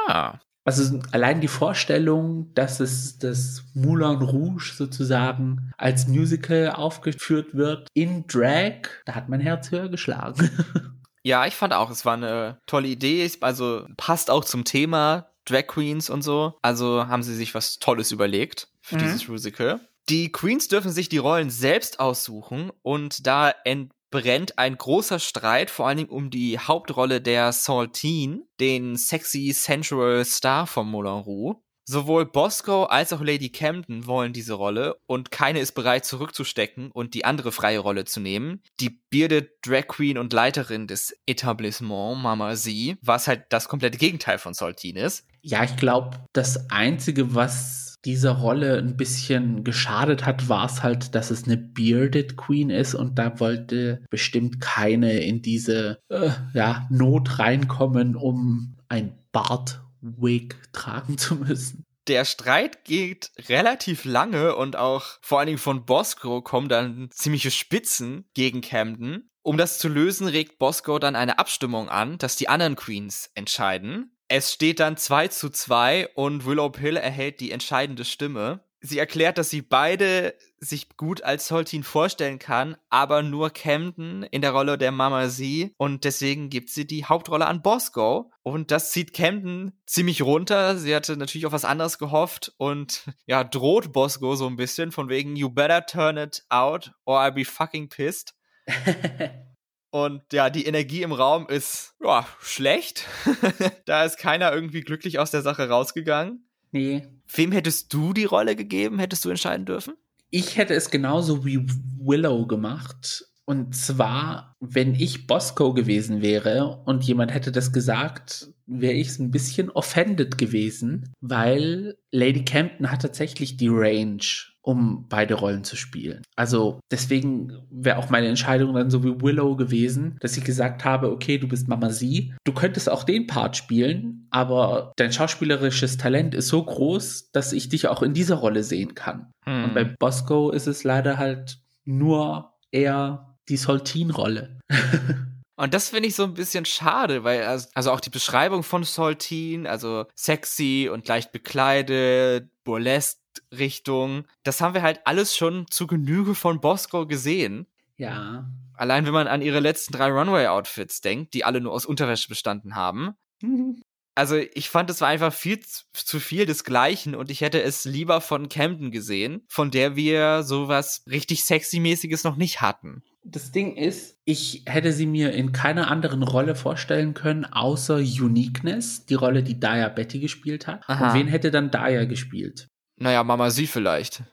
Ah. 0.07 0.39
Also 0.63 0.99
allein 1.11 1.41
die 1.41 1.47
Vorstellung, 1.47 2.53
dass 2.53 2.79
es 2.79 3.17
das 3.17 3.63
Moulin 3.73 4.21
Rouge 4.21 4.73
sozusagen 4.75 5.71
als 5.77 6.07
Musical 6.07 6.71
aufgeführt 6.71 7.55
wird 7.55 7.87
in 7.93 8.27
Drag, 8.27 8.87
da 9.05 9.15
hat 9.15 9.27
mein 9.27 9.39
Herz 9.39 9.71
höher 9.71 9.89
geschlagen. 9.89 10.49
Ja, 11.23 11.45
ich 11.45 11.55
fand 11.55 11.73
auch, 11.73 11.91
es 11.91 12.03
war 12.03 12.15
eine 12.15 12.59
tolle 12.65 12.87
Idee. 12.87 13.29
Also 13.41 13.85
passt 13.95 14.31
auch 14.31 14.43
zum 14.43 14.63
Thema 14.63 15.27
Drag 15.45 15.67
Queens 15.67 16.09
und 16.09 16.23
so. 16.23 16.57
Also 16.61 17.07
haben 17.07 17.23
sie 17.23 17.35
sich 17.35 17.53
was 17.53 17.79
Tolles 17.79 18.11
überlegt 18.11 18.69
für 18.81 18.95
mhm. 18.95 18.99
dieses 18.99 19.27
Musical. 19.27 19.79
Die 20.09 20.31
Queens 20.31 20.67
dürfen 20.67 20.91
sich 20.91 21.09
die 21.09 21.17
Rollen 21.17 21.49
selbst 21.49 21.99
aussuchen 21.99 22.71
und 22.81 23.25
da 23.27 23.53
entbrennt 23.63 24.57
ein 24.57 24.77
großer 24.77 25.19
Streit, 25.19 25.69
vor 25.69 25.87
allen 25.87 25.97
Dingen 25.97 26.09
um 26.09 26.29
die 26.29 26.59
Hauptrolle 26.59 27.21
der 27.21 27.53
Saltine, 27.53 28.41
den 28.59 28.95
sexy 28.95 29.51
sensual 29.53 30.25
Star 30.25 30.67
vom 30.67 30.89
Moulin 30.89 31.21
Rouge. 31.21 31.59
Sowohl 31.91 32.25
Bosco 32.25 32.83
als 32.83 33.11
auch 33.11 33.21
Lady 33.21 33.49
Camden 33.49 34.05
wollen 34.05 34.33
diese 34.33 34.53
Rolle 34.53 34.97
und 35.07 35.31
keine 35.31 35.59
ist 35.59 35.73
bereit 35.73 36.05
zurückzustecken 36.05 36.91
und 36.91 37.15
die 37.15 37.25
andere 37.25 37.51
freie 37.51 37.79
Rolle 37.79 38.05
zu 38.05 38.19
nehmen. 38.19 38.61
Die 38.79 39.01
bearded 39.09 39.49
Drag 39.61 39.87
Queen 39.87 40.17
und 40.17 40.31
Leiterin 40.31 40.87
des 40.87 41.13
Etablissement, 41.25 42.21
Mama 42.21 42.55
Z, 42.55 42.97
was 43.01 43.27
halt 43.27 43.45
das 43.49 43.67
komplette 43.67 43.97
Gegenteil 43.97 44.37
von 44.37 44.53
Saltine 44.53 45.01
ist. 45.01 45.27
Ja, 45.41 45.63
ich 45.63 45.75
glaube, 45.75 46.17
das 46.33 46.69
Einzige, 46.69 47.33
was 47.33 47.90
dieser 48.05 48.31
Rolle 48.31 48.77
ein 48.77 48.97
bisschen 48.97 49.63
geschadet 49.63 50.25
hat, 50.25 50.49
war 50.49 50.65
es 50.65 50.83
halt, 50.83 51.15
dass 51.15 51.31
es 51.31 51.45
eine 51.45 51.57
Bearded 51.57 52.35
Queen 52.37 52.69
ist 52.69 52.95
und 52.95 53.19
da 53.19 53.39
wollte 53.39 54.03
bestimmt 54.09 54.59
keine 54.59 55.19
in 55.19 55.41
diese 55.41 55.99
äh, 56.09 56.31
ja, 56.53 56.87
Not 56.89 57.39
reinkommen, 57.39 58.15
um 58.15 58.77
ein 58.89 59.17
Bart 59.31 59.81
Wig 60.01 60.55
tragen 60.73 61.17
zu 61.17 61.35
müssen. 61.35 61.85
Der 62.07 62.25
Streit 62.25 62.83
geht 62.83 63.31
relativ 63.47 64.05
lange 64.05 64.55
und 64.55 64.75
auch 64.75 65.19
vor 65.21 65.39
allen 65.39 65.47
Dingen 65.47 65.59
von 65.59 65.85
Bosco 65.85 66.41
kommen 66.41 66.67
dann 66.67 67.09
ziemliche 67.11 67.51
Spitzen 67.51 68.25
gegen 68.33 68.61
Camden. 68.61 69.29
Um 69.43 69.57
das 69.57 69.77
zu 69.77 69.87
lösen, 69.87 70.27
regt 70.27 70.59
Bosco 70.59 70.99
dann 70.99 71.15
eine 71.15 71.39
Abstimmung 71.39 71.89
an, 71.89 72.17
dass 72.17 72.35
die 72.35 72.49
anderen 72.49 72.75
Queens 72.75 73.31
entscheiden. 73.35 74.15
Es 74.33 74.53
steht 74.53 74.79
dann 74.79 74.95
2 74.95 75.27
zu 75.27 75.49
2 75.49 76.11
und 76.15 76.45
Willow 76.45 76.69
Pill 76.69 76.95
erhält 76.95 77.41
die 77.41 77.51
entscheidende 77.51 78.05
Stimme 78.05 78.61
sie 78.81 78.97
erklärt, 78.97 79.37
dass 79.37 79.49
sie 79.49 79.61
beide 79.61 80.33
sich 80.57 80.97
gut 80.97 81.23
als 81.23 81.47
Soltin 81.47 81.83
vorstellen 81.83 82.39
kann, 82.39 82.75
aber 82.89 83.21
nur 83.21 83.51
Camden 83.51 84.23
in 84.23 84.41
der 84.41 84.51
Rolle 84.51 84.77
der 84.77 84.91
Mama 84.91 85.29
sie 85.29 85.73
und 85.77 86.03
deswegen 86.03 86.49
gibt 86.49 86.69
sie 86.69 86.85
die 86.85 87.05
Hauptrolle 87.05 87.45
an 87.45 87.61
Bosco 87.61 88.31
und 88.41 88.71
das 88.71 88.91
zieht 88.91 89.13
Camden 89.13 89.79
ziemlich 89.85 90.23
runter. 90.23 90.77
Sie 90.77 90.95
hatte 90.95 91.15
natürlich 91.15 91.45
auf 91.45 91.53
was 91.53 91.65
anderes 91.65 91.99
gehofft 91.99 92.53
und 92.57 93.05
ja, 93.25 93.43
droht 93.43 93.93
Bosco 93.93 94.35
so 94.35 94.47
ein 94.47 94.55
bisschen 94.55 94.91
von 94.91 95.09
wegen 95.09 95.35
you 95.35 95.49
better 95.49 95.85
turn 95.85 96.17
it 96.17 96.43
out 96.49 96.91
or 97.05 97.19
I'll 97.19 97.31
be 97.31 97.45
fucking 97.45 97.89
pissed. 97.89 98.33
Und 99.91 100.21
ja, 100.31 100.49
die 100.49 100.65
Energie 100.65 101.01
im 101.01 101.11
Raum 101.11 101.47
ist 101.47 101.95
ja, 102.01 102.25
schlecht. 102.41 103.05
da 103.85 104.05
ist 104.05 104.17
keiner 104.17 104.53
irgendwie 104.53 104.81
glücklich 104.81 105.19
aus 105.19 105.31
der 105.31 105.41
Sache 105.41 105.67
rausgegangen. 105.67 106.47
Nee. 106.71 107.07
Wem 107.27 107.51
hättest 107.51 107.93
du 107.93 108.13
die 108.13 108.23
Rolle 108.23 108.55
gegeben? 108.55 108.99
Hättest 108.99 109.25
du 109.25 109.29
entscheiden 109.29 109.65
dürfen? 109.65 109.95
Ich 110.29 110.57
hätte 110.57 110.73
es 110.73 110.89
genauso 110.89 111.45
wie 111.45 111.65
Willow 111.99 112.47
gemacht. 112.47 113.25
Und 113.43 113.75
zwar, 113.75 114.55
wenn 114.61 114.95
ich 114.95 115.27
Bosco 115.27 115.73
gewesen 115.73 116.21
wäre 116.21 116.81
und 116.85 117.03
jemand 117.03 117.33
hätte 117.33 117.51
das 117.51 117.73
gesagt, 117.73 118.47
wäre 118.71 118.93
ich 118.93 119.19
ein 119.19 119.31
bisschen 119.31 119.69
offended 119.69 120.37
gewesen, 120.37 121.13
weil 121.19 121.97
Lady 122.11 122.45
Campton 122.45 122.91
hat 122.91 123.01
tatsächlich 123.01 123.57
die 123.57 123.69
Range 123.69 124.21
um 124.63 125.07
beide 125.09 125.33
Rollen 125.33 125.63
zu 125.63 125.75
spielen. 125.75 126.21
Also 126.35 126.79
deswegen 126.91 127.51
wäre 127.71 127.97
auch 127.97 128.09
meine 128.09 128.27
Entscheidung 128.27 128.75
dann 128.75 128.91
so 128.91 129.03
wie 129.03 129.21
Willow 129.21 129.55
gewesen, 129.55 130.17
dass 130.21 130.37
ich 130.37 130.43
gesagt 130.43 130.85
habe, 130.85 131.11
okay, 131.11 131.39
du 131.39 131.47
bist 131.47 131.67
Mama 131.67 131.89
Sie, 131.89 132.33
du 132.43 132.53
könntest 132.53 132.89
auch 132.89 133.03
den 133.03 133.25
Part 133.25 133.57
spielen, 133.57 134.27
aber 134.29 134.93
dein 134.97 135.11
schauspielerisches 135.11 135.97
Talent 135.97 136.35
ist 136.35 136.47
so 136.47 136.63
groß, 136.63 137.31
dass 137.31 137.53
ich 137.53 137.69
dich 137.69 137.87
auch 137.87 138.03
in 138.03 138.13
dieser 138.13 138.35
Rolle 138.35 138.63
sehen 138.63 138.93
kann. 138.93 139.31
Hm. 139.45 139.63
Und 139.63 139.73
bei 139.73 139.83
Bosco 139.83 140.51
ist 140.51 140.67
es 140.67 140.83
leider 140.83 141.17
halt 141.17 141.57
nur 141.83 142.53
eher 142.71 143.35
die 143.49 143.57
Soltin-Rolle. 143.57 144.59
Und 145.61 145.75
das 145.75 145.89
finde 145.89 146.09
ich 146.09 146.15
so 146.15 146.23
ein 146.23 146.33
bisschen 146.33 146.65
schade, 146.65 147.23
weil 147.23 147.43
also 147.43 147.91
auch 147.91 147.99
die 147.99 148.09
Beschreibung 148.09 148.63
von 148.63 148.83
Saltine, 148.83 149.69
also 149.69 150.07
sexy 150.15 150.89
und 150.91 151.07
leicht 151.07 151.31
bekleidet, 151.31 152.49
burlesque 152.63 153.19
Richtung, 153.55 154.25
das 154.41 154.59
haben 154.59 154.73
wir 154.73 154.81
halt 154.81 155.01
alles 155.05 155.37
schon 155.37 155.67
zu 155.69 155.85
Genüge 155.85 156.33
von 156.33 156.61
Bosco 156.61 157.05
gesehen. 157.05 157.67
Ja. 157.97 158.49
Allein 158.73 159.05
wenn 159.05 159.13
man 159.13 159.27
an 159.27 159.43
ihre 159.43 159.59
letzten 159.59 159.93
drei 159.93 160.09
Runway-Outfits 160.09 161.01
denkt, 161.01 161.35
die 161.35 161.45
alle 161.45 161.61
nur 161.61 161.73
aus 161.73 161.85
Unterwäsche 161.85 162.27
bestanden 162.27 162.75
haben. 162.75 163.13
Also 164.13 164.35
ich 164.35 164.69
fand, 164.69 164.89
es 164.89 164.99
war 164.99 165.07
einfach 165.07 165.33
viel 165.33 165.61
zu 165.93 166.19
viel 166.19 166.45
des 166.45 166.65
Gleichen 166.65 167.15
und 167.15 167.31
ich 167.31 167.39
hätte 167.39 167.61
es 167.61 167.85
lieber 167.85 168.19
von 168.19 168.49
Camden 168.49 168.91
gesehen, 168.91 169.45
von 169.47 169.71
der 169.71 169.95
wir 169.95 170.43
sowas 170.43 171.03
richtig 171.09 171.45
sexy-mäßiges 171.45 172.25
noch 172.25 172.35
nicht 172.35 172.59
hatten. 172.59 173.03
Das 173.23 173.51
Ding 173.51 173.75
ist, 173.75 174.17
ich 174.25 174.63
hätte 174.65 174.91
sie 174.93 175.05
mir 175.05 175.31
in 175.33 175.51
keiner 175.51 175.91
anderen 175.91 176.23
Rolle 176.23 176.55
vorstellen 176.55 177.13
können, 177.13 177.45
außer 177.45 177.97
Uniqueness, 177.97 179.05
die 179.05 179.13
Rolle, 179.13 179.43
die 179.43 179.59
Daya 179.59 179.89
Betty 179.89 180.19
gespielt 180.19 180.65
hat. 180.65 180.83
Aha. 180.87 181.09
Und 181.09 181.19
wen 181.19 181.27
hätte 181.27 181.51
dann 181.51 181.69
Daya 181.69 182.05
gespielt? 182.05 182.67
Naja, 182.97 183.23
Mama 183.23 183.51
Sie 183.51 183.67
vielleicht. 183.67 184.23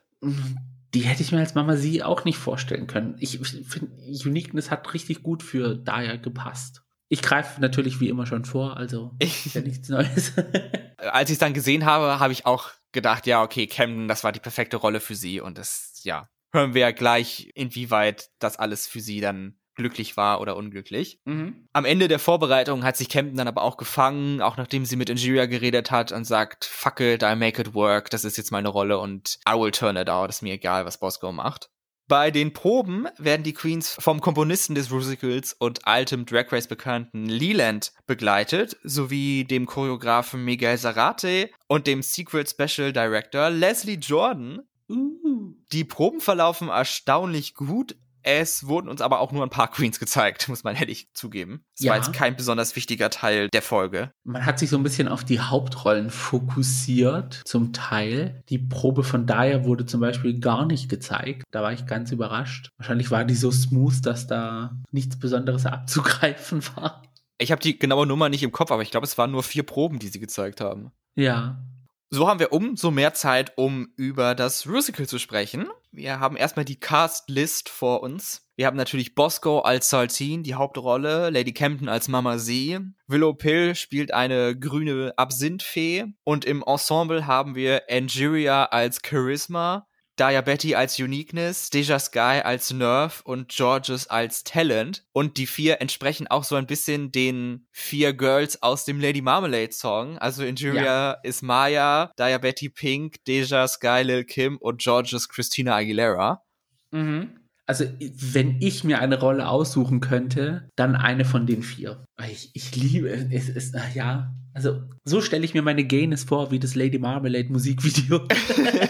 Die 0.95 1.01
hätte 1.01 1.23
ich 1.23 1.33
mir 1.33 1.39
als 1.39 1.55
Mama 1.55 1.77
Sie 1.77 2.03
auch 2.03 2.25
nicht 2.25 2.39
vorstellen 2.39 2.87
können. 2.87 3.17
Ich 3.19 3.39
finde, 3.39 3.93
Uniqueness 4.25 4.71
hat 4.71 4.93
richtig 4.95 5.23
gut 5.23 5.43
für 5.43 5.75
Daya 5.75 6.17
gepasst. 6.17 6.83
Ich 7.11 7.23
greife 7.23 7.61
natürlich 7.61 8.01
wie 8.01 8.09
immer 8.09 8.27
schon 8.27 8.45
vor, 8.45 8.77
also 8.77 9.15
ist 9.19 9.55
ja 9.55 9.61
nichts 9.61 9.89
Neues. 9.89 10.33
als 10.99 11.31
ich 11.31 11.35
es 11.35 11.39
dann 11.39 11.55
gesehen 11.55 11.85
habe, 11.85 12.21
habe 12.21 12.33
ich 12.33 12.47
auch 12.47 12.71
gedacht, 12.93 13.27
ja, 13.27 13.43
okay, 13.43 13.67
Camden, 13.67 14.09
das 14.09 14.25
war 14.25 14.33
die 14.33 14.41
perfekte 14.41 14.77
Rolle 14.77 15.01
für 15.01 15.15
sie 15.15 15.41
und 15.41 15.59
das, 15.59 16.01
ja, 16.05 16.29
hören 16.53 16.75
wir 16.75 16.83
ja 16.83 16.91
gleich, 16.91 17.51
inwieweit 17.55 18.31
das 18.39 18.59
alles 18.59 18.87
für 18.87 19.01
sie 19.01 19.21
dann 19.21 19.59
glücklich 19.79 20.17
war 20.17 20.41
oder 20.41 20.57
unglücklich. 20.57 21.21
Mhm. 21.25 21.69
Am 21.73 21.85
Ende 21.85 22.09
der 22.09 22.19
Vorbereitung 22.19 22.85
hat 22.85 22.97
sich 22.97 23.09
Camden 23.09 23.37
dann 23.37 23.49
aber 23.49 23.63
auch 23.63 23.77
gefangen, 23.77 24.43
auch 24.43 24.57
nachdem 24.57 24.85
sie 24.85 24.97
mit 24.97 25.09
Ingeria 25.09 25.47
geredet 25.47 25.91
hat 25.91 26.13
und 26.13 26.25
sagt, 26.25 26.67
fuck 26.67 27.01
it, 27.01 27.23
I 27.23 27.37
make 27.37 27.61
it 27.61 27.75
work, 27.75 28.11
das 28.11 28.25
ist 28.25 28.37
jetzt 28.37 28.51
meine 28.51 28.69
Rolle 28.69 28.99
und 28.99 29.39
I 29.49 29.53
will 29.53 29.71
turn 29.71 29.97
it 29.97 30.11
out, 30.11 30.29
ist 30.29 30.43
mir 30.43 30.55
egal, 30.55 30.85
was 30.85 30.99
Bosco 30.99 31.33
macht. 31.33 31.71
Bei 32.09 32.31
den 32.31 32.55
Proben 32.55 33.07
werden 33.19 33.43
die 33.43 33.53
Queens 33.53 33.95
vom 34.01 34.23
Komponisten 34.23 34.75
des 34.75 34.89
Musicals 34.89 35.53
und 35.53 35.87
altem 35.87 36.25
Drag 36.25 36.51
Race 36.51 36.67
bekannten 36.67 37.27
Leland 37.27 37.93
begleitet, 38.07 38.79
sowie 38.83 39.45
dem 39.45 39.67
Choreografen 39.67 40.43
Miguel 40.43 40.79
Zarate 40.79 41.51
und 41.67 41.87
dem 41.87 42.01
Secret 42.01 42.49
Special 42.49 42.95
Director 42.95 43.51
Leslie 43.51 43.99
Jordan. 43.99 44.61
Uh. 44.89 45.55
Die 45.73 45.85
Proben 45.85 46.21
verlaufen 46.21 46.69
erstaunlich 46.69 47.55
gut, 47.55 47.97
es 48.23 48.67
wurden 48.67 48.89
uns 48.89 49.01
aber 49.01 49.21
auch 49.21 49.33
nur 49.33 49.43
ein 49.43 49.51
paar 49.51 49.71
Queens 49.71 49.99
gezeigt, 49.99 50.49
muss 50.49 50.65
man 50.65 50.77
ehrlich 50.77 51.09
zugeben. 51.15 51.65
Es 51.77 51.85
ja. 51.85 51.93
war 51.93 51.97
jetzt 51.97 52.13
kein 52.13 52.37
besonders 52.37 52.77
wichtiger 52.77 53.11
Teil 53.11 53.49
der 53.49 53.63
Folge. 53.63 54.11
Man 54.25 54.45
hat 54.45 54.59
sich 54.59 54.71
so 54.71 54.77
ein 54.77 54.83
bisschen 54.83 55.09
auf 55.09 55.25
die 55.25 55.41
Hauptrollen 55.41 56.11
fokussiert, 56.11 57.41
zum 57.47 57.73
Teil. 57.73 58.43
Die 58.49 58.59
Probe 58.59 59.05
von 59.05 59.27
Daya 59.27 59.65
wurde 59.65 59.87
zum 59.87 60.01
Beispiel 60.01 60.41
gar 60.41 60.67
nicht 60.67 60.89
gezeigt. 60.89 61.45
Da 61.51 61.63
war 61.63 61.73
ich 61.73 61.87
ganz 61.87 62.13
überrascht. 62.13 62.71
Wahrscheinlich 62.77 63.11
war 63.11 63.25
die 63.25 63.35
so 63.35 63.51
smooth, 63.51 64.05
dass 64.05 64.27
da 64.27 64.77
nichts 64.91 65.19
Besonderes 65.19 65.65
abzugreifen 65.65 66.63
war. 66.77 67.03
Ich 67.39 67.53
habe 67.53 67.63
die 67.63 67.79
genaue 67.79 68.07
Nummer 68.07 68.29
nicht 68.29 68.43
im 68.43 68.53
Kopf, 68.53 68.73
aber 68.73 68.83
ich 68.83 68.91
glaube, 68.91 69.07
es 69.07 69.17
waren 69.17 69.31
nur 69.31 69.45
vier 69.45 69.63
Proben, 69.63 70.01
die 70.01 70.09
sie 70.09 70.19
gezeigt 70.19 70.61
haben. 70.61 70.91
Ja. 71.15 71.65
So 72.11 72.27
haben 72.27 72.41
wir 72.41 72.53
umso 72.53 72.91
mehr 72.91 73.13
Zeit, 73.13 73.53
um 73.57 73.93
über 73.97 74.35
das 74.35 74.65
Musical 74.65 75.07
zu 75.07 75.19
sprechen. 75.19 75.69
Wir 75.93 76.21
haben 76.21 76.37
erstmal 76.37 76.65
die 76.65 76.81
Cast-List 76.81 77.69
vor 77.69 78.03
uns. 78.03 78.49
Wir 78.57 78.67
haben 78.67 78.77
natürlich 78.79 79.15
Bosco 79.15 79.61
als 79.61 79.91
Saltine, 79.91 80.43
die 80.43 80.55
Hauptrolle, 80.55 81.31
Lady 81.31 81.53
Camden 81.53 81.89
als 81.89 82.09
Mama 82.09 82.39
See, 82.39 82.81
Willow 83.09 83.35
Pill 83.35 83.75
spielt 83.75 84.13
eine 84.13 84.59
grüne 84.59 85.13
Absinthfee 85.17 86.07
und 86.25 86.45
im 86.45 86.63
Ensemble 86.67 87.27
haben 87.27 87.55
wir 87.55 87.83
Angeria 87.91 88.65
als 88.65 89.01
Charisma, 89.05 89.87
Daya 90.19 90.41
Betty 90.41 90.75
als 90.75 90.99
Uniqueness, 90.99 91.71
Deja 91.71 91.99
Sky 91.99 92.41
als 92.43 92.73
Nerve 92.73 93.23
und 93.25 93.49
Georges 93.51 94.09
als 94.09 94.43
Talent. 94.43 95.05
Und 95.13 95.37
die 95.37 95.47
vier 95.47 95.81
entsprechen 95.81 96.27
auch 96.27 96.45
so 96.45 96.57
ein 96.57 96.67
bisschen 96.67 97.13
den 97.13 97.67
vier 97.71 98.13
Girls 98.13 98.63
aus 98.63 98.85
dem 98.85 99.01
Lady 99.01 99.23
Marmalade 99.23 99.73
Song. 99.73 100.19
Also 100.19 100.45
Injuria 100.45 100.83
ja. 100.83 101.13
ist 101.23 101.43
Maya, 101.43 102.11
Daya 102.17 102.39
Betty 102.39 102.69
Pink, 102.69 103.25
Deja 103.27 103.69
Sky 103.69 104.03
Lil 104.03 104.25
Kim 104.25 104.57
und 104.57 104.81
Georges 104.81 105.29
Christina 105.29 105.77
Aguilera. 105.77 106.43
Mhm. 106.91 107.39
Also, 107.67 107.85
wenn 108.01 108.63
ich 108.63 108.83
mir 108.83 108.99
eine 108.99 109.21
Rolle 109.21 109.47
aussuchen 109.47 110.01
könnte, 110.01 110.71
dann 110.75 110.97
eine 110.97 111.27
von 111.27 111.47
den 111.47 111.63
vier. 111.63 112.03
Ich, 112.27 112.51
ich 112.55 112.75
liebe 112.75 113.11
es. 113.11 113.51
Ist, 113.51 113.77
ja, 113.95 114.35
also 114.59 114.83
so 115.05 115.21
stelle 115.21 115.45
ich 115.45 115.55
mir 115.55 115.63
meine 115.63 115.85
Gaines 115.85 116.25
vor, 116.25 116.51
wie 116.51 116.59
das 116.59 116.75
Lady 116.75 116.99
Marmalade 116.99 117.49
Musikvideo. 117.53 118.27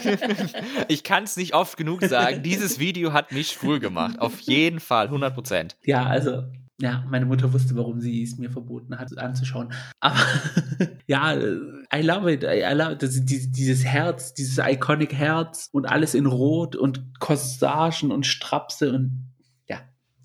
ich 0.89 1.05
kann 1.05 1.25
es 1.25 1.37
nicht 1.37 1.55
oft 1.55 1.77
genug 1.77 2.03
sagen. 2.05 2.43
Dieses 2.43 2.79
Video 2.79 3.12
hat 3.12 3.33
mich 3.33 3.51
schwul 3.51 3.79
gemacht. 3.79 4.19
Auf 4.19 4.41
jeden 4.41 4.81
Fall, 4.81 5.07
100 5.07 5.35
Prozent. 5.35 5.77
Ja, 5.85 6.07
also 6.07 6.45
ja, 6.81 7.05
meine 7.11 7.27
Mutter 7.27 7.53
wusste, 7.53 7.77
warum 7.77 8.01
sie 8.01 8.23
es 8.23 8.39
mir 8.39 8.51
verboten 8.51 8.99
hat, 8.99 9.16
anzuschauen. 9.19 9.75
Aber 10.01 10.16
ja, 11.07 11.37
I 11.37 12.01
love 12.01 12.33
it. 12.33 12.45
I 12.45 12.73
love 12.73 12.93
it. 12.93 13.03
Das, 13.03 13.23
dieses 13.23 13.85
Herz, 13.85 14.33
dieses 14.33 14.57
iconic 14.57 15.12
Herz 15.12 15.69
und 15.73 15.85
alles 15.85 16.14
in 16.14 16.25
Rot 16.25 16.77
und 16.77 17.21
Corsagen 17.21 18.11
und 18.11 18.27
Strapse 18.27 18.91
und 18.91 19.35
ja, 19.69 19.81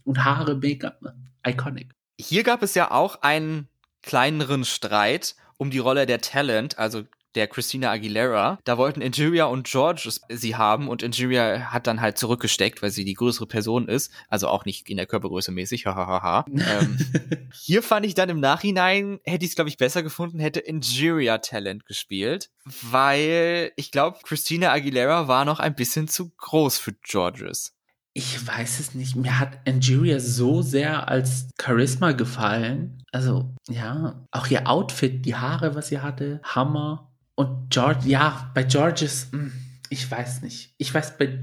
und 0.06 0.24
Haare, 0.24 0.56
Make-up. 0.56 1.02
Iconic. 1.46 1.91
Hier 2.18 2.44
gab 2.44 2.64
es 2.64 2.76
ja 2.76 2.91
auch 2.91 3.22
einen 3.24 3.68
kleineren 4.04 4.66
Streit 4.66 5.36
um 5.58 5.72
die 5.72 5.80
Rolle 5.80 6.06
der 6.06 6.22
Talent, 6.22 6.78
also 6.78 7.04
der 7.36 7.47
Christina 7.47 7.91
Aguilera. 7.91 8.60
Da 8.64 8.78
wollten 8.78 9.01
Injuria 9.01 9.45
und 9.45 9.68
George 9.68 10.10
sie 10.30 10.56
haben 10.56 10.88
und 10.88 11.04
Injuria 11.04 11.72
hat 11.72 11.88
dann 11.88 12.01
halt 12.01 12.18
zurückgesteckt, 12.18 12.82
weil 12.82 12.91
sie 12.91 13.06
die 13.06 13.14
größere 13.14 13.47
Person 13.47 13.88
ist. 13.88 14.12
Also 14.30 14.47
auch 14.47 14.66
nicht 14.66 14.89
in 14.89 14.97
der 14.97 15.06
Körpergröße 15.06 15.51
mäßig, 15.51 15.86
hahaha. 15.86 16.45
ähm, 16.47 16.97
hier 17.54 17.84
fand 17.84 18.06
ich 18.06 18.14
dann 18.14 18.30
im 18.30 18.39
Nachhinein, 18.39 19.20
hätte 19.24 19.45
ich 19.45 19.51
es 19.51 19.56
glaube 19.56 19.70
ich 19.70 19.78
besser 19.78 20.04
gefunden, 20.04 20.39
hätte 20.39 20.60
Injuria 20.60 21.39
Talent 21.39 21.86
gespielt, 21.86 22.49
weil 22.82 23.72
ich 23.76 23.91
glaube, 23.91 24.20
Christina 24.24 24.72
Aguilera 24.72 25.28
war 25.28 25.45
noch 25.45 25.60
ein 25.60 25.76
bisschen 25.76 26.08
zu 26.08 26.30
groß 26.38 26.78
für 26.78 26.93
Georges. 26.93 27.73
Ich 28.16 28.45
weiß 28.45 28.80
es 28.80 28.93
nicht. 28.93 29.16
Mir 29.16 29.39
hat 29.39 29.68
Angeria 29.68 30.20
so 30.20 30.61
sehr 30.61 31.07
als 31.07 31.49
Charisma 31.59 32.11
gefallen. 32.11 33.03
Also, 33.11 33.55
ja, 33.68 34.26
auch 34.32 34.47
ihr 34.47 34.68
Outfit, 34.68 35.26
die 35.26 35.36
Haare, 35.36 35.74
was 35.74 35.88
sie 35.88 35.99
hatte, 35.99 36.39
Hammer. 36.43 37.11
Und 37.36 37.72
George, 37.72 38.07
ja, 38.07 38.51
bei 38.53 38.64
Georges, 38.64 39.30
hm, 39.32 39.51
ich 39.89 40.09
weiß 40.09 40.43
nicht. 40.43 40.76
Ich 40.78 40.93
weiß 40.93 41.18
bei 41.18 41.39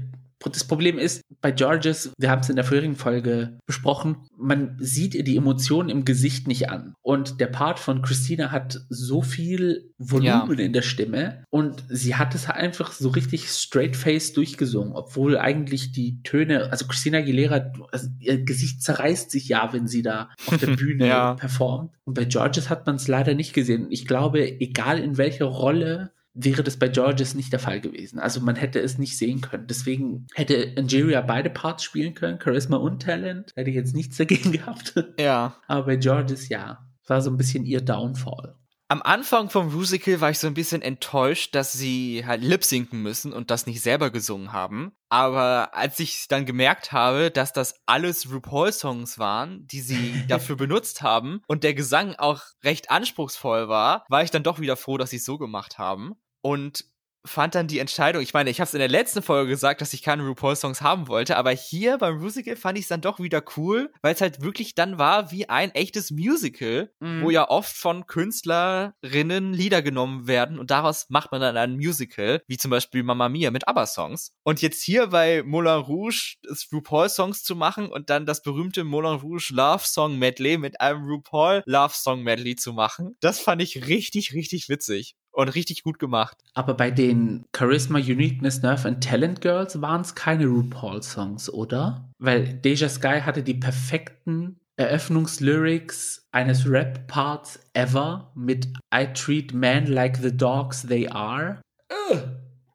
das 0.49 0.63
Problem 0.63 0.97
ist, 0.97 1.21
bei 1.41 1.51
Georges, 1.51 2.11
wir 2.17 2.29
haben 2.29 2.41
es 2.41 2.49
in 2.49 2.55
der 2.55 2.65
vorherigen 2.65 2.95
Folge 2.95 3.59
besprochen, 3.65 4.17
man 4.37 4.77
sieht 4.79 5.15
ihr 5.15 5.23
die 5.23 5.37
Emotionen 5.37 5.89
im 5.89 6.05
Gesicht 6.05 6.47
nicht 6.47 6.69
an. 6.69 6.95
Und 7.01 7.39
der 7.39 7.47
Part 7.47 7.79
von 7.79 8.01
Christina 8.01 8.51
hat 8.51 8.79
so 8.89 9.21
viel 9.21 9.91
Volumen 9.97 10.57
ja. 10.57 10.65
in 10.65 10.73
der 10.73 10.81
Stimme 10.81 11.43
und 11.49 11.83
sie 11.89 12.15
hat 12.15 12.35
es 12.35 12.49
einfach 12.49 12.91
so 12.91 13.09
richtig 13.09 13.49
straight 13.49 13.95
face 13.95 14.33
durchgesungen, 14.33 14.93
obwohl 14.93 15.37
eigentlich 15.37 15.91
die 15.91 16.21
Töne, 16.23 16.71
also 16.71 16.87
Christina 16.87 17.19
Aguilera, 17.19 17.71
also 17.91 18.07
ihr 18.19 18.43
Gesicht 18.43 18.81
zerreißt 18.81 19.29
sich 19.29 19.47
ja, 19.47 19.71
wenn 19.73 19.87
sie 19.87 20.01
da 20.01 20.29
auf 20.47 20.57
der 20.57 20.67
Bühne 20.75 21.07
ja. 21.07 21.33
performt. 21.35 21.91
Und 22.03 22.15
bei 22.15 22.25
Georges 22.25 22.69
hat 22.69 22.85
man 22.85 22.95
es 22.95 23.07
leider 23.07 23.35
nicht 23.35 23.53
gesehen. 23.53 23.87
Ich 23.89 24.07
glaube, 24.07 24.59
egal 24.59 24.99
in 24.99 25.17
welcher 25.17 25.45
Rolle 25.45 26.11
wäre 26.33 26.63
das 26.63 26.77
bei 26.77 26.87
Georges 26.87 27.35
nicht 27.35 27.51
der 27.51 27.59
Fall 27.59 27.81
gewesen. 27.81 28.19
Also 28.19 28.39
man 28.41 28.55
hätte 28.55 28.79
es 28.79 28.97
nicht 28.97 29.17
sehen 29.17 29.41
können. 29.41 29.67
Deswegen 29.67 30.27
hätte 30.33 30.73
Angeria 30.77 31.21
beide 31.21 31.49
Parts 31.49 31.83
spielen 31.83 32.13
können, 32.13 32.39
Charisma 32.41 32.77
und 32.77 33.01
Talent. 33.01 33.51
Hätte 33.55 33.69
ich 33.69 33.75
jetzt 33.75 33.95
nichts 33.95 34.17
dagegen 34.17 34.51
gehabt. 34.51 34.93
Ja. 35.19 35.57
Aber 35.67 35.85
bei 35.87 35.95
Georges 35.97 36.49
ja. 36.49 36.85
war 37.07 37.21
so 37.21 37.29
ein 37.29 37.37
bisschen 37.37 37.65
ihr 37.65 37.81
Downfall. 37.81 38.55
Am 38.91 39.01
Anfang 39.01 39.49
vom 39.49 39.73
Musical 39.73 40.19
war 40.19 40.31
ich 40.31 40.39
so 40.39 40.47
ein 40.47 40.53
bisschen 40.53 40.81
enttäuscht, 40.81 41.55
dass 41.55 41.71
sie 41.71 42.25
halt 42.25 42.43
lip 42.43 42.65
sinken 42.65 43.01
müssen 43.01 43.31
und 43.31 43.49
das 43.49 43.65
nicht 43.65 43.79
selber 43.79 44.09
gesungen 44.09 44.51
haben. 44.51 44.91
Aber 45.07 45.73
als 45.73 45.97
ich 46.01 46.27
dann 46.27 46.45
gemerkt 46.45 46.91
habe, 46.91 47.31
dass 47.31 47.53
das 47.53 47.75
alles 47.85 48.29
RuPaul-Songs 48.29 49.17
waren, 49.17 49.65
die 49.65 49.79
sie 49.79 50.13
dafür 50.27 50.57
benutzt 50.57 51.01
haben 51.01 51.41
und 51.47 51.63
der 51.63 51.73
Gesang 51.73 52.15
auch 52.15 52.41
recht 52.65 52.91
anspruchsvoll 52.91 53.69
war, 53.69 54.03
war 54.09 54.23
ich 54.23 54.31
dann 54.31 54.43
doch 54.43 54.59
wieder 54.59 54.75
froh, 54.75 54.97
dass 54.97 55.11
sie 55.11 55.15
es 55.15 55.25
so 55.25 55.37
gemacht 55.37 55.77
haben. 55.77 56.15
Und 56.41 56.83
fand 57.25 57.55
dann 57.55 57.67
die 57.67 57.79
Entscheidung, 57.79 58.21
ich 58.21 58.33
meine, 58.33 58.49
ich 58.49 58.59
habe 58.59 58.67
es 58.67 58.73
in 58.73 58.79
der 58.79 58.89
letzten 58.89 59.21
Folge 59.21 59.49
gesagt, 59.49 59.81
dass 59.81 59.93
ich 59.93 60.01
keine 60.01 60.23
RuPaul-Songs 60.23 60.81
haben 60.81 61.07
wollte, 61.07 61.37
aber 61.37 61.51
hier 61.51 61.97
beim 61.97 62.17
Musical 62.17 62.55
fand 62.55 62.77
ich 62.77 62.85
es 62.85 62.89
dann 62.89 63.01
doch 63.01 63.19
wieder 63.19 63.43
cool, 63.57 63.91
weil 64.01 64.13
es 64.13 64.21
halt 64.21 64.41
wirklich 64.41 64.75
dann 64.75 64.97
war 64.97 65.31
wie 65.31 65.47
ein 65.49 65.71
echtes 65.71 66.11
Musical, 66.11 66.91
mhm. 66.99 67.23
wo 67.23 67.29
ja 67.29 67.49
oft 67.49 67.75
von 67.75 68.07
Künstlerinnen 68.07 69.53
Lieder 69.53 69.81
genommen 69.81 70.27
werden 70.27 70.59
und 70.59 70.71
daraus 70.71 71.07
macht 71.09 71.31
man 71.31 71.41
dann 71.41 71.57
ein 71.57 71.75
Musical, 71.75 72.41
wie 72.47 72.57
zum 72.57 72.71
Beispiel 72.71 73.03
Mamma 73.03 73.29
Mia 73.29 73.51
mit 73.51 73.67
ABBA-Songs. 73.67 74.33
Und 74.43 74.61
jetzt 74.61 74.83
hier 74.83 75.07
bei 75.07 75.43
Moulin 75.43 75.81
Rouge 75.81 76.35
RuPaul-Songs 76.71 77.43
zu 77.43 77.55
machen 77.55 77.87
und 77.87 78.09
dann 78.09 78.25
das 78.25 78.41
berühmte 78.41 78.83
Moulin 78.83 79.19
Rouge 79.19 79.51
Love-Song-Medley 79.53 80.57
mit 80.57 80.81
einem 80.81 81.05
RuPaul 81.05 81.63
Love-Song-Medley 81.65 82.55
zu 82.55 82.73
machen, 82.73 83.15
das 83.19 83.39
fand 83.39 83.61
ich 83.61 83.87
richtig, 83.87 84.33
richtig 84.33 84.69
witzig 84.69 85.15
und 85.31 85.49
richtig 85.49 85.83
gut 85.83 85.99
gemacht. 85.99 86.37
Aber 86.53 86.73
bei 86.73 86.91
den 86.91 87.45
Charisma, 87.55 87.99
Uniqueness, 87.99 88.61
Nerve 88.61 88.87
and 88.87 89.03
Talent 89.03 89.41
Girls 89.41 89.81
waren 89.81 90.01
es 90.01 90.15
keine 90.15 90.45
RuPaul-Songs, 90.45 91.51
oder? 91.53 92.09
Weil 92.19 92.53
Deja 92.53 92.89
Sky 92.89 93.21
hatte 93.21 93.43
die 93.43 93.53
perfekten 93.53 94.59
Eröffnungslyrics 94.77 96.27
eines 96.31 96.67
Rap-Parts 96.67 97.59
ever 97.73 98.31
mit 98.35 98.67
I 98.93 99.05
treat 99.13 99.53
men 99.53 99.87
like 99.87 100.17
the 100.17 100.35
dogs 100.35 100.81
they 100.81 101.07
are. 101.07 101.61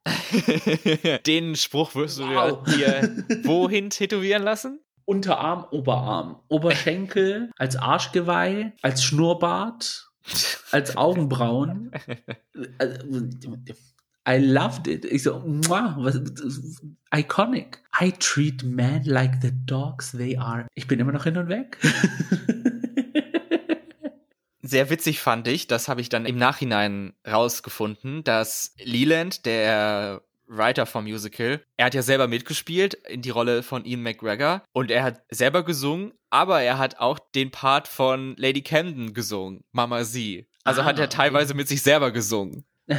Den 1.25 1.55
Spruch 1.55 1.95
wirst 1.95 2.19
du 2.19 2.23
wow. 2.23 2.63
dir 2.63 3.25
wohin 3.43 3.89
tätowieren 3.89 4.43
lassen? 4.43 4.79
Unterarm, 5.05 5.65
Oberarm, 5.71 6.39
Oberschenkel, 6.49 7.49
als 7.57 7.77
Arschgeweih, 7.77 8.73
als 8.81 9.03
Schnurrbart 9.03 10.06
als 10.71 10.97
Augenbrauen. 10.97 11.91
I 14.29 14.37
loved 14.39 14.87
it. 14.87 15.05
Ich 15.05 15.23
so, 15.23 15.41
was, 15.45 16.19
iconic. 17.11 17.81
I 17.99 18.11
treat 18.11 18.61
men 18.63 19.03
like 19.05 19.41
the 19.41 19.51
dogs 19.65 20.11
they 20.11 20.37
are. 20.37 20.67
Ich 20.75 20.87
bin 20.87 20.99
immer 20.99 21.13
noch 21.13 21.23
hin 21.23 21.37
und 21.37 21.47
weg. 21.47 21.77
Sehr 24.61 24.89
witzig 24.89 25.21
fand 25.21 25.47
ich, 25.47 25.67
das 25.67 25.87
habe 25.87 26.01
ich 26.01 26.09
dann 26.09 26.25
im 26.25 26.35
Nachhinein 26.35 27.13
rausgefunden, 27.25 28.25
dass 28.25 28.75
Leland, 28.83 29.45
der 29.45 30.23
Writer 30.47 30.85
vom 30.85 31.03
Musical. 31.05 31.61
Er 31.77 31.85
hat 31.85 31.93
ja 31.93 32.01
selber 32.01 32.27
mitgespielt 32.27 32.93
in 32.93 33.21
die 33.21 33.29
Rolle 33.29 33.63
von 33.63 33.85
Ian 33.85 34.01
McGregor 34.01 34.63
und 34.71 34.91
er 34.91 35.03
hat 35.03 35.21
selber 35.29 35.63
gesungen, 35.63 36.13
aber 36.29 36.61
er 36.61 36.77
hat 36.77 36.99
auch 36.99 37.19
den 37.35 37.51
Part 37.51 37.87
von 37.87 38.35
Lady 38.37 38.61
Camden 38.61 39.13
gesungen, 39.13 39.63
Mama 39.71 40.03
Sie. 40.03 40.47
Also 40.63 40.81
ah, 40.81 40.85
hat 40.85 40.99
er 40.99 41.09
teilweise 41.09 41.51
okay. 41.51 41.57
mit 41.57 41.67
sich 41.67 41.81
selber 41.81 42.11
gesungen. 42.11 42.65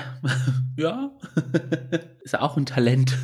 Ja, 0.77 1.11
ist 2.23 2.39
auch 2.39 2.57
ein 2.57 2.65
Talent. 2.65 3.19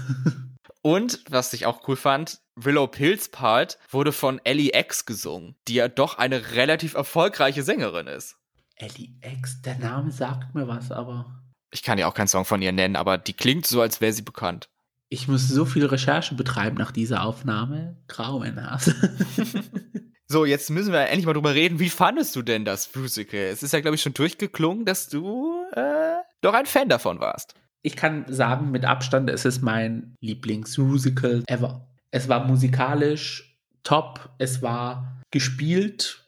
Und, 0.82 1.20
was 1.30 1.52
ich 1.52 1.66
auch 1.66 1.86
cool 1.86 1.94
fand, 1.94 2.40
Willow 2.56 2.88
Pills 2.88 3.28
Part 3.28 3.78
wurde 3.90 4.10
von 4.10 4.40
Ellie 4.42 4.72
X 4.74 5.06
gesungen, 5.06 5.54
die 5.68 5.74
ja 5.74 5.86
doch 5.86 6.18
eine 6.18 6.50
relativ 6.50 6.94
erfolgreiche 6.94 7.62
Sängerin 7.62 8.08
ist. 8.08 8.38
Ellie 8.74 9.14
X, 9.22 9.62
der 9.62 9.78
Name 9.78 10.10
sagt 10.10 10.56
mir 10.56 10.66
was, 10.66 10.90
aber 10.90 11.43
ich 11.74 11.82
kann 11.82 11.98
ja 11.98 12.06
auch 12.06 12.14
keinen 12.14 12.28
Song 12.28 12.44
von 12.44 12.62
ihr 12.62 12.72
nennen, 12.72 12.94
aber 12.94 13.18
die 13.18 13.32
klingt 13.32 13.66
so, 13.66 13.82
als 13.82 14.00
wäre 14.00 14.12
sie 14.12 14.22
bekannt. 14.22 14.68
Ich 15.08 15.28
muss 15.28 15.48
so 15.48 15.64
viel 15.64 15.84
Recherche 15.84 16.34
betreiben 16.34 16.76
nach 16.76 16.92
dieser 16.92 17.24
Aufnahme. 17.24 17.96
Grauenhaft. 18.06 18.94
so, 20.26 20.44
jetzt 20.44 20.70
müssen 20.70 20.92
wir 20.92 21.00
endlich 21.08 21.26
mal 21.26 21.34
drüber 21.34 21.54
reden. 21.54 21.80
Wie 21.80 21.90
fandest 21.90 22.34
du 22.36 22.42
denn 22.42 22.64
das 22.64 22.94
Musical? 22.94 23.40
Es 23.40 23.62
ist 23.62 23.72
ja, 23.72 23.80
glaube 23.80 23.96
ich, 23.96 24.02
schon 24.02 24.14
durchgeklungen, 24.14 24.84
dass 24.84 25.08
du 25.08 25.64
äh, 25.72 26.16
doch 26.40 26.54
ein 26.54 26.66
Fan 26.66 26.88
davon 26.88 27.20
warst. 27.20 27.54
Ich 27.82 27.96
kann 27.96 28.24
sagen, 28.28 28.70
mit 28.70 28.84
Abstand, 28.84 29.28
es 29.28 29.44
ist 29.44 29.60
mein 29.60 30.14
Lieblingsmusical 30.20 31.42
ever. 31.48 31.88
Es 32.12 32.28
war 32.28 32.46
musikalisch 32.46 33.58
top, 33.82 34.30
es 34.38 34.62
war 34.62 35.20
gespielt 35.30 36.24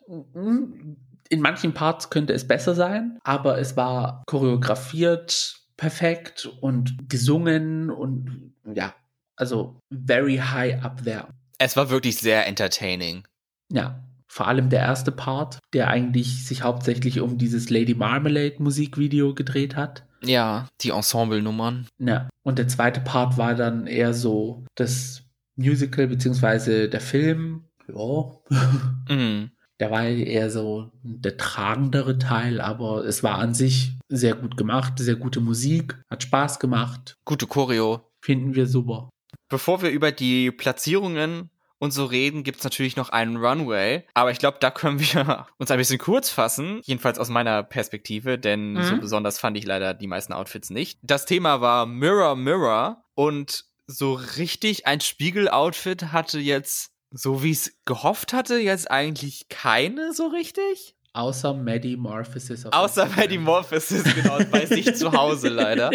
in 1.29 1.41
manchen 1.41 1.75
Parts 1.75 2.11
könnte 2.11 2.33
es 2.33 2.47
besser 2.47 2.75
sein, 2.75 3.19
aber 3.25 3.59
es 3.59 3.77
war 3.77 4.23
choreografiert 4.27 5.61
perfekt 5.77 6.47
und 6.61 7.09
gesungen 7.09 7.91
und 7.91 8.53
ja, 8.75 8.95
also 9.37 9.79
very 9.91 10.37
high 10.37 10.83
up 10.83 11.05
there. 11.05 11.29
Es 11.59 11.77
war 11.77 11.91
wirklich 11.91 12.17
sehr 12.17 12.47
entertaining. 12.47 13.25
Ja, 13.71 14.03
vor 14.29 14.49
allem 14.49 14.69
der 14.69 14.81
erste 14.81 15.13
Part, 15.13 15.59
der 15.73 15.89
eigentlich 15.89 16.47
sich 16.47 16.63
hauptsächlich 16.63 17.21
um 17.21 17.39
dieses 17.39 17.71
Lady 17.71 17.95
Marmalade 17.95 18.57
Musikvideo 18.59 19.35
gedreht 19.35 19.77
hat. 19.77 20.05
Ja, 20.23 20.69
die 20.81 20.91
Ensemble-Nummern. 20.91 21.87
Ja, 21.99 22.29
und 22.43 22.59
der 22.59 22.69
zweite 22.69 23.01
Part 23.01 23.39
war 23.39 23.55
dann 23.55 23.87
eher 23.87 24.13
so 24.13 24.65
das 24.75 25.23
Musical 25.57 26.07
beziehungsweise 26.07 26.89
der 26.89 27.01
Film. 27.01 27.65
Ja. 27.89 28.31
Mhm. 29.09 29.53
Der 29.81 29.91
war 29.91 30.05
eher 30.05 30.51
so 30.51 30.91
der 31.03 31.37
tragendere 31.37 32.19
Teil, 32.19 32.61
aber 32.61 33.05
es 33.05 33.23
war 33.23 33.39
an 33.39 33.55
sich 33.55 33.93
sehr 34.09 34.35
gut 34.35 34.57
gemacht, 34.57 34.95
sehr 34.97 35.17
gute 35.17 35.41
Musik, 35.41 35.99
hat 36.11 36.23
Spaß 36.23 36.59
gemacht. 36.59 37.17
Gute 37.25 37.47
Choreo. 37.47 38.01
Finden 38.21 38.55
wir 38.55 38.67
super. 38.67 39.11
Bevor 39.49 39.83
wir 39.83 39.91
über 39.91 40.13
die 40.13 40.51
Platzierungen 40.51 41.51
und 41.79 41.91
so 41.93 42.07
reden, 42.07 42.43
gibt's 42.43 42.65
natürlich 42.65 42.97
noch 42.97 43.11
einen 43.11 43.37
Runway. 43.37 44.05
Aber 44.15 44.31
ich 44.31 44.39
glaube, 44.39 44.59
da 44.61 44.71
können 44.71 44.99
wir 44.99 45.47
uns 45.59 45.71
ein 45.71 45.79
bisschen 45.79 45.99
kurz 45.99 46.31
fassen, 46.31 46.81
jedenfalls 46.85 47.19
aus 47.19 47.29
meiner 47.29 47.63
Perspektive, 47.63 48.39
denn 48.39 48.73
mhm. 48.73 48.83
so 48.83 48.97
besonders 48.97 49.39
fand 49.39 49.57
ich 49.57 49.67
leider 49.67 49.95
die 49.95 50.07
meisten 50.07 50.33
Outfits 50.33 50.71
nicht. 50.71 50.99
Das 51.03 51.27
Thema 51.27 51.61
war 51.61 51.87
Mirror 51.87 52.37
Mirror 52.37 53.05
und 53.15 53.65
so 53.87 54.15
richtig 54.15 54.87
ein 54.87 55.01
Spiegel-Outfit 55.01 56.13
hatte 56.13 56.41
jetzt, 56.41 56.91
so 57.11 57.43
wie 57.43 57.53
es 57.53 57.81
gehofft 57.85 58.33
hatte, 58.33 58.59
jetzt 58.59 58.91
eigentlich 58.91 59.49
keine 59.49 60.13
so 60.13 60.27
richtig. 60.27 60.97
Außer 61.13 61.55
Maddie 61.55 61.97
Morphosis. 61.97 62.67
Außer 62.67 63.07
Maddie 63.17 63.39
Morphosis, 63.39 64.05
genau, 64.05 64.39
bei 64.51 64.67
sich 64.67 64.95
zu 64.97 65.13
Hause 65.13 65.49
leider. 65.49 65.91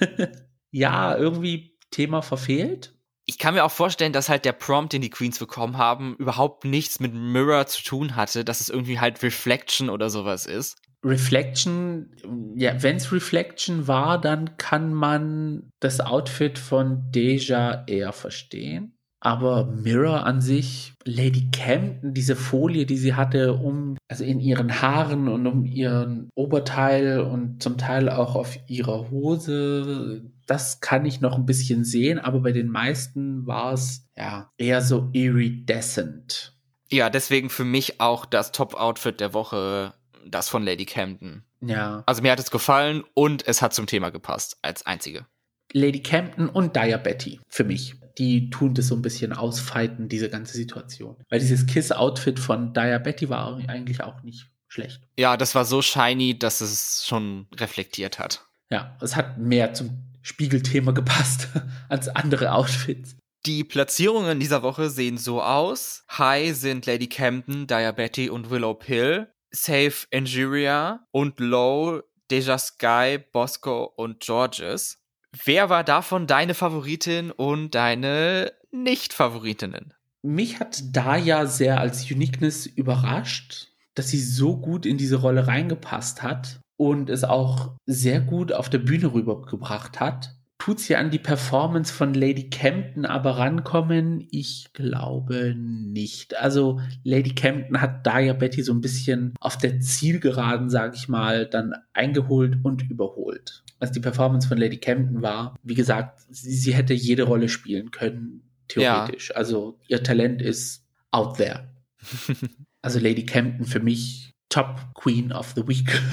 ja, 0.70 1.16
irgendwie 1.16 1.76
Thema 1.90 2.22
verfehlt. 2.22 2.94
Ich 3.26 3.38
kann 3.38 3.52
mir 3.52 3.64
auch 3.64 3.70
vorstellen, 3.70 4.14
dass 4.14 4.30
halt 4.30 4.46
der 4.46 4.52
Prompt, 4.52 4.94
den 4.94 5.02
die 5.02 5.10
Queens 5.10 5.38
bekommen 5.38 5.76
haben, 5.76 6.16
überhaupt 6.16 6.64
nichts 6.64 6.98
mit 6.98 7.12
Mirror 7.12 7.66
zu 7.66 7.84
tun 7.84 8.16
hatte, 8.16 8.42
dass 8.42 8.60
es 8.60 8.70
irgendwie 8.70 9.00
halt 9.00 9.22
Reflection 9.22 9.90
oder 9.90 10.08
sowas 10.08 10.46
ist. 10.46 10.78
Reflection, 11.04 12.16
ja, 12.56 12.82
wenn 12.82 12.96
es 12.96 13.12
Reflection 13.12 13.86
war, 13.86 14.18
dann 14.18 14.56
kann 14.56 14.94
man 14.94 15.70
das 15.78 16.00
Outfit 16.00 16.58
von 16.58 17.12
Deja 17.12 17.84
eher 17.86 18.12
verstehen. 18.12 18.97
Aber 19.20 19.66
Mirror 19.66 20.24
an 20.24 20.40
sich, 20.40 20.94
Lady 21.04 21.50
Camden, 21.50 22.14
diese 22.14 22.36
Folie, 22.36 22.86
die 22.86 22.96
sie 22.96 23.14
hatte, 23.14 23.54
um, 23.54 23.96
also 24.08 24.22
in 24.22 24.38
ihren 24.38 24.80
Haaren 24.80 25.26
und 25.28 25.46
um 25.46 25.64
ihren 25.64 26.30
Oberteil 26.36 27.20
und 27.20 27.60
zum 27.62 27.78
Teil 27.78 28.08
auch 28.08 28.36
auf 28.36 28.58
ihrer 28.68 29.10
Hose, 29.10 30.22
das 30.46 30.80
kann 30.80 31.04
ich 31.04 31.20
noch 31.20 31.36
ein 31.36 31.46
bisschen 31.46 31.84
sehen, 31.84 32.18
aber 32.18 32.40
bei 32.40 32.52
den 32.52 32.68
meisten 32.68 33.46
war 33.46 33.72
es 33.72 34.06
ja 34.16 34.50
eher 34.56 34.82
so 34.82 35.08
iridescent. 35.12 36.54
Ja, 36.90 37.10
deswegen 37.10 37.50
für 37.50 37.64
mich 37.64 38.00
auch 38.00 38.24
das 38.24 38.52
Top-Outfit 38.52 39.20
der 39.20 39.34
Woche, 39.34 39.94
das 40.26 40.48
von 40.48 40.62
Lady 40.62 40.86
Camden. 40.86 41.44
Ja. 41.60 42.02
Also 42.06 42.22
mir 42.22 42.32
hat 42.32 42.38
es 42.38 42.50
gefallen 42.50 43.02
und 43.14 43.46
es 43.46 43.62
hat 43.62 43.74
zum 43.74 43.86
Thema 43.86 44.10
gepasst, 44.10 44.58
als 44.62 44.86
einzige. 44.86 45.26
Lady 45.72 46.02
Camden 46.02 46.48
und 46.48 46.76
Diabetti 46.76 47.40
für 47.48 47.64
mich 47.64 47.97
die 48.18 48.50
tun 48.50 48.74
das 48.74 48.88
so 48.88 48.96
ein 48.96 49.02
bisschen 49.02 49.32
ausfeiten, 49.32 50.08
diese 50.08 50.28
ganze 50.28 50.56
Situation. 50.56 51.16
Weil 51.28 51.40
dieses 51.40 51.66
Kiss-Outfit 51.66 52.38
von 52.38 52.72
Diabetti 52.72 53.28
war 53.28 53.56
eigentlich 53.68 54.02
auch 54.02 54.22
nicht 54.22 54.50
schlecht. 54.66 55.00
Ja, 55.18 55.36
das 55.36 55.54
war 55.54 55.64
so 55.64 55.82
shiny, 55.82 56.38
dass 56.38 56.60
es 56.60 57.04
schon 57.06 57.46
reflektiert 57.54 58.18
hat. 58.18 58.44
Ja, 58.70 58.96
es 59.00 59.16
hat 59.16 59.38
mehr 59.38 59.72
zum 59.72 60.04
Spiegelthema 60.22 60.92
gepasst 60.92 61.48
als 61.88 62.08
andere 62.08 62.52
Outfits. 62.52 63.16
Die 63.46 63.64
Platzierungen 63.64 64.40
dieser 64.40 64.62
Woche 64.62 64.90
sehen 64.90 65.16
so 65.16 65.40
aus. 65.40 66.04
High 66.10 66.54
sind 66.56 66.86
Lady 66.86 67.06
Camden, 67.06 67.66
Diabetti 67.66 68.28
und 68.28 68.50
Willow 68.50 68.74
Pill. 68.74 69.32
Safe 69.50 70.06
Injuria 70.10 71.06
und 71.12 71.40
Low 71.40 72.02
Deja 72.30 72.58
Sky, 72.58 73.18
Bosco 73.32 73.84
und 73.84 74.20
Georges. 74.20 74.97
Wer 75.44 75.68
war 75.68 75.84
davon 75.84 76.26
deine 76.26 76.54
Favoritin 76.54 77.30
und 77.30 77.74
deine 77.74 78.52
Nicht-Favoritinnen? 78.70 79.92
Mich 80.22 80.58
hat 80.58 80.96
Daya 80.96 81.46
sehr 81.46 81.80
als 81.80 82.10
Uniqueness 82.10 82.66
überrascht, 82.66 83.68
dass 83.94 84.08
sie 84.08 84.20
so 84.20 84.56
gut 84.56 84.86
in 84.86 84.96
diese 84.96 85.16
Rolle 85.16 85.46
reingepasst 85.46 86.22
hat 86.22 86.60
und 86.76 87.10
es 87.10 87.24
auch 87.24 87.76
sehr 87.86 88.20
gut 88.20 88.52
auf 88.52 88.70
der 88.70 88.78
Bühne 88.78 89.12
rübergebracht 89.12 90.00
hat. 90.00 90.34
Tut 90.58 90.80
sie 90.80 90.96
an 90.96 91.10
die 91.10 91.20
Performance 91.20 91.92
von 91.92 92.14
Lady 92.14 92.50
Campton 92.50 93.04
aber 93.04 93.38
rankommen? 93.38 94.26
Ich 94.30 94.72
glaube 94.72 95.54
nicht. 95.56 96.36
Also 96.36 96.80
Lady 97.04 97.34
Campton 97.34 97.80
hat 97.80 98.06
Daya 98.06 98.32
Betty 98.32 98.62
so 98.62 98.72
ein 98.72 98.80
bisschen 98.80 99.34
auf 99.40 99.56
der 99.56 99.78
Zielgeraden, 99.80 100.68
sag 100.68 100.96
ich 100.96 101.08
mal, 101.08 101.46
dann 101.46 101.74
eingeholt 101.92 102.58
und 102.64 102.90
überholt 102.90 103.62
was 103.78 103.92
die 103.92 104.00
Performance 104.00 104.48
von 104.48 104.58
Lady 104.58 104.78
Camden 104.78 105.22
war. 105.22 105.54
Wie 105.62 105.74
gesagt, 105.74 106.20
sie, 106.28 106.54
sie 106.54 106.74
hätte 106.74 106.94
jede 106.94 107.24
Rolle 107.24 107.48
spielen 107.48 107.90
können, 107.90 108.42
theoretisch. 108.68 109.30
Ja. 109.30 109.36
Also 109.36 109.78
ihr 109.86 110.02
Talent 110.02 110.42
ist 110.42 110.86
out 111.10 111.36
there. 111.36 111.68
also 112.82 112.98
Lady 112.98 113.24
Camden 113.24 113.64
für 113.64 113.80
mich 113.80 114.34
Top 114.48 114.94
Queen 114.94 115.32
of 115.32 115.52
the 115.54 115.66
Week. 115.66 116.00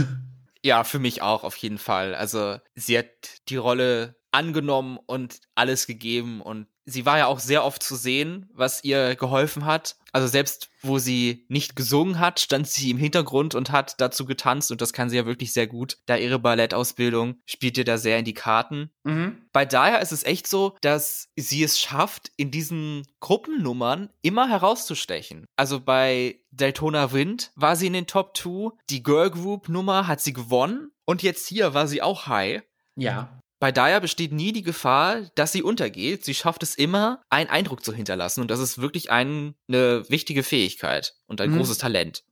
Ja, 0.64 0.84
für 0.84 0.98
mich 0.98 1.22
auch 1.22 1.44
auf 1.44 1.56
jeden 1.58 1.78
Fall. 1.78 2.16
Also 2.16 2.58
sie 2.74 2.98
hat 2.98 3.06
die 3.50 3.56
Rolle 3.56 4.16
angenommen 4.36 5.00
und 5.06 5.40
alles 5.56 5.88
gegeben 5.88 6.42
und 6.42 6.68
sie 6.86 7.06
war 7.06 7.18
ja 7.18 7.28
auch 7.28 7.40
sehr 7.40 7.64
oft 7.64 7.82
zu 7.82 7.96
sehen, 7.96 8.50
was 8.54 8.84
ihr 8.84 9.16
geholfen 9.16 9.66
hat. 9.66 9.96
Also 10.12 10.28
selbst 10.28 10.70
wo 10.82 11.00
sie 11.00 11.46
nicht 11.50 11.76
gesungen 11.76 12.20
hat, 12.20 12.40
stand 12.40 12.68
sie 12.68 12.92
im 12.92 12.98
Hintergrund 12.98 13.56
und 13.56 13.72
hat 13.72 13.96
dazu 14.00 14.26
getanzt 14.26 14.72
und 14.72 14.82
das 14.82 14.94
kann 14.94 15.10
sie 15.10 15.18
ja 15.18 15.26
wirklich 15.26 15.52
sehr 15.52 15.68
gut. 15.68 15.98
Da 16.06 16.16
ihre 16.16 16.40
Ballettausbildung 16.40 17.40
spielt 17.46 17.78
ihr 17.78 17.86
da 17.86 17.98
sehr 17.98 18.20
in 18.20 18.26
die 18.26 18.34
Karten. 18.34 18.92
Mhm. 19.04 19.42
Bei 19.52 19.66
Daya 19.66 19.98
ist 19.98 20.12
es 20.12 20.24
echt 20.24 20.48
so, 20.48 20.76
dass 20.82 21.30
sie 21.36 21.64
es 21.64 21.80
schafft, 21.80 22.32
in 22.38 22.52
diesen 22.52 23.08
Gruppennummern 23.20 24.10
immer 24.22 24.48
herauszustechen. 24.48 25.46
Also 25.56 25.80
bei 25.80 26.40
Daytona 26.52 27.12
Wind 27.12 27.52
war 27.56 27.76
sie 27.76 27.88
in 27.88 27.94
den 27.94 28.08
Top 28.08 28.38
2, 28.38 28.72
die 28.90 29.02
Girl 29.02 29.32
Group 29.32 29.70
Nummer 29.70 30.08
hat 30.08 30.22
sie 30.22 30.34
gewonnen 30.34 30.92
und 31.06 31.24
jetzt 31.24 31.48
hier 31.48 31.74
war 31.74 31.88
sie 31.88 32.02
auch 32.02 32.28
high. 32.28 32.62
Ja. 32.96 33.42
Bei 33.60 33.72
Daya 33.72 34.00
besteht 34.00 34.34
nie 34.34 34.52
die 34.52 34.64
Gefahr, 34.64 35.22
dass 35.36 35.52
sie 35.52 35.64
untergeht. 35.64 36.26
Sie 36.26 36.34
schafft 36.34 36.64
es 36.64 36.76
immer, 36.76 37.22
einen 37.30 37.50
Eindruck 37.50 37.84
zu 37.84 37.94
hinterlassen. 37.94 38.42
Und 38.42 38.52
das 38.52 38.60
ist 38.60 38.80
wirklich 38.80 39.12
ein, 39.12 39.56
eine 39.68 40.04
wichtige 40.10 40.44
Fähigkeit 40.44 41.16
und 41.28 41.40
ein 41.40 41.52
mhm. 41.52 41.58
großes 41.58 41.78
Talent. 41.78 42.24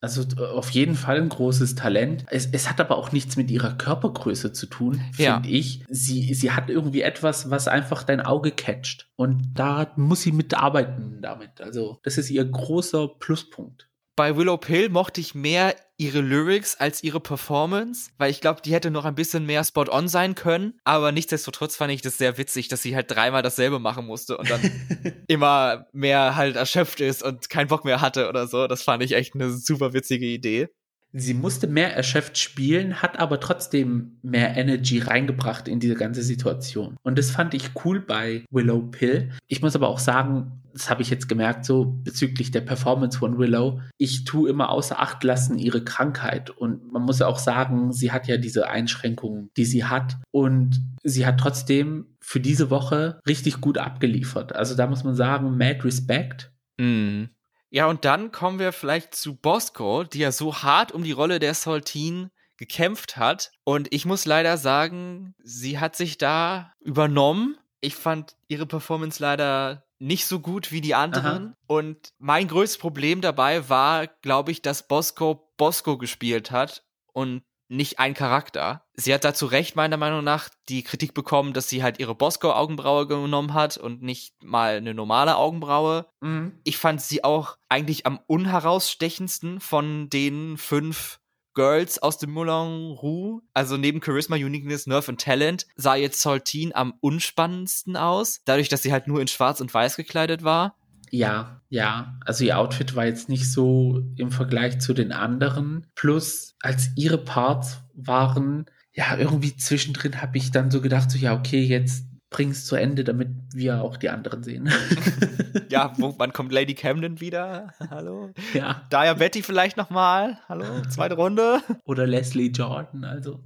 Also 0.00 0.22
auf 0.38 0.70
jeden 0.70 0.94
Fall 0.94 1.16
ein 1.16 1.28
großes 1.28 1.74
Talent. 1.74 2.24
Es, 2.30 2.46
es 2.52 2.70
hat 2.70 2.80
aber 2.80 2.96
auch 2.96 3.10
nichts 3.10 3.36
mit 3.36 3.50
ihrer 3.50 3.74
Körpergröße 3.74 4.52
zu 4.52 4.66
tun, 4.66 5.00
finde 5.12 5.22
ja. 5.22 5.42
ich. 5.44 5.82
Sie, 5.88 6.34
sie 6.34 6.52
hat 6.52 6.70
irgendwie 6.70 7.02
etwas, 7.02 7.50
was 7.50 7.66
einfach 7.66 8.04
dein 8.04 8.20
Auge 8.20 8.52
catcht. 8.52 9.10
Und 9.16 9.54
da 9.54 9.92
muss 9.96 10.22
sie 10.22 10.30
mitarbeiten 10.30 11.20
damit. 11.20 11.60
Also 11.60 11.98
das 12.04 12.16
ist 12.16 12.30
ihr 12.30 12.44
großer 12.44 13.08
Pluspunkt 13.18 13.87
bei 14.18 14.36
Willow 14.36 14.56
Pill 14.56 14.88
mochte 14.88 15.20
ich 15.20 15.36
mehr 15.36 15.76
ihre 15.96 16.20
Lyrics 16.20 16.74
als 16.74 17.04
ihre 17.04 17.20
Performance, 17.20 18.10
weil 18.18 18.32
ich 18.32 18.40
glaube, 18.40 18.60
die 18.60 18.72
hätte 18.72 18.90
noch 18.90 19.04
ein 19.04 19.14
bisschen 19.14 19.46
mehr 19.46 19.62
spot-on 19.62 20.08
sein 20.08 20.34
können. 20.34 20.74
Aber 20.82 21.12
nichtsdestotrotz 21.12 21.76
fand 21.76 21.92
ich 21.92 22.02
das 22.02 22.18
sehr 22.18 22.36
witzig, 22.36 22.66
dass 22.66 22.82
sie 22.82 22.96
halt 22.96 23.08
dreimal 23.12 23.42
dasselbe 23.42 23.78
machen 23.78 24.06
musste 24.06 24.36
und 24.36 24.50
dann 24.50 24.60
immer 25.28 25.86
mehr 25.92 26.34
halt 26.34 26.56
erschöpft 26.56 27.00
ist 27.00 27.22
und 27.22 27.48
keinen 27.48 27.68
Bock 27.68 27.84
mehr 27.84 28.00
hatte 28.00 28.28
oder 28.28 28.48
so. 28.48 28.66
Das 28.66 28.82
fand 28.82 29.04
ich 29.04 29.12
echt 29.12 29.36
eine 29.36 29.52
super 29.52 29.92
witzige 29.92 30.26
Idee. 30.26 30.68
Sie 31.12 31.34
musste 31.34 31.66
mehr 31.66 31.96
erschöpft 31.96 32.36
spielen, 32.36 33.00
hat 33.00 33.18
aber 33.18 33.40
trotzdem 33.40 34.18
mehr 34.22 34.56
Energy 34.56 34.98
reingebracht 34.98 35.66
in 35.66 35.80
diese 35.80 35.94
ganze 35.94 36.22
Situation. 36.22 36.96
Und 37.02 37.18
das 37.18 37.30
fand 37.30 37.54
ich 37.54 37.70
cool 37.84 38.00
bei 38.00 38.44
Willow 38.50 38.82
Pill. 38.82 39.30
Ich 39.46 39.62
muss 39.62 39.74
aber 39.74 39.88
auch 39.88 39.98
sagen, 39.98 40.62
das 40.72 40.90
habe 40.90 41.02
ich 41.02 41.10
jetzt 41.10 41.28
gemerkt, 41.28 41.64
so 41.64 41.86
bezüglich 42.04 42.50
der 42.50 42.60
Performance 42.60 43.18
von 43.18 43.38
Willow. 43.38 43.80
Ich 43.96 44.24
tue 44.24 44.50
immer 44.50 44.70
außer 44.70 45.00
Acht 45.00 45.24
lassen 45.24 45.58
ihre 45.58 45.82
Krankheit. 45.82 46.50
Und 46.50 46.92
man 46.92 47.02
muss 47.02 47.22
auch 47.22 47.38
sagen, 47.38 47.92
sie 47.92 48.12
hat 48.12 48.28
ja 48.28 48.36
diese 48.36 48.68
Einschränkungen, 48.68 49.50
die 49.56 49.64
sie 49.64 49.84
hat. 49.84 50.18
Und 50.30 50.80
sie 51.02 51.26
hat 51.26 51.40
trotzdem 51.40 52.16
für 52.20 52.40
diese 52.40 52.70
Woche 52.70 53.18
richtig 53.26 53.60
gut 53.60 53.78
abgeliefert. 53.78 54.54
Also 54.54 54.76
da 54.76 54.86
muss 54.86 55.04
man 55.04 55.14
sagen, 55.14 55.56
mad 55.56 55.82
respect. 55.84 56.52
Mhm. 56.78 57.30
Ja, 57.70 57.86
und 57.86 58.04
dann 58.04 58.32
kommen 58.32 58.58
wir 58.58 58.72
vielleicht 58.72 59.14
zu 59.14 59.34
Bosco, 59.34 60.04
die 60.04 60.20
ja 60.20 60.32
so 60.32 60.62
hart 60.62 60.92
um 60.92 61.04
die 61.04 61.12
Rolle 61.12 61.38
der 61.38 61.54
Saltine 61.54 62.30
gekämpft 62.56 63.16
hat. 63.16 63.52
Und 63.64 63.92
ich 63.92 64.04
muss 64.04 64.24
leider 64.24 64.56
sagen, 64.56 65.34
sie 65.42 65.78
hat 65.78 65.96
sich 65.96 66.18
da 66.18 66.72
übernommen. 66.80 67.56
Ich 67.80 67.94
fand 67.94 68.36
ihre 68.48 68.66
Performance 68.66 69.22
leider 69.22 69.84
nicht 69.98 70.26
so 70.26 70.40
gut 70.40 70.72
wie 70.72 70.80
die 70.80 70.94
anderen. 70.94 71.48
Aha. 71.48 71.56
Und 71.66 72.12
mein 72.18 72.48
größtes 72.48 72.78
Problem 72.78 73.20
dabei 73.20 73.68
war, 73.68 74.06
glaube 74.06 74.50
ich, 74.52 74.62
dass 74.62 74.86
Bosco 74.86 75.48
Bosco 75.56 75.98
gespielt 75.98 76.50
hat 76.50 76.84
und 77.12 77.42
nicht 77.68 77.98
ein 77.98 78.14
Charakter. 78.14 78.82
Sie 78.94 79.12
hat 79.12 79.24
dazu 79.24 79.46
recht, 79.46 79.76
meiner 79.76 79.96
Meinung 79.96 80.24
nach, 80.24 80.48
die 80.68 80.82
Kritik 80.82 81.14
bekommen, 81.14 81.52
dass 81.52 81.68
sie 81.68 81.82
halt 81.82 81.98
ihre 82.00 82.14
Bosco-Augenbraue 82.14 83.06
genommen 83.06 83.54
hat 83.54 83.76
und 83.76 84.02
nicht 84.02 84.42
mal 84.42 84.76
eine 84.76 84.94
normale 84.94 85.36
Augenbraue. 85.36 86.06
Mhm. 86.20 86.58
Ich 86.64 86.78
fand 86.78 87.00
sie 87.00 87.24
auch 87.24 87.58
eigentlich 87.68 88.06
am 88.06 88.18
unherausstechendsten 88.26 89.60
von 89.60 90.08
den 90.10 90.56
fünf 90.56 91.20
Girls 91.54 91.98
aus 91.98 92.18
dem 92.18 92.30
Moulin 92.30 92.92
Rouge. 92.92 93.42
Also 93.52 93.76
neben 93.76 94.00
Charisma, 94.00 94.36
Uniqueness, 94.36 94.86
Nerve 94.86 95.10
und 95.10 95.20
Talent 95.20 95.66
sah 95.74 95.96
jetzt 95.96 96.22
Saltine 96.22 96.74
am 96.74 96.94
unspannendsten 97.00 97.96
aus. 97.96 98.42
Dadurch, 98.44 98.68
dass 98.68 98.82
sie 98.82 98.92
halt 98.92 99.08
nur 99.08 99.20
in 99.20 99.28
schwarz 99.28 99.60
und 99.60 99.74
weiß 99.74 99.96
gekleidet 99.96 100.44
war. 100.44 100.76
Ja, 101.10 101.62
ja. 101.68 102.18
Also 102.24 102.44
ihr 102.44 102.58
Outfit 102.58 102.94
war 102.96 103.06
jetzt 103.06 103.28
nicht 103.28 103.50
so 103.50 104.02
im 104.16 104.30
Vergleich 104.30 104.80
zu 104.80 104.94
den 104.94 105.12
anderen. 105.12 105.86
Plus, 105.94 106.56
als 106.60 106.90
ihre 106.96 107.18
Parts 107.18 107.80
waren, 107.94 108.66
ja, 108.92 109.16
irgendwie 109.16 109.56
zwischendrin 109.56 110.20
habe 110.20 110.38
ich 110.38 110.50
dann 110.50 110.70
so 110.70 110.80
gedacht, 110.80 111.10
so 111.10 111.18
ja, 111.18 111.34
okay, 111.34 111.62
jetzt 111.62 112.04
bring 112.30 112.50
es 112.50 112.66
zu 112.66 112.76
Ende, 112.76 113.04
damit 113.04 113.28
wir 113.52 113.82
auch 113.82 113.96
die 113.96 114.10
anderen 114.10 114.42
sehen. 114.42 114.70
ja, 115.70 115.92
wo, 115.96 116.14
wann 116.18 116.32
kommt 116.32 116.52
Lady 116.52 116.74
Camden 116.74 117.20
wieder? 117.20 117.72
Hallo? 117.90 118.32
Ja. 118.52 118.86
Daya 118.90 119.14
Betty 119.14 119.42
vielleicht 119.42 119.76
nochmal? 119.76 120.38
Hallo? 120.48 120.82
Zweite 120.88 121.14
Runde? 121.14 121.60
Oder 121.84 122.06
Leslie 122.06 122.50
Jordan, 122.50 123.04
also. 123.04 123.42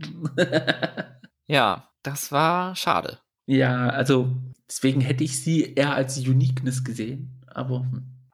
ja, 1.47 1.89
das 2.03 2.33
war 2.33 2.75
schade. 2.75 3.19
Ja, 3.47 3.89
also 3.89 4.37
deswegen 4.69 5.01
hätte 5.01 5.25
ich 5.25 5.43
sie 5.43 5.75
eher 5.75 5.95
als 5.95 6.19
Uniqueness 6.19 6.85
gesehen. 6.85 7.42
Aber 7.55 7.87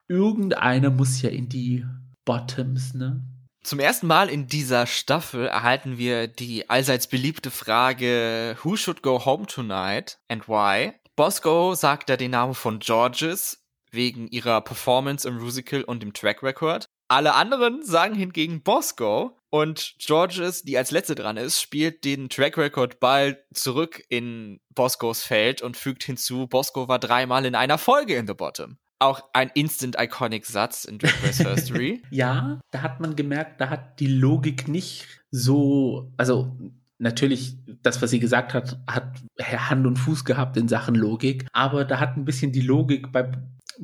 irgendeiner 0.09 0.91
muss 0.91 1.23
ja 1.23 1.31
in 1.31 1.49
die 1.49 1.85
Bottoms, 2.25 2.95
ne? 2.95 3.23
Zum 3.63 3.81
ersten 3.81 4.07
Mal 4.07 4.29
in 4.31 4.47
dieser 4.47 4.87
Staffel 4.87 5.47
erhalten 5.47 5.99
wir 5.99 6.27
die 6.27 6.71
allseits 6.71 7.07
beliebte 7.07 7.51
Frage 7.51 8.57
Who 8.63 8.77
should 8.77 9.03
go 9.03 9.25
home 9.25 9.47
tonight 9.47 10.19
and 10.29 10.49
why? 10.49 10.95
Bosco 11.17 11.75
sagt 11.75 12.09
da 12.09 12.17
den 12.17 12.31
Namen 12.31 12.55
von 12.55 12.79
Georges 12.79 13.67
wegen 13.91 14.29
ihrer 14.29 14.61
Performance 14.61 15.27
im 15.27 15.39
Musical 15.39 15.83
und 15.83 16.03
dem 16.03 16.13
Track 16.13 16.43
Record. 16.43 16.87
Alle 17.09 17.35
anderen 17.35 17.83
sagen 17.85 18.15
hingegen 18.15 18.63
Bosco 18.63 19.37
und 19.51 19.97
Georges, 19.99 20.63
die 20.63 20.79
als 20.79 20.91
letzte 20.91 21.15
dran 21.15 21.37
ist, 21.37 21.61
spielt 21.61 22.05
den 22.05 22.29
Track 22.29 22.57
Record 22.57 23.01
Ball 23.01 23.45
zurück 23.53 24.03
in 24.09 24.61
Boscos 24.75 25.23
Feld 25.23 25.63
und 25.63 25.77
fügt 25.77 26.05
hinzu, 26.05 26.47
Bosco 26.47 26.87
war 26.87 26.99
dreimal 26.99 27.45
in 27.45 27.55
einer 27.55 27.79
Folge 27.79 28.17
in 28.17 28.27
The 28.27 28.35
Bottom 28.35 28.79
auch 28.99 29.23
ein 29.33 29.51
instant 29.55 29.97
iconic 29.99 30.47
Satz 30.47 30.85
in 30.85 30.99
Drag 30.99 31.13
Race 31.25 31.39
History. 31.39 32.03
ja, 32.11 32.61
da 32.71 32.83
hat 32.83 33.01
man 33.01 33.17
gemerkt, 33.17 33.61
da 33.61 33.71
hat 33.71 34.01
die 34.01 34.07
Logik 34.07 34.69
nicht 34.69 35.07
so, 35.31 36.13
also 36.17 36.57
natürlich, 36.99 37.57
das, 37.83 38.03
was 38.03 38.11
sie 38.11 38.21
gesagt 38.21 38.55
hat, 38.55 38.81
hat 38.89 39.23
Hand 39.41 39.87
und 39.87 39.97
Fuß 39.97 40.25
gehabt 40.25 40.57
in 40.57 40.69
Sachen 40.69 40.95
Logik, 40.95 41.47
aber 41.53 41.85
da 41.85 42.01
hat 42.01 42.17
ein 42.17 42.25
bisschen 42.25 42.53
die 42.53 42.61
Logik 42.61 43.13
bei 43.13 43.31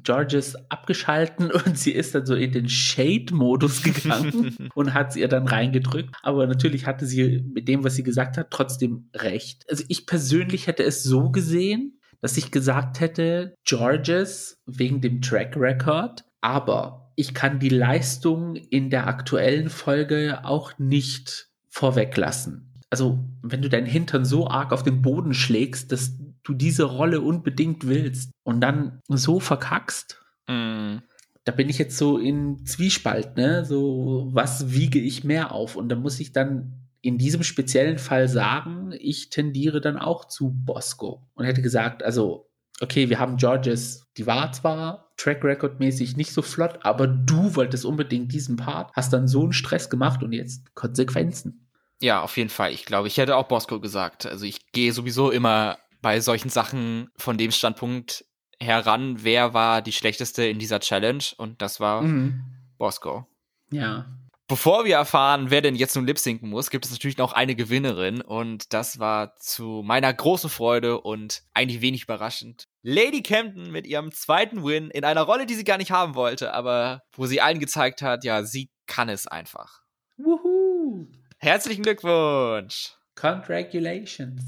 Georges 0.03 0.57
abgeschalten 0.71 1.51
und 1.67 1.79
sie 1.79 1.93
ist 1.93 2.15
dann 2.15 2.27
so 2.27 2.35
in 2.35 2.53
den 2.53 2.69
Shade-Modus 2.69 3.83
gegangen 3.83 4.57
und 4.75 4.95
hat 4.95 5.11
es 5.11 5.17
ihr 5.17 5.29
dann 5.29 5.47
reingedrückt. 5.47 6.15
Aber 6.23 6.47
natürlich 6.47 6.87
hatte 6.87 7.07
sie 7.07 7.45
mit 7.55 7.69
dem, 7.69 7.85
was 7.85 7.95
sie 7.95 8.03
gesagt 8.03 8.37
hat, 8.37 8.51
trotzdem 8.51 9.09
recht. 9.15 9.65
Also 9.71 9.85
ich 9.89 10.07
persönlich 10.07 10.67
hätte 10.67 10.83
es 10.83 11.03
so 11.03 11.31
gesehen, 11.31 12.01
dass 12.25 12.39
ich 12.39 12.51
gesagt 12.51 13.01
hätte, 13.01 13.55
Georges 13.65 14.59
wegen 14.65 15.03
dem 15.03 15.21
Track 15.21 15.57
Record, 15.59 16.25
aber 16.41 17.13
ich 17.17 17.35
kann 17.35 17.59
die 17.59 17.69
Leistung 17.69 18.57
in 18.57 18.89
der 18.89 19.09
aktuellen 19.09 19.69
Folge 19.69 20.43
auch 20.43 20.73
nicht 20.79 21.51
vorweglassen. 21.69 22.73
Also, 22.89 23.23
wenn 23.43 23.61
du 23.61 23.69
deinen 23.69 23.85
Hintern 23.85 24.25
so 24.25 24.49
arg 24.49 24.73
auf 24.73 24.83
den 24.83 25.03
Boden 25.03 25.35
schlägst, 25.35 25.93
dass 25.93 26.17
du 26.43 26.55
diese 26.55 26.85
Rolle 26.85 27.21
unbedingt 27.21 27.87
willst 27.87 28.31
und 28.43 28.63
dann 28.63 29.01
so 29.07 29.39
verkackst, 29.39 30.19
mm. 30.49 31.01
da 31.45 31.53
bin 31.53 31.69
ich 31.69 31.77
jetzt 31.77 31.99
so 31.99 32.17
in 32.17 32.65
Zwiespalt, 32.65 33.37
ne? 33.37 33.67
So, 33.67 34.31
was 34.33 34.73
wiege 34.73 34.99
ich 34.99 35.25
mehr 35.25 35.53
auf? 35.53 35.77
Und 35.77 35.91
da 35.91 35.97
muss 35.97 36.21
ich 36.21 36.33
dann 36.33 36.84
in 37.05 37.19
diesem 37.19 37.43
speziellen 37.43 37.99
Fall 37.99 38.29
sagen, 38.29 38.95
ich 38.99 39.29
tendiere 39.29 39.83
dann 39.83 39.99
auch 39.99 40.25
zu 40.25 40.51
Bosco 40.65 41.29
und 41.35 41.45
hätte 41.45 41.61
gesagt, 41.61 42.03
also, 42.03 42.51
okay, 42.81 43.11
wir 43.11 43.19
haben 43.19 43.37
Georges, 43.37 44.07
die 44.17 44.27
war 44.27 44.53
zwar 44.53 45.13
Track 45.19 45.45
Record 45.45 45.81
mäßig 45.81 46.17
nicht 46.17 46.33
so 46.33 46.41
flott, 46.41 46.79
aber 46.83 47.07
du 47.07 47.57
wolltest 47.57 47.85
unbedingt 47.85 48.33
diesen 48.33 48.57
Part, 48.57 48.91
hast 48.95 49.13
dann 49.13 49.29
so 49.29 49.43
einen 49.43 49.53
Stress 49.53 49.91
gemacht 49.91 50.23
und 50.23 50.33
jetzt 50.33 50.75
Konsequenzen. 50.75 51.69
Ja, 52.01 52.23
auf 52.23 52.39
jeden 52.39 52.49
Fall. 52.49 52.73
Ich 52.73 52.87
glaube, 52.87 53.09
ich 53.09 53.19
hätte 53.19 53.37
auch 53.37 53.49
Bosco 53.49 53.81
gesagt. 53.81 54.25
Also 54.25 54.47
ich 54.47 54.73
gehe 54.73 54.93
sowieso 54.93 55.31
immer 55.31 55.79
bei 56.01 56.21
solchen 56.21 56.49
Sachen 56.49 57.11
von 57.17 57.37
dem 57.37 57.51
Standpunkt 57.51 58.25
heran, 58.59 59.23
wer 59.23 59.53
war 59.53 59.83
die 59.83 59.93
schlechteste 59.93 60.45
in 60.45 60.59
dieser 60.59 60.81
Challenge 60.81 61.25
und 61.37 61.61
das 61.61 61.81
war 61.81 62.01
mhm. 62.01 62.45
Bosco. 62.79 63.27
Ja, 63.71 64.07
Bevor 64.55 64.85
wir 64.85 64.95
erfahren, 64.95 65.51
wer 65.51 65.63
denn 65.63 65.75
jetzt 65.75 65.97
nun 65.97 66.07
lipsinken 66.07 66.49
muss, 66.49 66.71
gibt 66.71 66.85
es 66.85 66.93
natürlich 66.93 67.19
noch 67.19 67.33
eine 67.33 67.57
Gewinnerin 67.57 68.21
und 68.21 68.73
das 68.73 69.01
war 69.01 69.35
zu 69.35 69.83
meiner 69.85 70.15
großen 70.15 70.49
Freude 70.49 71.01
und 71.01 71.43
eigentlich 71.55 71.81
wenig 71.81 72.05
überraschend. 72.05 72.69
Lady 72.81 73.21
Camden 73.21 73.73
mit 73.73 73.85
ihrem 73.85 74.13
zweiten 74.13 74.63
Win 74.65 74.91
in 74.91 75.03
einer 75.03 75.23
Rolle, 75.23 75.47
die 75.47 75.55
sie 75.55 75.65
gar 75.65 75.77
nicht 75.77 75.91
haben 75.91 76.15
wollte, 76.15 76.55
aber 76.55 77.01
wo 77.17 77.27
sie 77.27 77.41
allen 77.41 77.59
gezeigt 77.59 78.01
hat, 78.01 78.23
ja, 78.23 78.45
sie 78.45 78.71
kann 78.87 79.09
es 79.09 79.27
einfach. 79.27 79.81
Wuhu! 80.19 81.09
Herzlichen 81.39 81.83
Glückwunsch! 81.83 82.93
Congratulations! 83.17 84.41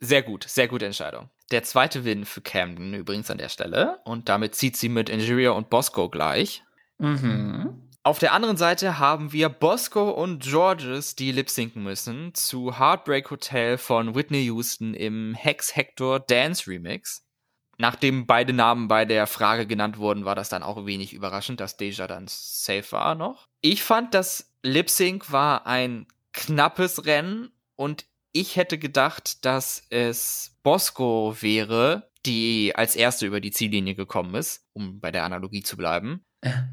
Sehr 0.00 0.20
gut, 0.20 0.44
sehr 0.46 0.68
gute 0.68 0.84
Entscheidung. 0.84 1.30
Der 1.50 1.62
zweite 1.62 2.04
Win 2.04 2.26
für 2.26 2.42
Camden 2.42 2.92
übrigens 2.92 3.30
an 3.30 3.38
der 3.38 3.48
Stelle 3.48 4.00
und 4.04 4.28
damit 4.28 4.54
zieht 4.54 4.76
sie 4.76 4.90
mit 4.90 5.08
Injuria 5.08 5.52
und 5.52 5.70
Bosco 5.70 6.10
gleich. 6.10 6.62
Mhm. 6.98 7.85
Auf 8.06 8.20
der 8.20 8.32
anderen 8.32 8.56
Seite 8.56 9.00
haben 9.00 9.32
wir 9.32 9.48
Bosco 9.48 10.10
und 10.10 10.44
Georges, 10.44 11.16
die 11.16 11.32
lip-sinken 11.32 11.82
müssen, 11.82 12.32
zu 12.34 12.78
Heartbreak 12.78 13.28
Hotel 13.32 13.78
von 13.78 14.14
Whitney 14.14 14.44
Houston 14.44 14.94
im 14.94 15.34
Hex 15.34 15.74
Hector 15.74 16.20
Dance 16.20 16.70
Remix. 16.70 17.26
Nachdem 17.78 18.28
beide 18.28 18.52
Namen 18.52 18.86
bei 18.86 19.06
der 19.06 19.26
Frage 19.26 19.66
genannt 19.66 19.98
wurden, 19.98 20.24
war 20.24 20.36
das 20.36 20.48
dann 20.48 20.62
auch 20.62 20.86
wenig 20.86 21.14
überraschend, 21.14 21.58
dass 21.58 21.78
Deja 21.78 22.06
dann 22.06 22.26
safe 22.28 22.92
war 22.92 23.16
noch. 23.16 23.48
Ich 23.60 23.82
fand, 23.82 24.14
das 24.14 24.54
Lip-Sync 24.62 25.32
war 25.32 25.66
ein 25.66 26.06
knappes 26.32 27.06
Rennen 27.06 27.50
und 27.74 28.06
ich 28.30 28.54
hätte 28.54 28.78
gedacht, 28.78 29.44
dass 29.44 29.84
es 29.90 30.56
Bosco 30.62 31.34
wäre, 31.40 32.08
die 32.24 32.72
als 32.76 32.94
erste 32.94 33.26
über 33.26 33.40
die 33.40 33.50
Ziellinie 33.50 33.96
gekommen 33.96 34.36
ist, 34.36 34.64
um 34.74 35.00
bei 35.00 35.10
der 35.10 35.24
Analogie 35.24 35.64
zu 35.64 35.76
bleiben. 35.76 36.24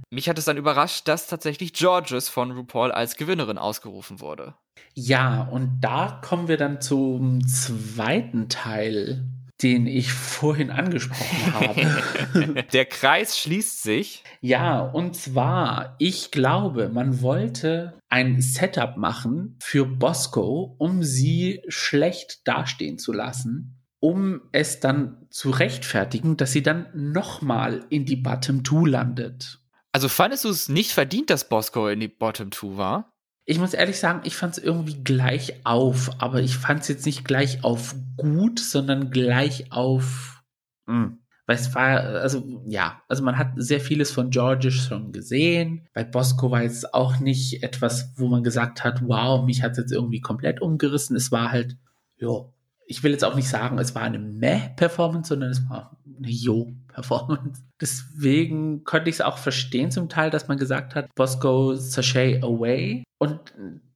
Mich 0.09 0.29
hat 0.29 0.37
es 0.37 0.45
dann 0.45 0.57
überrascht, 0.57 1.07
dass 1.07 1.27
tatsächlich 1.27 1.73
Georges 1.73 2.29
von 2.29 2.51
RuPaul 2.51 2.91
als 2.91 3.15
Gewinnerin 3.15 3.57
ausgerufen 3.57 4.19
wurde. 4.19 4.55
Ja, 4.93 5.43
und 5.43 5.81
da 5.81 6.19
kommen 6.23 6.47
wir 6.47 6.57
dann 6.57 6.81
zum 6.81 7.45
zweiten 7.47 8.49
Teil, 8.49 9.25
den 9.61 9.87
ich 9.87 10.11
vorhin 10.13 10.69
angesprochen 10.69 11.53
habe. 12.35 12.63
Der 12.73 12.85
Kreis 12.85 13.39
schließt 13.39 13.81
sich. 13.81 14.23
Ja, 14.41 14.81
und 14.81 15.15
zwar, 15.15 15.95
ich 15.99 16.31
glaube, 16.31 16.89
man 16.89 17.21
wollte 17.21 17.97
ein 18.09 18.41
Setup 18.41 18.97
machen 18.97 19.57
für 19.63 19.85
Bosco, 19.85 20.75
um 20.77 21.01
sie 21.01 21.63
schlecht 21.69 22.47
dastehen 22.47 22.99
zu 22.99 23.13
lassen 23.13 23.82
um 24.03 24.41
es 24.51 24.81
dann 24.81 25.25
zu 25.29 25.49
rechtfertigen, 25.49 26.35
dass 26.35 26.51
sie 26.51 26.61
dann 26.61 26.87
nochmal 26.93 27.85
in 27.87 28.03
die 28.03 28.17
Bottom 28.17 28.65
2 28.65 28.89
landet. 28.89 29.59
Also 29.93 30.09
fandest 30.09 30.43
du 30.43 30.49
es 30.49 30.67
nicht 30.67 30.91
verdient, 30.91 31.29
dass 31.29 31.47
Bosco 31.47 31.87
in 31.87 32.01
die 32.01 32.09
Bottom 32.09 32.51
2 32.51 32.75
war? 32.75 33.13
Ich 33.45 33.59
muss 33.59 33.73
ehrlich 33.73 33.97
sagen, 33.97 34.19
ich 34.25 34.35
fand 34.35 34.57
es 34.57 34.63
irgendwie 34.63 35.01
gleich 35.05 35.65
auf, 35.65 36.21
aber 36.21 36.41
ich 36.41 36.57
fand 36.57 36.81
es 36.81 36.89
jetzt 36.89 37.05
nicht 37.05 37.23
gleich 37.23 37.63
auf 37.63 37.95
gut, 38.17 38.59
sondern 38.59 39.09
gleich 39.09 39.71
auf. 39.71 40.43
Mh. 40.85 40.95
Hm, 40.95 41.19
weil 41.45 41.55
es 41.55 41.73
war, 41.73 42.03
also 42.03 42.61
ja, 42.65 43.01
also 43.07 43.23
man 43.23 43.37
hat 43.37 43.53
sehr 43.55 43.79
vieles 43.79 44.11
von 44.11 44.31
George 44.31 44.71
schon 44.71 45.13
gesehen. 45.13 45.87
Bei 45.93 46.03
Bosco 46.03 46.51
war 46.51 46.63
es 46.63 46.93
auch 46.93 47.21
nicht 47.21 47.63
etwas, 47.63 48.11
wo 48.17 48.27
man 48.27 48.43
gesagt 48.43 48.83
hat, 48.83 49.01
wow, 49.07 49.45
mich 49.45 49.63
hat 49.63 49.71
es 49.73 49.77
jetzt 49.77 49.93
irgendwie 49.93 50.19
komplett 50.19 50.61
umgerissen. 50.61 51.15
Es 51.15 51.31
war 51.31 51.53
halt, 51.53 51.77
ja, 52.17 52.49
ich 52.87 53.03
will 53.03 53.11
jetzt 53.11 53.23
auch 53.23 53.35
nicht 53.35 53.49
sagen, 53.49 53.77
es 53.79 53.95
war 53.95 54.03
eine 54.03 54.19
Meh-Performance, 54.19 55.29
sondern 55.29 55.51
es 55.51 55.69
war 55.69 55.97
eine 56.17 56.29
Jo-Performance. 56.29 57.63
Deswegen 57.81 58.83
konnte 58.83 59.09
ich 59.09 59.17
es 59.17 59.21
auch 59.21 59.37
verstehen 59.37 59.91
zum 59.91 60.09
Teil, 60.09 60.29
dass 60.29 60.47
man 60.47 60.57
gesagt 60.57 60.95
hat, 60.95 61.13
Bosco 61.15 61.75
Sachet 61.75 62.43
away. 62.43 63.03
Und 63.19 63.39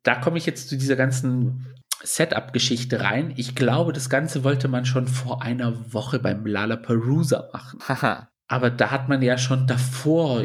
da 0.03 0.15
komme 0.15 0.37
ich 0.37 0.45
jetzt 0.45 0.69
zu 0.69 0.77
dieser 0.77 0.95
ganzen 0.95 1.67
Setup-Geschichte 2.03 3.01
rein. 3.01 3.33
Ich 3.37 3.55
glaube, 3.55 3.93
das 3.93 4.09
Ganze 4.09 4.43
wollte 4.43 4.67
man 4.67 4.85
schon 4.85 5.07
vor 5.07 5.41
einer 5.41 5.93
Woche 5.93 6.19
beim 6.19 6.45
Lollapalooza 6.45 7.49
machen. 7.53 7.79
Aber 8.47 8.69
da 8.69 8.91
hat 8.91 9.09
man 9.09 9.21
ja 9.21 9.37
schon 9.37 9.67
davor 9.67 10.43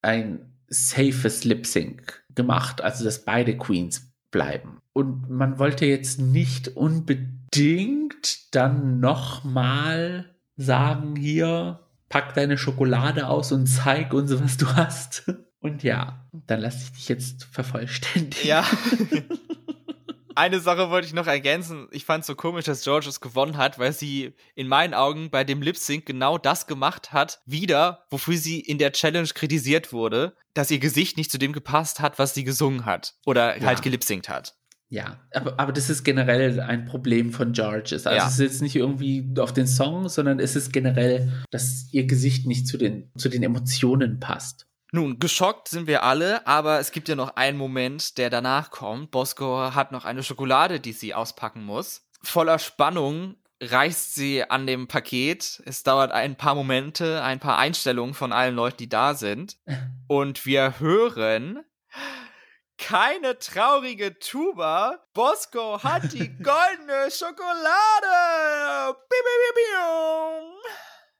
ein 0.00 0.52
safes 0.68 1.44
Lip-Sync 1.44 2.24
gemacht, 2.34 2.80
also 2.80 3.04
dass 3.04 3.24
beide 3.24 3.56
Queens 3.58 4.10
bleiben. 4.30 4.80
Und 4.94 5.28
man 5.28 5.58
wollte 5.58 5.84
jetzt 5.84 6.18
nicht 6.18 6.68
unbedingt 6.76 7.41
unbedingt 7.54 8.54
dann 8.54 9.00
nochmal 9.00 10.34
sagen, 10.56 11.16
hier, 11.16 11.80
pack 12.08 12.34
deine 12.34 12.58
Schokolade 12.58 13.28
aus 13.28 13.52
und 13.52 13.66
zeig 13.66 14.12
uns, 14.14 14.38
was 14.40 14.56
du 14.56 14.66
hast. 14.74 15.30
Und 15.60 15.82
ja, 15.82 16.26
dann 16.32 16.60
lass 16.60 16.82
ich 16.82 16.92
dich 16.92 17.08
jetzt 17.08 17.44
vervollständigen. 17.44 18.46
Ja. 18.46 18.66
Eine 20.34 20.60
Sache 20.60 20.88
wollte 20.88 21.06
ich 21.06 21.12
noch 21.12 21.26
ergänzen. 21.26 21.88
Ich 21.90 22.06
fand 22.06 22.22
es 22.22 22.26
so 22.26 22.34
komisch, 22.34 22.64
dass 22.64 22.84
Georges 22.84 23.20
gewonnen 23.20 23.58
hat, 23.58 23.78
weil 23.78 23.92
sie 23.92 24.32
in 24.54 24.66
meinen 24.66 24.94
Augen 24.94 25.28
bei 25.30 25.44
dem 25.44 25.60
Lip 25.60 25.76
Sync 25.76 26.06
genau 26.06 26.38
das 26.38 26.66
gemacht 26.66 27.12
hat, 27.12 27.42
wieder, 27.44 28.06
wofür 28.08 28.38
sie 28.38 28.58
in 28.58 28.78
der 28.78 28.92
Challenge 28.92 29.28
kritisiert 29.28 29.92
wurde, 29.92 30.34
dass 30.54 30.70
ihr 30.70 30.78
Gesicht 30.78 31.18
nicht 31.18 31.30
zu 31.30 31.36
dem 31.36 31.52
gepasst 31.52 32.00
hat, 32.00 32.18
was 32.18 32.32
sie 32.32 32.44
gesungen 32.44 32.86
hat 32.86 33.14
oder 33.26 33.58
ja. 33.58 33.66
halt 33.66 33.82
gelipsingt 33.82 34.30
hat. 34.30 34.54
Ja, 34.92 35.16
aber, 35.32 35.58
aber 35.58 35.72
das 35.72 35.88
ist 35.88 36.04
generell 36.04 36.60
ein 36.60 36.84
Problem 36.84 37.32
von 37.32 37.52
Georges. 37.52 38.06
Also 38.06 38.10
Ja. 38.18 38.26
es 38.26 38.34
ist 38.34 38.40
jetzt 38.40 38.60
nicht 38.60 38.76
irgendwie 38.76 39.26
auf 39.38 39.54
den 39.54 39.66
Song, 39.66 40.10
sondern 40.10 40.38
es 40.38 40.54
ist 40.54 40.70
generell, 40.70 41.32
dass 41.50 41.86
ihr 41.92 42.04
Gesicht 42.04 42.46
nicht 42.46 42.66
zu 42.66 42.76
den, 42.76 43.10
zu 43.16 43.30
den 43.30 43.42
Emotionen 43.42 44.20
passt. 44.20 44.66
Nun, 44.92 45.18
geschockt 45.18 45.68
sind 45.68 45.86
wir 45.86 46.02
alle, 46.02 46.46
aber 46.46 46.78
es 46.78 46.92
gibt 46.92 47.08
ja 47.08 47.14
noch 47.14 47.36
einen 47.36 47.56
Moment, 47.56 48.18
der 48.18 48.28
danach 48.28 48.70
kommt. 48.70 49.10
Bosco 49.10 49.74
hat 49.74 49.92
noch 49.92 50.04
eine 50.04 50.22
Schokolade, 50.22 50.78
die 50.78 50.92
sie 50.92 51.14
auspacken 51.14 51.64
muss. 51.64 52.02
Voller 52.22 52.58
Spannung 52.58 53.36
reißt 53.62 54.14
sie 54.14 54.44
an 54.44 54.66
dem 54.66 54.88
Paket. 54.88 55.62
Es 55.64 55.84
dauert 55.84 56.12
ein 56.12 56.36
paar 56.36 56.54
Momente, 56.54 57.22
ein 57.22 57.40
paar 57.40 57.56
Einstellungen 57.56 58.12
von 58.12 58.30
allen 58.34 58.54
Leuten, 58.56 58.76
die 58.76 58.90
da 58.90 59.14
sind. 59.14 59.56
Und 60.06 60.44
wir 60.44 60.78
hören 60.80 61.60
keine 62.82 63.38
traurige 63.38 64.18
Tuba. 64.18 64.98
Bosco 65.14 65.82
hat 65.82 66.12
die 66.12 66.28
goldene 66.42 67.10
Schokolade. 67.10 68.96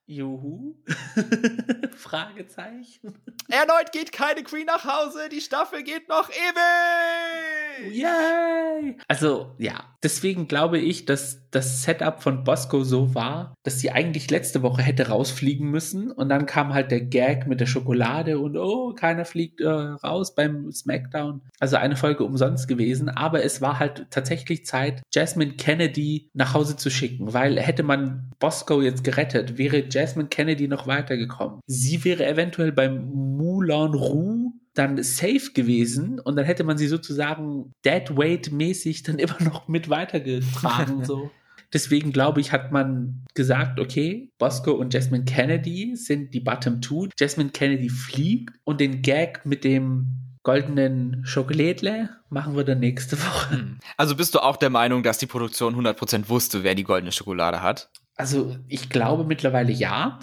Juhu. 0.07 0.75
Fragezeichen. 1.97 3.23
Erneut 3.49 3.93
geht 3.93 4.13
keine 4.13 4.43
Queen 4.43 4.67
nach 4.67 4.85
Hause, 4.85 5.29
die 5.29 5.41
Staffel 5.41 5.85
geht 5.85 6.09
noch 6.09 6.29
ewig. 6.29 7.95
Yay! 7.95 8.99
Also, 9.09 9.55
ja. 9.59 9.97
Deswegen 10.03 10.49
glaube 10.49 10.79
ich, 10.79 11.07
dass 11.07 11.42
das 11.53 11.83
Setup 11.83 12.23
von 12.23 12.45
Bosco 12.45 12.83
so 12.83 13.15
war, 13.15 13.55
dass 13.63 13.79
sie 13.79 13.91
eigentlich 13.91 14.31
letzte 14.31 14.63
Woche 14.63 14.83
hätte 14.83 15.09
rausfliegen 15.09 15.71
müssen. 15.71 16.11
Und 16.11 16.31
dann 16.31 16.47
kam 16.47 16.73
halt 16.73 16.91
der 16.91 17.03
Gag 17.03 17.47
mit 17.47 17.61
der 17.61 17.67
Schokolade 17.67 18.39
und 18.39 18.57
oh, 18.57 18.95
keiner 18.95 19.27
fliegt 19.27 19.61
äh, 19.61 19.69
raus 19.69 20.35
beim 20.35 20.73
Smackdown. 20.73 21.43
Also 21.61 21.77
eine 21.77 21.97
Folge 21.97 22.25
umsonst 22.25 22.69
gewesen. 22.69 23.11
Aber 23.11 23.45
es 23.45 23.61
war 23.61 23.79
halt 23.79 24.07
tatsächlich 24.11 24.65
Zeit, 24.65 25.03
Jasmine 25.13 25.53
Kennedy 25.53 26.31
nach 26.33 26.55
Hause 26.55 26.77
zu 26.77 26.91
schicken. 26.91 27.35
Weil 27.35 27.61
hätte 27.61 27.83
man 27.83 28.31
Bosco 28.39 28.81
jetzt 28.81 29.05
gerettet, 29.05 29.59
wäre 29.59 29.85
Jasmine 29.91 30.29
Kennedy 30.29 30.69
noch 30.69 30.87
weitergekommen. 30.87 31.61
Sie 31.67 32.03
wäre 32.05 32.27
eventuell 32.27 32.73
beim 32.73 33.11
Moulin 33.13 33.95
Rouge 33.95 34.53
dann 34.75 35.03
safe 35.03 35.53
gewesen 35.53 36.19
und 36.19 36.37
dann 36.37 36.47
hätte 36.47 36.65
man 36.65 36.79
sie 36.79 36.87
sozusagen 36.87 37.75
Deadweight-mäßig 37.85 39.03
dann 39.03 39.19
immer 39.19 39.37
noch 39.43 39.69
mit 39.69 39.91
weitergetragen. 39.91 41.05
so. 41.05 41.31
Deswegen 41.73 42.13
glaube 42.13 42.41
ich, 42.41 42.53
hat 42.53 42.71
man 42.71 43.25
gesagt, 43.35 43.81
okay, 43.81 44.31
Bosco 44.39 44.73
und 44.73 44.93
Jasmine 44.93 45.25
Kennedy 45.25 45.97
sind 45.97 46.35
die 46.35 46.41
Bottom 46.41 46.81
Two. 46.81 47.09
Jasmine 47.19 47.51
Kennedy 47.51 47.89
fliegt 47.89 48.55
und 48.65 48.81
den 48.81 49.03
Gag 49.03 49.47
mit 49.47 49.65
dem 49.65 50.19
goldenen 50.43 51.25
Schokolädle 51.25 52.11
machen 52.29 52.57
wir 52.57 52.65
dann 52.65 52.81
nächste 52.81 53.19
Woche. 53.19 53.57
Hm. 53.57 53.79
Also 53.97 54.17
bist 54.17 54.35
du 54.35 54.41
auch 54.41 54.57
der 54.57 54.71
Meinung, 54.71 55.03
dass 55.03 55.19
die 55.19 55.27
Produktion 55.27 55.77
100% 55.77 56.29
wusste, 56.29 56.63
wer 56.63 56.75
die 56.75 56.85
goldene 56.85 57.13
Schokolade 57.13 57.63
hat? 57.63 57.91
Also 58.17 58.57
ich 58.69 58.91
glaube 58.91 59.25
mittlerweile 59.25 59.73
ja, 59.73 60.19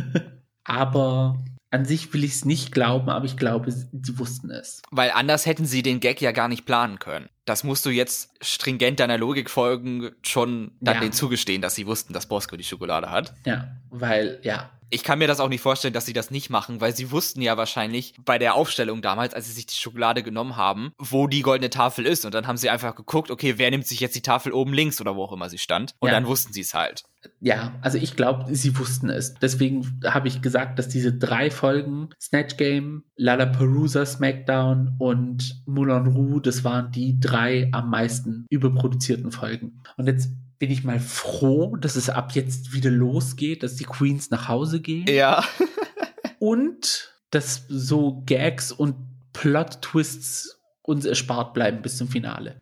aber 0.64 1.42
an 1.70 1.86
sich 1.86 2.12
will 2.12 2.22
ich 2.22 2.32
es 2.32 2.44
nicht 2.44 2.72
glauben, 2.72 3.08
aber 3.08 3.24
ich 3.24 3.38
glaube, 3.38 3.72
sie 3.72 4.18
wussten 4.18 4.50
es. 4.50 4.82
Weil 4.90 5.12
anders 5.12 5.46
hätten 5.46 5.64
sie 5.64 5.82
den 5.82 6.00
Gag 6.00 6.20
ja 6.20 6.32
gar 6.32 6.48
nicht 6.48 6.66
planen 6.66 6.98
können. 6.98 7.30
Das 7.44 7.64
musst 7.64 7.84
du 7.86 7.90
jetzt 7.90 8.30
stringent 8.40 9.00
deiner 9.00 9.18
Logik 9.18 9.50
folgen 9.50 10.10
schon 10.22 10.72
dann 10.80 10.94
Ja. 10.96 11.00
denen 11.00 11.12
zugestehen, 11.12 11.60
dass 11.62 11.74
sie 11.74 11.86
wussten, 11.86 12.12
dass 12.12 12.26
Bosco 12.26 12.56
die 12.56 12.64
Schokolade 12.64 13.10
hat. 13.10 13.34
Ja, 13.44 13.68
weil, 13.90 14.38
ja, 14.42 14.70
Ich 14.94 15.04
kann 15.04 15.18
mir 15.18 15.26
das 15.26 15.40
auch 15.40 15.48
nicht 15.48 15.62
vorstellen, 15.62 15.94
dass 15.94 16.04
sie 16.04 16.12
das 16.12 16.30
nicht 16.30 16.50
machen, 16.50 16.82
weil 16.82 16.94
sie 16.94 17.10
wussten 17.10 17.40
ja 17.40 17.56
wahrscheinlich 17.56 18.12
bei 18.26 18.36
der 18.38 18.54
Aufstellung 18.54 19.00
damals, 19.00 19.32
als 19.32 19.46
sie 19.46 19.52
sich 19.54 19.64
die 19.64 19.74
Schokolade 19.74 20.22
genommen 20.22 20.56
haben, 20.56 20.92
wo 20.98 21.26
die 21.28 21.40
goldene 21.40 21.70
Tafel 21.70 22.04
ist. 22.04 22.26
Und 22.26 22.34
dann 22.34 22.46
haben 22.46 22.58
sie 22.58 22.68
einfach 22.68 22.94
geguckt, 22.94 23.30
okay, 23.30 23.54
wer 23.56 23.70
nimmt 23.70 23.86
sich 23.86 24.00
jetzt 24.00 24.14
die 24.16 24.20
Tafel 24.20 24.52
oben 24.52 24.74
links 24.74 25.00
oder 25.00 25.16
wo 25.16 25.24
auch 25.24 25.32
immer 25.32 25.48
sie 25.48 25.56
stand. 25.56 25.94
Und 25.98 26.08
Ja. 26.08 26.14
dann 26.14 26.26
wussten 26.26 26.52
sie 26.52 26.60
es 26.60 26.74
halt. 26.74 27.04
Ja, 27.40 27.72
also 27.80 27.96
ich 27.96 28.16
glaube, 28.16 28.54
sie 28.54 28.76
wussten 28.78 29.08
es. 29.08 29.32
Deswegen 29.32 29.98
habe 30.04 30.28
ich 30.28 30.42
gesagt, 30.42 30.78
dass 30.78 30.88
diese 30.88 31.12
drei 31.14 31.50
Folgen, 31.50 32.10
Snatch 32.20 32.58
Game, 32.58 33.04
Lollapalooza, 33.16 34.04
Smackdown 34.04 34.96
und 34.98 35.62
Moulin 35.64 36.06
Rouge, 36.06 36.42
das 36.42 36.64
waren 36.64 36.92
die 36.92 37.18
drei 37.18 37.31
am 37.34 37.90
meisten 37.90 38.46
überproduzierten 38.50 39.32
Folgen. 39.32 39.82
Und 39.96 40.06
jetzt 40.06 40.30
bin 40.58 40.70
ich 40.70 40.84
mal 40.84 41.00
froh, 41.00 41.76
dass 41.76 41.96
es 41.96 42.08
ab 42.08 42.32
jetzt 42.32 42.72
wieder 42.72 42.90
losgeht, 42.90 43.62
dass 43.62 43.76
die 43.76 43.84
Queens 43.84 44.30
nach 44.30 44.48
Hause 44.48 44.80
gehen 44.80 45.06
Ja. 45.08 45.44
und 46.38 47.12
dass 47.30 47.64
so 47.68 48.22
Gags 48.26 48.70
und 48.70 48.94
Plot-Twists 49.32 50.60
uns 50.82 51.04
erspart 51.04 51.54
bleiben 51.54 51.82
bis 51.82 51.96
zum 51.96 52.08
Finale. 52.08 52.60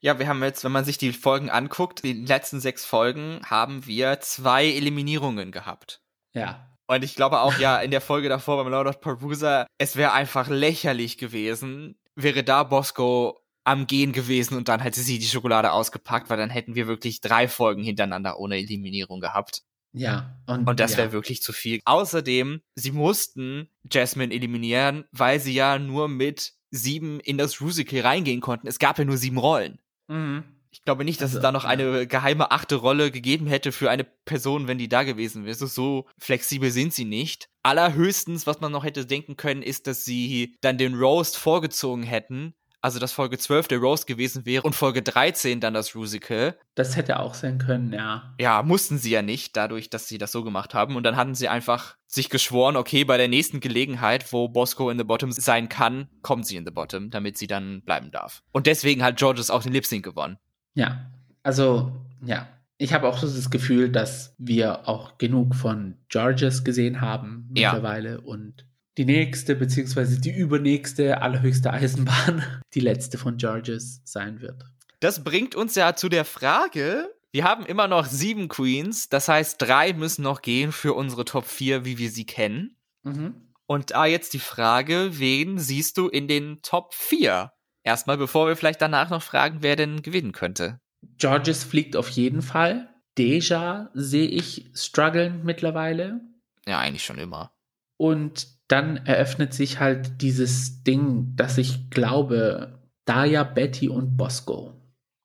Ja, 0.00 0.18
wir 0.18 0.26
haben 0.26 0.42
jetzt, 0.42 0.64
wenn 0.64 0.72
man 0.72 0.84
sich 0.84 0.98
die 0.98 1.12
Folgen 1.12 1.48
anguckt, 1.48 2.02
die 2.02 2.24
letzten 2.24 2.58
sechs 2.60 2.84
Folgen 2.84 3.40
haben 3.44 3.86
wir 3.86 4.18
zwei 4.20 4.66
Eliminierungen 4.66 5.52
gehabt. 5.52 6.00
ja. 6.34 6.68
Und 6.88 7.04
ich 7.04 7.14
glaube 7.14 7.40
auch, 7.40 7.56
ja, 7.58 7.78
in 7.78 7.90
der 7.90 8.02
Folge 8.02 8.28
davor 8.28 8.62
beim 8.62 8.70
Lord 8.70 8.88
of 8.88 9.00
Parusa, 9.00 9.66
es 9.78 9.96
wäre 9.96 10.12
einfach 10.12 10.48
lächerlich 10.48 11.16
gewesen, 11.16 11.96
wäre 12.16 12.42
da 12.42 12.64
Bosco 12.64 13.41
am 13.64 13.86
Gehen 13.86 14.12
gewesen 14.12 14.56
und 14.56 14.68
dann 14.68 14.80
hätte 14.80 15.00
sie 15.00 15.18
die 15.18 15.26
Schokolade 15.26 15.72
ausgepackt, 15.72 16.30
weil 16.30 16.36
dann 16.36 16.50
hätten 16.50 16.74
wir 16.74 16.86
wirklich 16.86 17.20
drei 17.20 17.48
Folgen 17.48 17.82
hintereinander 17.82 18.38
ohne 18.38 18.58
Eliminierung 18.58 19.20
gehabt. 19.20 19.62
Ja. 19.92 20.36
Und 20.46 20.80
das 20.80 20.92
ja. 20.92 20.98
wäre 20.98 21.12
wirklich 21.12 21.42
zu 21.42 21.52
viel. 21.52 21.80
Außerdem, 21.84 22.62
sie 22.74 22.92
mussten 22.92 23.68
Jasmine 23.90 24.32
eliminieren, 24.32 25.04
weil 25.12 25.38
sie 25.38 25.52
ja 25.52 25.78
nur 25.78 26.08
mit 26.08 26.54
sieben 26.70 27.20
in 27.20 27.38
das 27.38 27.60
Rusical 27.60 28.00
reingehen 28.00 28.40
konnten. 28.40 28.66
Es 28.66 28.78
gab 28.78 28.98
ja 28.98 29.04
nur 29.04 29.18
sieben 29.18 29.38
Rollen. 29.38 29.78
Mhm. 30.08 30.44
Ich 30.70 30.84
glaube 30.84 31.04
nicht, 31.04 31.20
dass 31.20 31.30
Also, 31.30 31.38
es 31.38 31.42
da 31.42 31.52
noch 31.52 31.64
ja. 31.64 31.68
eine 31.68 32.06
geheime 32.06 32.50
achte 32.50 32.76
Rolle 32.76 33.10
gegeben 33.10 33.46
hätte 33.46 33.72
für 33.72 33.90
eine 33.90 34.04
Person, 34.04 34.68
wenn 34.68 34.78
die 34.78 34.88
da 34.88 35.02
gewesen 35.02 35.44
wäre. 35.44 35.54
So 35.54 36.06
flexibel 36.18 36.70
sind 36.70 36.94
sie 36.94 37.04
nicht. 37.04 37.50
Allerhöchstens, 37.62 38.46
was 38.46 38.60
man 38.60 38.72
noch 38.72 38.84
hätte 38.84 39.04
denken 39.04 39.36
können, 39.36 39.62
ist, 39.62 39.86
dass 39.86 40.06
sie 40.06 40.56
dann 40.62 40.78
den 40.78 40.94
Roast 40.94 41.36
vorgezogen 41.36 42.02
hätten. 42.02 42.54
Also, 42.82 42.98
dass 42.98 43.12
Folge 43.12 43.38
12 43.38 43.68
der 43.68 43.78
Roast 43.78 44.06
gewesen 44.08 44.44
wäre 44.44 44.64
und 44.64 44.74
Folge 44.74 45.02
13 45.02 45.60
dann 45.60 45.72
das 45.72 45.94
Rusical. 45.94 46.58
Das 46.74 46.96
hätte 46.96 47.20
auch 47.20 47.34
sein 47.34 47.58
können, 47.58 47.92
ja. 47.92 48.34
Ja, 48.40 48.62
mussten 48.62 48.98
sie 48.98 49.10
ja 49.10 49.22
nicht, 49.22 49.56
dadurch, 49.56 49.88
dass 49.88 50.08
sie 50.08 50.18
das 50.18 50.32
so 50.32 50.42
gemacht 50.42 50.74
haben. 50.74 50.96
Und 50.96 51.04
dann 51.04 51.16
hatten 51.16 51.36
sie 51.36 51.48
einfach 51.48 51.96
sich 52.08 52.28
geschworen, 52.28 52.76
okay, 52.76 53.04
bei 53.04 53.16
der 53.16 53.28
nächsten 53.28 53.60
Gelegenheit, 53.60 54.32
wo 54.32 54.48
Bosco 54.48 54.90
in 54.90 54.98
the 54.98 55.04
Bottom 55.04 55.30
sein 55.32 55.68
kann, 55.68 56.08
kommt 56.22 56.44
sie 56.46 56.56
in 56.56 56.64
the 56.66 56.72
Bottom, 56.72 57.10
damit 57.10 57.38
sie 57.38 57.46
dann 57.46 57.82
bleiben 57.82 58.10
darf. 58.10 58.42
Und 58.50 58.66
deswegen 58.66 59.02
hat 59.04 59.16
Georges 59.16 59.48
auch 59.48 59.62
den 59.62 59.72
Lip 59.72 59.86
Sync 59.86 60.04
gewonnen. 60.04 60.38
Ja, 60.74 61.10
also 61.44 61.92
ja, 62.24 62.48
ich 62.78 62.92
habe 62.92 63.06
auch 63.08 63.18
so 63.18 63.28
das 63.28 63.48
Gefühl, 63.50 63.90
dass 63.90 64.34
wir 64.38 64.88
auch 64.88 65.18
genug 65.18 65.54
von 65.54 65.98
Georges 66.08 66.64
gesehen 66.64 67.00
haben 67.00 67.48
Ja. 67.54 67.72
mittlerweile 67.72 68.20
und 68.22 68.66
die 68.98 69.04
nächste 69.04 69.54
beziehungsweise 69.56 70.20
die 70.20 70.30
übernächste 70.30 71.22
allerhöchste 71.22 71.72
Eisenbahn 71.72 72.42
die 72.74 72.80
letzte 72.80 73.18
von 73.18 73.36
Georges 73.36 74.02
sein 74.04 74.40
wird. 74.40 74.64
Das 75.00 75.24
bringt 75.24 75.54
uns 75.54 75.74
ja 75.74 75.94
zu 75.96 76.08
der 76.08 76.24
Frage, 76.24 77.12
wir 77.32 77.44
haben 77.44 77.64
immer 77.64 77.88
noch 77.88 78.06
sieben 78.06 78.48
Queens, 78.48 79.08
das 79.08 79.28
heißt, 79.28 79.60
drei 79.60 79.94
müssen 79.94 80.22
noch 80.22 80.42
gehen 80.42 80.70
für 80.70 80.92
unsere 80.92 81.24
Top 81.24 81.46
4, 81.46 81.84
wie 81.84 81.96
wir 81.96 82.10
sie 82.10 82.26
kennen. 82.26 82.76
Mhm. 83.02 83.34
Und 83.66 83.92
da 83.92 84.04
jetzt 84.04 84.34
die 84.34 84.38
Frage, 84.38 85.18
wen 85.18 85.58
siehst 85.58 85.96
du 85.96 86.08
in 86.08 86.28
den 86.28 86.60
Top 86.60 86.92
4? 86.92 87.52
Erstmal, 87.84 88.18
bevor 88.18 88.46
wir 88.46 88.56
vielleicht 88.56 88.82
danach 88.82 89.08
noch 89.08 89.22
fragen, 89.22 89.58
wer 89.62 89.76
denn 89.76 90.02
gewinnen 90.02 90.32
könnte. 90.32 90.78
Georges 91.16 91.64
fliegt 91.64 91.96
auf 91.96 92.10
jeden 92.10 92.42
Fall. 92.42 92.88
Deja 93.16 93.90
sehe 93.94 94.28
ich 94.28 94.70
strugglen 94.74 95.42
mittlerweile. 95.42 96.20
Ja, 96.66 96.78
eigentlich 96.78 97.04
schon 97.04 97.18
immer. 97.18 97.52
Und 97.96 98.46
dann 98.72 98.96
eröffnet 99.04 99.52
sich 99.52 99.80
halt 99.80 100.22
dieses 100.22 100.82
Ding, 100.82 101.36
dass 101.36 101.58
ich 101.58 101.90
glaube, 101.90 102.80
Daya, 103.04 103.44
Betty 103.44 103.90
und 103.90 104.16
Bosco, 104.16 104.72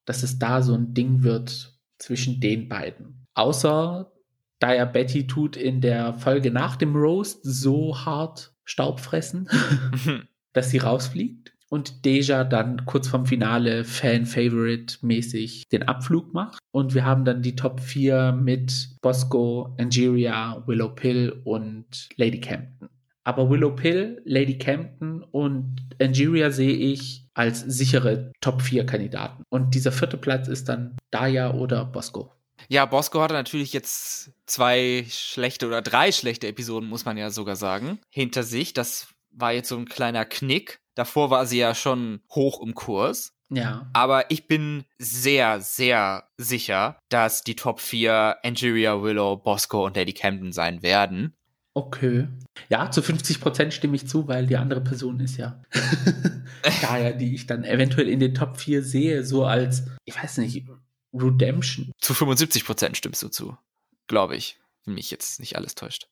dass 0.06 0.22
es 0.22 0.38
da 0.38 0.62
so 0.62 0.74
ein 0.74 0.94
Ding 0.94 1.24
wird 1.24 1.80
zwischen 1.98 2.42
den 2.42 2.68
beiden. 2.68 3.26
Außer 3.36 4.12
Daya 4.60 4.84
Betty 4.84 5.28
tut 5.28 5.56
in 5.56 5.80
der 5.80 6.14
Folge 6.14 6.52
nach 6.52 6.76
dem 6.76 6.94
Roast 6.94 7.40
so 7.44 7.98
hart 7.98 8.54
Staub 8.66 9.00
fressen, 9.00 9.48
dass 10.54 10.70
sie 10.70 10.80
rausfliegt. 10.80 11.54
Und 11.70 12.06
Deja 12.06 12.44
dann 12.44 12.86
kurz 12.86 13.08
vorm 13.08 13.26
Finale 13.26 13.86
Fan-Favorite-mäßig 13.86 15.70
den 15.70 15.84
Abflug 15.84 16.34
macht. 16.34 16.60
Und 16.72 16.94
wir 16.94 17.06
haben 17.06 17.24
dann 17.24 17.42
die 17.42 17.56
Top 17.56 17.80
4 17.80 18.32
mit 18.32 18.96
Bosco, 19.02 19.76
Angeria, 19.78 20.64
Willow 20.66 20.96
Pill 20.96 21.42
und 21.44 22.10
Lady 22.16 22.40
Campton. 22.40 22.90
Aber 23.28 23.50
Willow 23.50 23.72
Pill, 23.72 24.22
Lady 24.24 24.58
Campton 24.58 25.22
und 25.22 25.86
Angeria 26.02 26.50
sehe 26.50 26.78
ich 26.78 27.26
als 27.34 27.60
sichere 27.60 28.32
Top 28.40 28.62
4 28.62 28.86
Kandidaten. 28.86 29.44
Und 29.50 29.76
dieser 29.76 29.92
vierte 29.92 30.16
Platz 30.16 30.48
ist 30.48 30.70
dann 30.70 30.96
Daya 31.12 31.54
oder 31.54 31.84
Bosco. 31.84 32.32
Ja, 32.70 32.86
Bosco 32.86 33.20
hatte 33.22 33.34
natürlich 33.34 33.74
jetzt 33.74 34.32
zwei 34.46 35.06
schlechte 35.10 35.68
oder 35.68 35.82
drei 35.82 36.14
schlechte 36.14 36.48
Episoden, 36.48 36.88
muss 36.88 37.04
man 37.04 37.18
ja 37.18 37.30
sogar 37.30 37.58
sagen, 37.58 38.00
hinter 38.10 38.44
sich. 38.44 38.72
Das 38.72 39.10
war 39.32 39.52
jetzt 39.52 39.68
so 39.68 39.76
ein 39.76 39.90
kleiner 39.90 40.24
Knick. 40.24 40.80
Davor 40.96 41.30
war 41.30 41.46
sie 41.46 41.60
ja 41.60 41.76
schon 41.76 42.22
hoch 42.34 42.62
im 42.62 42.76
Kurs. 42.76 43.34
Ja. 43.50 43.90
Aber 43.92 44.32
ich 44.32 44.48
bin 44.48 44.86
sehr, 44.98 45.60
sehr 45.60 46.30
sicher, 46.38 46.98
dass 47.10 47.44
die 47.44 47.56
Top 47.56 47.82
4 47.82 48.38
Angeria, 48.44 49.02
Willow, 49.02 49.36
Bosco 49.38 49.86
und 49.86 49.98
Lady 49.98 50.14
Camden 50.14 50.52
sein 50.54 50.82
werden. 50.82 51.34
Okay. 51.78 52.28
Ja, 52.70 52.90
zu 52.90 53.04
50 53.04 53.40
Prozent 53.40 53.72
stimme 53.72 53.96
ich 53.96 54.08
zu, 54.08 54.28
weil 54.28 54.48
die 54.48 54.58
andere 54.58 54.82
Person 54.82 55.20
ist 55.20 55.38
ja 55.38 55.62
daher, 56.82 57.14
die 57.14 57.36
ich 57.36 57.46
dann 57.46 57.64
eventuell 57.64 58.10
in 58.10 58.20
den 58.20 58.34
Top 58.34 58.58
4 58.58 58.82
sehe, 58.82 59.24
so 59.24 59.46
als, 59.46 59.84
ich 60.04 60.16
weiß 60.16 60.40
nicht, 60.40 60.66
Redemption. 61.14 61.92
Zu 62.00 62.16
75 62.16 62.66
Prozent 62.66 62.98
stimmst 62.98 63.22
du 63.22 63.28
zu. 63.28 63.56
Glaube 64.08 64.36
ich. 64.36 64.58
Wenn 64.86 64.96
mich 64.96 65.12
jetzt 65.12 65.40
nicht 65.40 65.56
alles 65.56 65.76
täuscht. 65.76 66.08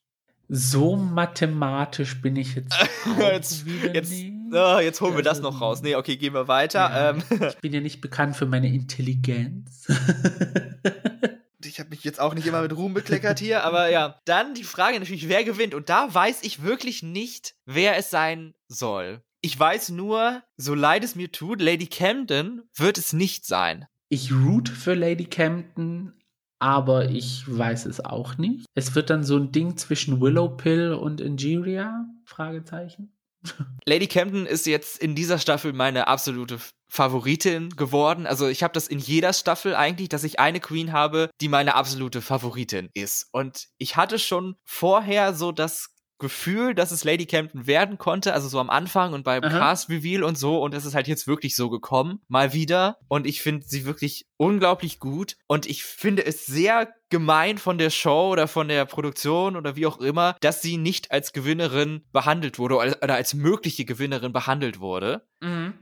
So 0.48 0.94
mathematisch 0.94 2.22
bin 2.22 2.36
ich 2.36 2.54
jetzt. 2.54 2.72
jetzt, 3.18 3.66
wieder 3.66 3.92
jetzt, 3.92 4.14
ah, 4.52 4.80
jetzt 4.80 5.00
holen 5.00 5.16
wir 5.16 5.24
das 5.24 5.40
noch 5.40 5.60
raus. 5.60 5.82
Nee, 5.82 5.96
okay, 5.96 6.16
gehen 6.16 6.34
wir 6.34 6.46
weiter. 6.46 6.78
Ja, 6.78 7.10
Ähm, 7.10 7.22
ich 7.48 7.56
bin 7.56 7.72
ja 7.72 7.80
nicht 7.80 8.00
bekannt 8.00 8.36
für 8.36 8.46
meine 8.46 8.72
Intelligenz. 8.72 9.88
ich 11.76 11.80
habe 11.80 11.90
mich 11.90 12.04
jetzt 12.04 12.20
auch 12.20 12.32
nicht 12.32 12.46
immer 12.46 12.62
mit 12.62 12.74
Ruhm 12.74 12.94
bekleckert 12.94 13.38
hier, 13.38 13.62
aber 13.64 13.90
ja. 13.90 14.18
Dann 14.24 14.54
die 14.54 14.64
Frage 14.64 14.98
natürlich, 14.98 15.28
wer 15.28 15.44
gewinnt? 15.44 15.74
Und 15.74 15.90
da 15.90 16.12
weiß 16.12 16.42
ich 16.42 16.62
wirklich 16.62 17.02
nicht, 17.02 17.54
wer 17.66 17.98
es 17.98 18.08
sein 18.08 18.54
soll. 18.66 19.20
Ich 19.42 19.60
weiß 19.60 19.90
nur, 19.90 20.42
so 20.56 20.74
leid 20.74 21.04
es 21.04 21.16
mir 21.16 21.30
tut, 21.30 21.60
Lady 21.60 21.86
Camden 21.86 22.62
wird 22.74 22.96
es 22.96 23.12
nicht 23.12 23.44
sein. 23.44 23.86
ich 24.08 24.32
root 24.32 24.70
für 24.70 24.94
Lady 24.94 25.26
Campton, 25.26 26.14
aber 26.58 27.10
ich 27.10 27.44
weiß 27.46 27.84
es 27.84 28.02
auch 28.02 28.38
nicht. 28.38 28.64
Es 28.74 28.94
wird 28.94 29.10
dann 29.10 29.22
so 29.22 29.36
ein 29.36 29.52
Ding 29.52 29.76
zwischen 29.76 30.22
Willowpill 30.22 30.94
und 30.94 31.20
Ingeria? 31.20 32.06
Fragezeichen. 32.24 33.12
Lady 33.84 34.06
Camden 34.06 34.46
ist 34.46 34.66
jetzt 34.66 34.98
in 34.98 35.14
dieser 35.14 35.38
Staffel 35.38 35.74
meine 35.74 36.08
absolute 36.08 36.58
Favoritin 36.88 37.70
geworden. 37.70 38.26
Also 38.26 38.48
ich 38.48 38.62
habe 38.62 38.72
das 38.72 38.86
in 38.88 38.98
jeder 38.98 39.32
Staffel 39.32 39.74
eigentlich, 39.74 40.08
dass 40.08 40.24
ich 40.24 40.38
eine 40.38 40.60
Queen 40.60 40.92
habe, 40.92 41.30
die 41.40 41.48
meine 41.48 41.74
absolute 41.74 42.22
Favoritin 42.22 42.90
ist. 42.94 43.28
Und 43.32 43.68
ich 43.78 43.96
hatte 43.96 44.18
schon 44.18 44.56
vorher 44.64 45.34
so 45.34 45.52
das 45.52 45.95
Gefühl, 46.18 46.74
dass 46.74 46.90
es 46.90 47.04
Lady 47.04 47.26
Camden 47.26 47.66
werden 47.66 47.98
konnte, 47.98 48.32
also 48.32 48.48
so 48.48 48.58
am 48.58 48.70
Anfang 48.70 49.12
und 49.12 49.24
beim 49.24 49.44
Aha. 49.44 49.58
Cast 49.58 49.90
Reveal 49.90 50.22
und 50.22 50.38
so. 50.38 50.62
Und 50.62 50.74
es 50.74 50.84
ist 50.84 50.94
halt 50.94 51.08
jetzt 51.08 51.26
wirklich 51.26 51.56
so 51.56 51.68
gekommen, 51.70 52.20
mal 52.28 52.52
wieder. 52.52 52.98
Und 53.08 53.26
ich 53.26 53.42
finde 53.42 53.66
sie 53.66 53.84
wirklich 53.84 54.26
unglaublich 54.36 54.98
gut. 54.98 55.36
Und 55.46 55.66
ich 55.66 55.84
finde 55.84 56.24
es 56.24 56.46
sehr 56.46 56.88
gemein 57.08 57.58
von 57.58 57.78
der 57.78 57.90
Show 57.90 58.30
oder 58.32 58.48
von 58.48 58.68
der 58.68 58.84
Produktion 58.84 59.56
oder 59.56 59.76
wie 59.76 59.86
auch 59.86 59.98
immer, 59.98 60.36
dass 60.40 60.62
sie 60.62 60.76
nicht 60.76 61.12
als 61.12 61.32
Gewinnerin 61.32 62.04
behandelt 62.12 62.58
wurde 62.58 62.76
oder 62.76 63.14
als 63.14 63.34
mögliche 63.34 63.84
Gewinnerin 63.84 64.32
behandelt 64.32 64.80
wurde, 64.80 65.26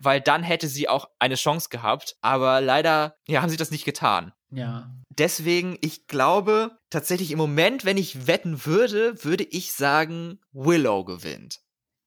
weil 0.01 0.21
dann 0.21 0.43
hätte 0.43 0.69
sie 0.69 0.89
auch 0.89 1.09
eine 1.19 1.37
Chance 1.37 1.69
gehabt, 1.71 2.17
aber 2.21 2.61
leider 2.61 3.17
ja, 3.27 3.41
haben 3.41 3.49
sie 3.49 3.57
das 3.57 3.71
nicht 3.71 3.87
getan. 3.87 4.33
Ja. 4.55 4.91
Deswegen, 5.09 5.79
ich 5.81 6.07
glaube 6.07 6.73
tatsächlich 6.91 7.31
im 7.31 7.39
Moment, 7.39 7.85
wenn 7.85 7.97
ich 7.97 8.27
wetten 8.27 8.65
würde, 8.67 9.23
würde 9.25 9.45
ich 9.45 9.73
sagen, 9.73 10.39
Willow 10.53 11.05
gewinnt. 11.05 11.61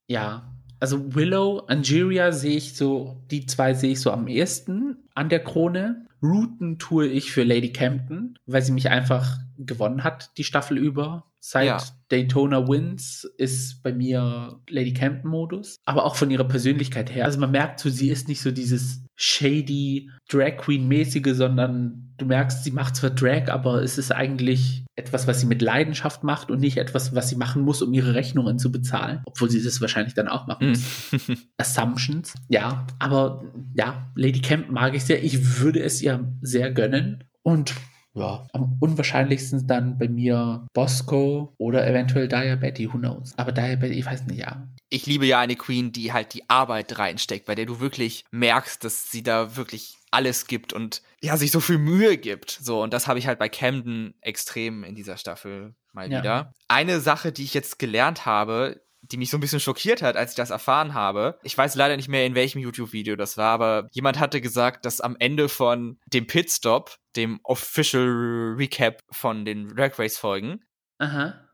Ja. 0.07 0.53
Also 0.79 1.15
Willow, 1.15 1.59
Angeria 1.67 2.31
sehe 2.31 2.57
ich 2.57 2.75
so, 2.75 3.23
die 3.31 3.45
zwei 3.45 3.73
sehe 3.73 3.93
ich 3.93 4.01
so 4.01 4.11
am 4.11 4.27
ehesten 4.27 4.97
an 5.15 5.29
der 5.29 5.43
Krone. 5.43 6.05
Rooten 6.21 6.77
tue 6.79 7.07
ich 7.07 7.31
für 7.31 7.43
Lady 7.43 7.71
Campton, 7.71 8.37
weil 8.45 8.61
sie 8.61 8.71
mich 8.71 8.89
einfach 8.89 9.37
gewonnen 9.57 10.03
hat, 10.03 10.37
die 10.37 10.43
Staffel 10.43 10.77
über. 10.77 11.25
Seit 11.39 11.65
Ja. 11.65 11.83
Daytona 12.09 12.67
Wins 12.67 13.29
ist 13.37 13.83
bei 13.83 13.93
mir 13.93 14.59
Lady 14.69 14.93
Campton-Modus. 14.93 15.77
Aber 15.85 16.05
auch 16.05 16.15
von 16.15 16.31
ihrer 16.31 16.47
Persönlichkeit 16.47 17.13
her. 17.13 17.25
Also 17.25 17.39
man 17.39 17.51
merkt 17.51 17.79
so, 17.79 17.89
sie 17.89 18.09
ist 18.09 18.27
nicht 18.27 18.41
so 18.41 18.51
dieses 18.51 19.03
shady 19.15 20.09
Drag 20.29 20.57
Queen-mäßige, 20.57 21.33
sondern 21.33 22.13
du 22.17 22.25
merkst, 22.25 22.63
sie 22.63 22.71
macht 22.71 22.95
zwar 22.95 23.09
Drag, 23.09 23.49
aber 23.49 23.81
es 23.81 23.97
ist 23.97 24.11
eigentlich 24.11 24.85
etwas, 24.95 25.27
was 25.27 25.39
sie 25.41 25.45
mit 25.45 25.61
Leidenschaft 25.61 26.23
macht 26.23 26.49
und 26.49 26.59
nicht 26.59 26.77
etwas, 26.77 27.13
was 27.13 27.29
sie 27.29 27.35
machen 27.35 27.63
muss, 27.63 27.81
um 27.81 27.93
ihre 27.93 28.13
Rechnungen 28.13 28.59
zu 28.59 28.71
bezahlen. 28.71 29.21
Obwohl 29.25 29.49
sie 29.49 29.63
das 29.63 29.81
wahrscheinlich 29.81 30.13
dann 30.13 30.27
auch 30.27 30.47
machen 30.47 30.69
muss. 30.69 31.15
Assumptions. 31.57 32.33
Ja, 32.49 32.85
aber 32.99 33.43
ja, 33.75 34.07
Lady 34.15 34.41
Camp 34.41 34.69
mag 34.71 34.95
ich 34.95 35.03
sehr. 35.03 35.23
Ich 35.23 35.59
würde 35.59 35.81
es 35.81 36.01
ihr 36.01 36.31
sehr 36.41 36.71
gönnen. 36.71 37.23
Und 37.43 37.73
ja, 38.19 38.47
am 38.53 38.77
unwahrscheinlichsten 38.79 39.67
dann 39.67 39.97
bei 39.97 40.07
mir 40.07 40.65
Bosco 40.73 41.53
oder 41.57 41.87
eventuell 41.87 42.27
Diabetes, 42.27 42.91
who 42.93 42.97
knows. 42.97 43.33
Aber 43.37 43.51
Diabetes, 43.51 43.97
ich 43.97 44.05
weiß 44.05 44.25
nicht, 44.27 44.39
ja. 44.39 44.67
ich 44.89 45.05
liebe 45.05 45.25
ja 45.25 45.39
eine 45.39 45.55
Queen, 45.55 45.91
die 45.91 46.13
halt 46.13 46.33
die 46.33 46.49
Arbeit 46.49 46.97
reinsteckt, 46.97 47.45
bei 47.45 47.55
der 47.55 47.65
du 47.65 47.79
wirklich 47.79 48.25
merkst, 48.31 48.83
dass 48.83 49.11
sie 49.11 49.23
da 49.23 49.55
wirklich 49.55 49.95
alles 50.11 50.47
gibt 50.47 50.71
und 50.73 51.01
ja, 51.21 51.35
sich 51.35 51.51
so 51.51 51.59
viel 51.59 51.77
Mühe 51.77 52.17
gibt. 52.17 52.51
So, 52.51 52.81
und 52.81 52.93
das 52.93 53.07
habe 53.07 53.19
ich 53.19 53.27
halt 53.27 53.39
bei 53.39 53.49
Camden 53.49 54.13
extrem 54.21 54.83
in 54.83 54.95
dieser 54.95 55.17
Staffel 55.17 55.75
mal 55.91 56.11
Ja. 56.11 56.19
wieder. 56.19 56.53
Eine 56.69 56.99
Sache, 57.01 57.31
die 57.31 57.43
ich 57.43 57.53
jetzt 57.53 57.79
gelernt 57.79 58.25
habe, 58.25 58.81
die 59.11 59.17
mich 59.17 59.29
so 59.29 59.37
ein 59.37 59.41
bisschen 59.41 59.59
schockiert 59.59 60.01
hat, 60.01 60.15
als 60.15 60.31
ich 60.31 60.37
das 60.37 60.49
erfahren 60.49 60.93
habe. 60.93 61.37
Ich 61.43 61.57
weiß 61.57 61.75
leider 61.75 61.95
nicht 61.95 62.09
mehr, 62.09 62.25
in 62.25 62.35
welchem 62.35 62.59
YouTube-Video 62.59 63.15
das 63.15 63.37
war, 63.37 63.51
aber 63.51 63.87
jemand 63.91 64.19
hatte 64.19 64.41
gesagt, 64.41 64.85
dass 64.85 65.01
am 65.01 65.15
Ende 65.19 65.49
von 65.49 65.99
dem 66.07 66.27
Pitstop, 66.27 66.97
dem 67.15 67.39
Official 67.43 68.55
Recap 68.57 69.01
von 69.11 69.45
den 69.45 69.67
Drag 69.75 69.97
Race-Folgen, 69.97 70.63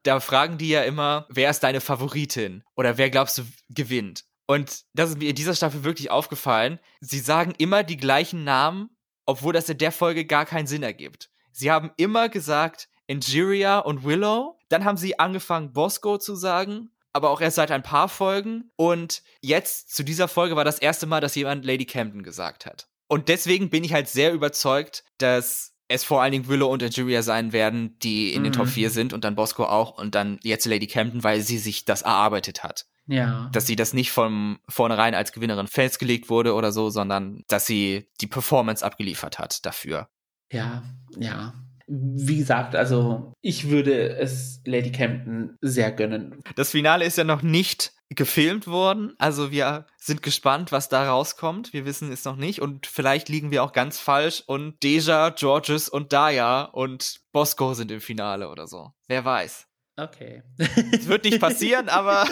da 0.03 0.19
fragen 0.19 0.57
die 0.57 0.69
ja 0.69 0.83
immer, 0.83 1.25
wer 1.29 1.49
ist 1.49 1.61
deine 1.61 1.81
Favoritin? 1.81 2.63
Oder 2.75 2.97
wer 2.97 3.09
glaubst 3.09 3.37
du 3.37 3.43
gewinnt? 3.69 4.25
Und 4.45 4.83
das 4.93 5.11
ist 5.11 5.19
mir 5.19 5.29
in 5.29 5.35
dieser 5.35 5.55
Staffel 5.55 5.83
wirklich 5.83 6.11
aufgefallen. 6.11 6.79
Sie 6.99 7.19
sagen 7.19 7.53
immer 7.57 7.83
die 7.83 7.97
gleichen 7.97 8.43
Namen, 8.43 8.89
obwohl 9.25 9.53
das 9.53 9.69
in 9.69 9.77
der 9.77 9.91
Folge 9.91 10.25
gar 10.25 10.45
keinen 10.45 10.67
Sinn 10.67 10.83
ergibt. 10.83 11.29
Sie 11.51 11.71
haben 11.71 11.91
immer 11.97 12.29
gesagt 12.29 12.89
Angeria 13.09 13.79
und 13.79 14.03
Willow. 14.03 14.57
Dann 14.69 14.85
haben 14.85 14.97
sie 14.97 15.19
angefangen, 15.19 15.71
Bosco 15.71 16.17
zu 16.17 16.35
sagen, 16.35 16.89
aber 17.13 17.29
auch 17.29 17.41
erst 17.41 17.55
seit 17.55 17.71
ein 17.71 17.83
paar 17.83 18.09
Folgen. 18.09 18.71
Und 18.75 19.21
jetzt 19.41 19.95
zu 19.95 20.03
dieser 20.03 20.27
Folge 20.27 20.55
war 20.55 20.65
das 20.65 20.79
erste 20.79 21.05
Mal, 21.05 21.21
dass 21.21 21.35
jemand 21.35 21.63
Lady 21.65 21.85
Camden 21.85 22.23
gesagt 22.23 22.65
hat. 22.65 22.87
Und 23.07 23.29
deswegen 23.29 23.69
bin 23.69 23.83
ich 23.83 23.93
halt 23.93 24.09
sehr 24.09 24.33
überzeugt, 24.33 25.03
dass 25.19 25.73
es 25.87 26.03
vor 26.03 26.21
allen 26.21 26.31
Dingen 26.31 26.47
Willow 26.47 26.67
und 26.67 26.81
Angeria 26.81 27.21
sein 27.21 27.51
werden, 27.53 27.97
die 27.99 28.33
in 28.33 28.43
den 28.43 28.51
Mhm. 28.51 28.57
Top 28.57 28.67
4 28.67 28.89
sind 28.89 29.13
und 29.13 29.23
dann 29.23 29.35
Bosco 29.35 29.65
auch 29.65 29.97
und 29.97 30.15
dann 30.15 30.39
jetzt 30.41 30.65
Lady 30.65 30.87
Camden, 30.87 31.23
weil 31.23 31.41
sie 31.41 31.59
sich 31.59 31.85
das 31.85 32.01
erarbeitet 32.01 32.63
hat. 32.63 32.87
Ja. 33.05 33.49
Dass 33.51 33.67
sie 33.67 33.75
das 33.75 33.93
nicht 33.93 34.11
von 34.11 34.59
vornherein 34.69 35.13
als 35.13 35.33
Gewinnerin 35.33 35.67
festgelegt 35.67 36.29
wurde 36.29 36.53
oder 36.53 36.71
so, 36.71 36.89
sondern 36.89 37.43
dass 37.47 37.65
sie 37.65 38.07
die 38.21 38.27
Performance 38.27 38.83
abgeliefert 38.83 39.39
hat 39.39 39.65
dafür. 39.65 40.07
Ja, 40.51 40.83
ja. 41.17 41.53
Wie 41.87 42.37
gesagt, 42.37 42.75
also 42.75 43.33
ich 43.41 43.69
würde 43.69 44.15
es 44.17 44.61
Lady 44.65 44.91
Campton 44.91 45.57
sehr 45.61 45.91
gönnen. 45.91 46.41
Das 46.55 46.71
Finale 46.71 47.05
ist 47.05 47.17
ja 47.17 47.23
noch 47.23 47.41
nicht 47.41 47.93
gefilmt 48.09 48.67
worden, 48.67 49.13
also 49.17 49.51
wir 49.51 49.87
sind 49.97 50.21
gespannt, 50.21 50.71
was 50.71 50.89
da 50.89 51.09
rauskommt. 51.09 51.73
Wir 51.73 51.85
wissen 51.85 52.11
es 52.11 52.25
noch 52.25 52.35
nicht 52.35 52.61
und 52.61 52.85
vielleicht 52.85 53.29
liegen 53.29 53.51
wir 53.51 53.63
auch 53.63 53.73
ganz 53.73 53.99
falsch 53.99 54.43
und 54.45 54.81
Deja, 54.83 55.29
Georges 55.29 55.89
und 55.89 56.13
Daya 56.13 56.63
und 56.63 57.21
Bosco 57.31 57.73
sind 57.73 57.91
im 57.91 58.01
Finale 58.01 58.49
oder 58.49 58.67
so. 58.67 58.91
Wer 59.07 59.25
weiß. 59.25 59.67
Okay. 59.95 60.43
Es 60.91 61.07
wird 61.07 61.23
nicht 61.23 61.39
passieren, 61.39 61.89
aber 61.89 62.25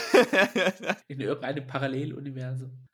In 1.08 1.20
irgendeinem 1.20 1.68
Paralleluniversum. 1.68 2.88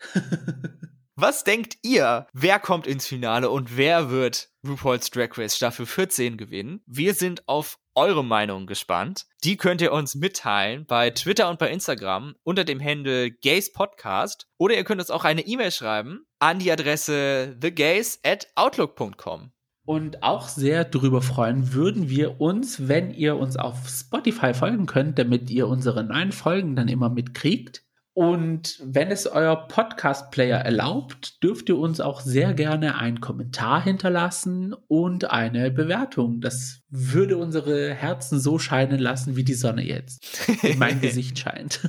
Was 1.16 1.43
denkt 1.43 1.78
ihr? 1.82 2.28
Wer 2.34 2.60
kommt 2.60 2.86
ins 2.86 3.08
Finale 3.08 3.49
und 3.49 3.76
wer 3.76 4.12
wird 4.12 4.49
RuPaul's 4.68 5.09
Drag 5.09 5.38
Race 5.38 5.55
Staffel 5.55 5.86
14 5.86 6.38
gewinnen? 6.38 6.82
Wir 6.86 7.13
sind 7.13 7.47
auf 7.47 7.80
eure 7.95 8.24
Meinung 8.24 8.68
gespannt. 8.68 9.26
Die 9.43 9.57
könnt 9.57 9.82
ihr 9.82 9.91
uns 9.91 10.15
mitteilen 10.15 10.86
bei 10.86 11.09
Twitter 11.09 11.49
und 11.49 11.59
bei 11.59 11.72
Instagram 11.72 12.36
unter 12.43 12.63
dem 12.63 12.84
Handle 12.84 13.32
Gays 13.32 13.72
Podcast 13.72 14.47
oder 14.57 14.76
ihr 14.76 14.84
könnt 14.84 15.01
uns 15.01 15.09
auch 15.09 15.24
eine 15.24 15.41
E-Mail 15.47 15.72
schreiben 15.72 16.26
an 16.39 16.59
die 16.59 16.72
Adresse 16.72 17.57
thegays 17.59 18.20
at 18.24 18.47
outlook.com. 18.55 19.51
Und 19.88 20.22
auch 20.22 20.49
sehr 20.49 20.84
darüber 20.84 21.22
freuen 21.22 21.72
würden 21.74 22.09
wir 22.09 22.41
uns, 22.41 22.89
wenn 22.89 23.09
ihr 23.09 23.38
uns 23.38 23.55
auf 23.55 23.88
Spotify 23.88 24.53
folgen 24.53 24.86
könnt, 24.86 25.18
damit 25.18 25.49
ihr 25.49 25.70
unsere 25.70 26.03
neuen 26.03 26.34
Folgen 26.34 26.76
dann 26.76 26.89
immer 26.89 27.09
mitkriegt. 27.09 27.86
Und 28.18 28.82
wenn 28.84 29.11
es 29.11 29.28
euer 29.28 29.68
Podcast-Player 29.68 30.57
erlaubt, 30.57 31.43
dürft 31.43 31.70
ihr 31.70 31.78
uns 31.78 32.01
auch 32.01 32.20
sehr 32.20 32.55
gerne 32.55 32.95
einen 32.95 33.22
Kommentar 33.22 33.84
hinterlassen 33.84 34.74
und 34.88 35.30
eine 35.30 35.70
Bewertung. 35.70 36.41
Das 36.41 36.80
würde 36.89 37.38
unsere 37.38 37.93
Herzen 37.93 38.39
so 38.39 38.57
scheinen 38.57 38.97
lassen, 38.97 39.36
wie 39.36 39.43
die 39.43 39.53
Sonne 39.53 39.84
jetzt 39.84 40.49
in 40.63 40.80
mein 40.80 40.99
Gesicht 41.01 41.38
scheint. 41.38 41.88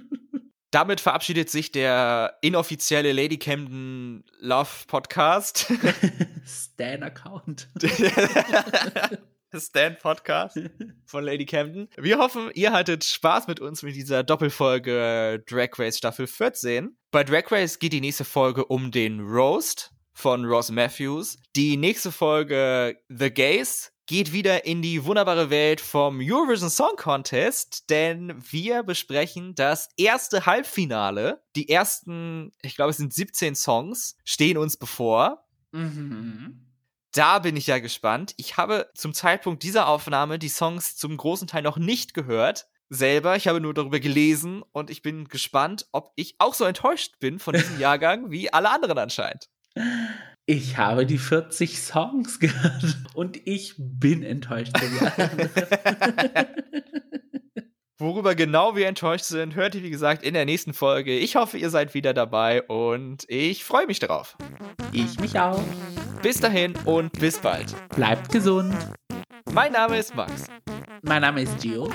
Damit 0.70 1.00
verabschiedet 1.00 1.50
sich 1.50 1.72
der 1.72 2.34
inoffizielle 2.40 3.12
Lady 3.12 3.38
Camden 3.38 4.22
Love 4.38 4.84
Podcast. 4.86 5.72
Stan-Account. 6.46 7.68
Stand 9.54 9.98
Podcast 10.00 10.58
von 11.06 11.24
Lady 11.24 11.46
Camden. 11.46 11.88
Wir 11.96 12.18
hoffen, 12.18 12.50
ihr 12.54 12.72
hattet 12.72 13.04
Spaß 13.04 13.46
mit 13.46 13.60
uns 13.60 13.82
mit 13.82 13.94
dieser 13.94 14.22
Doppelfolge 14.22 15.42
Drag 15.48 15.70
Race 15.78 15.98
Staffel 15.98 16.26
14. 16.26 16.96
Bei 17.10 17.24
Drag 17.24 17.50
Race 17.50 17.78
geht 17.78 17.92
die 17.92 18.00
nächste 18.00 18.24
Folge 18.24 18.64
um 18.66 18.90
den 18.90 19.20
Roast. 19.20 19.92
von 20.12 20.44
Ross 20.44 20.70
Matthews. 20.70 21.38
Die 21.54 21.76
nächste 21.76 22.10
Folge 22.10 22.98
The 23.08 23.30
Gays 23.30 23.92
geht 24.06 24.32
wieder 24.32 24.64
in 24.64 24.82
die 24.82 25.04
wunderbare 25.04 25.48
Welt 25.50 25.80
vom 25.80 26.18
Eurovision 26.20 26.70
Song 26.70 26.96
Contest, 26.96 27.88
denn 27.90 28.34
wir 28.50 28.82
besprechen 28.82 29.54
das 29.54 29.90
erste 29.96 30.44
Halbfinale. 30.46 31.42
Die 31.54 31.68
ersten, 31.68 32.52
ich 32.62 32.74
glaube, 32.74 32.90
es 32.90 32.96
sind 32.96 33.12
17 33.12 33.54
Songs, 33.54 34.16
stehen 34.24 34.56
uns 34.58 34.76
bevor. 34.76 35.44
Mhm. 35.72 36.67
Da 37.12 37.38
bin 37.38 37.56
ich 37.56 37.66
ja 37.66 37.78
gespannt. 37.78 38.34
Ich 38.36 38.56
habe 38.56 38.90
zum 38.94 39.14
Zeitpunkt 39.14 39.62
dieser 39.62 39.88
Aufnahme 39.88 40.38
die 40.38 40.48
Songs 40.48 40.96
zum 40.96 41.16
großen 41.16 41.48
Teil 41.48 41.62
noch 41.62 41.78
nicht 41.78 42.12
gehört. 42.14 42.66
Selber, 42.90 43.36
ich 43.36 43.48
habe 43.48 43.60
nur 43.60 43.74
darüber 43.74 44.00
gelesen 44.00 44.62
und 44.72 44.90
ich 44.90 45.02
bin 45.02 45.28
gespannt, 45.28 45.86
ob 45.92 46.12
ich 46.16 46.36
auch 46.38 46.54
so 46.54 46.64
enttäuscht 46.64 47.18
bin 47.18 47.38
von 47.38 47.54
diesem 47.54 47.78
Jahrgang 47.80 48.30
wie 48.30 48.52
alle 48.52 48.70
anderen 48.70 48.98
anscheinend. 48.98 49.48
Ich 50.46 50.78
habe 50.78 51.04
die 51.04 51.18
40 51.18 51.78
Songs 51.78 52.40
gehört 52.40 52.96
und 53.14 53.36
ich 53.46 53.74
bin 53.76 54.22
enttäuscht. 54.22 54.72
Worüber 58.00 58.36
genau 58.36 58.76
wir 58.76 58.86
enttäuscht 58.86 59.24
sind, 59.24 59.56
hört 59.56 59.74
ihr 59.74 59.82
wie 59.82 59.90
gesagt 59.90 60.22
in 60.22 60.32
der 60.34 60.44
nächsten 60.44 60.72
Folge. 60.72 61.18
Ich 61.18 61.34
hoffe, 61.34 61.58
ihr 61.58 61.68
seid 61.68 61.94
wieder 61.94 62.14
dabei 62.14 62.62
und 62.62 63.24
ich 63.26 63.64
freue 63.64 63.88
mich 63.88 63.98
darauf. 63.98 64.36
Ich 64.92 65.18
mich 65.18 65.36
auch. 65.40 65.60
Bis 66.22 66.38
dahin 66.38 66.74
und 66.84 67.18
bis 67.18 67.40
bald. 67.40 67.74
Bleibt 67.96 68.30
gesund. 68.30 68.72
Mein 69.50 69.72
Name 69.72 69.98
ist 69.98 70.14
Max. 70.14 70.44
Mein 71.02 71.22
Name 71.22 71.42
ist 71.42 71.58
Gio. 71.60 71.90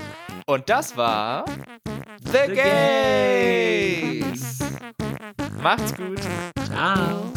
Und 0.46 0.70
das 0.70 0.98
war 0.98 1.46
The, 2.26 2.40
The 2.48 2.54
Gays. 4.24 4.60
Macht's 5.62 5.96
gut. 5.96 6.20
Ciao. 6.66 7.32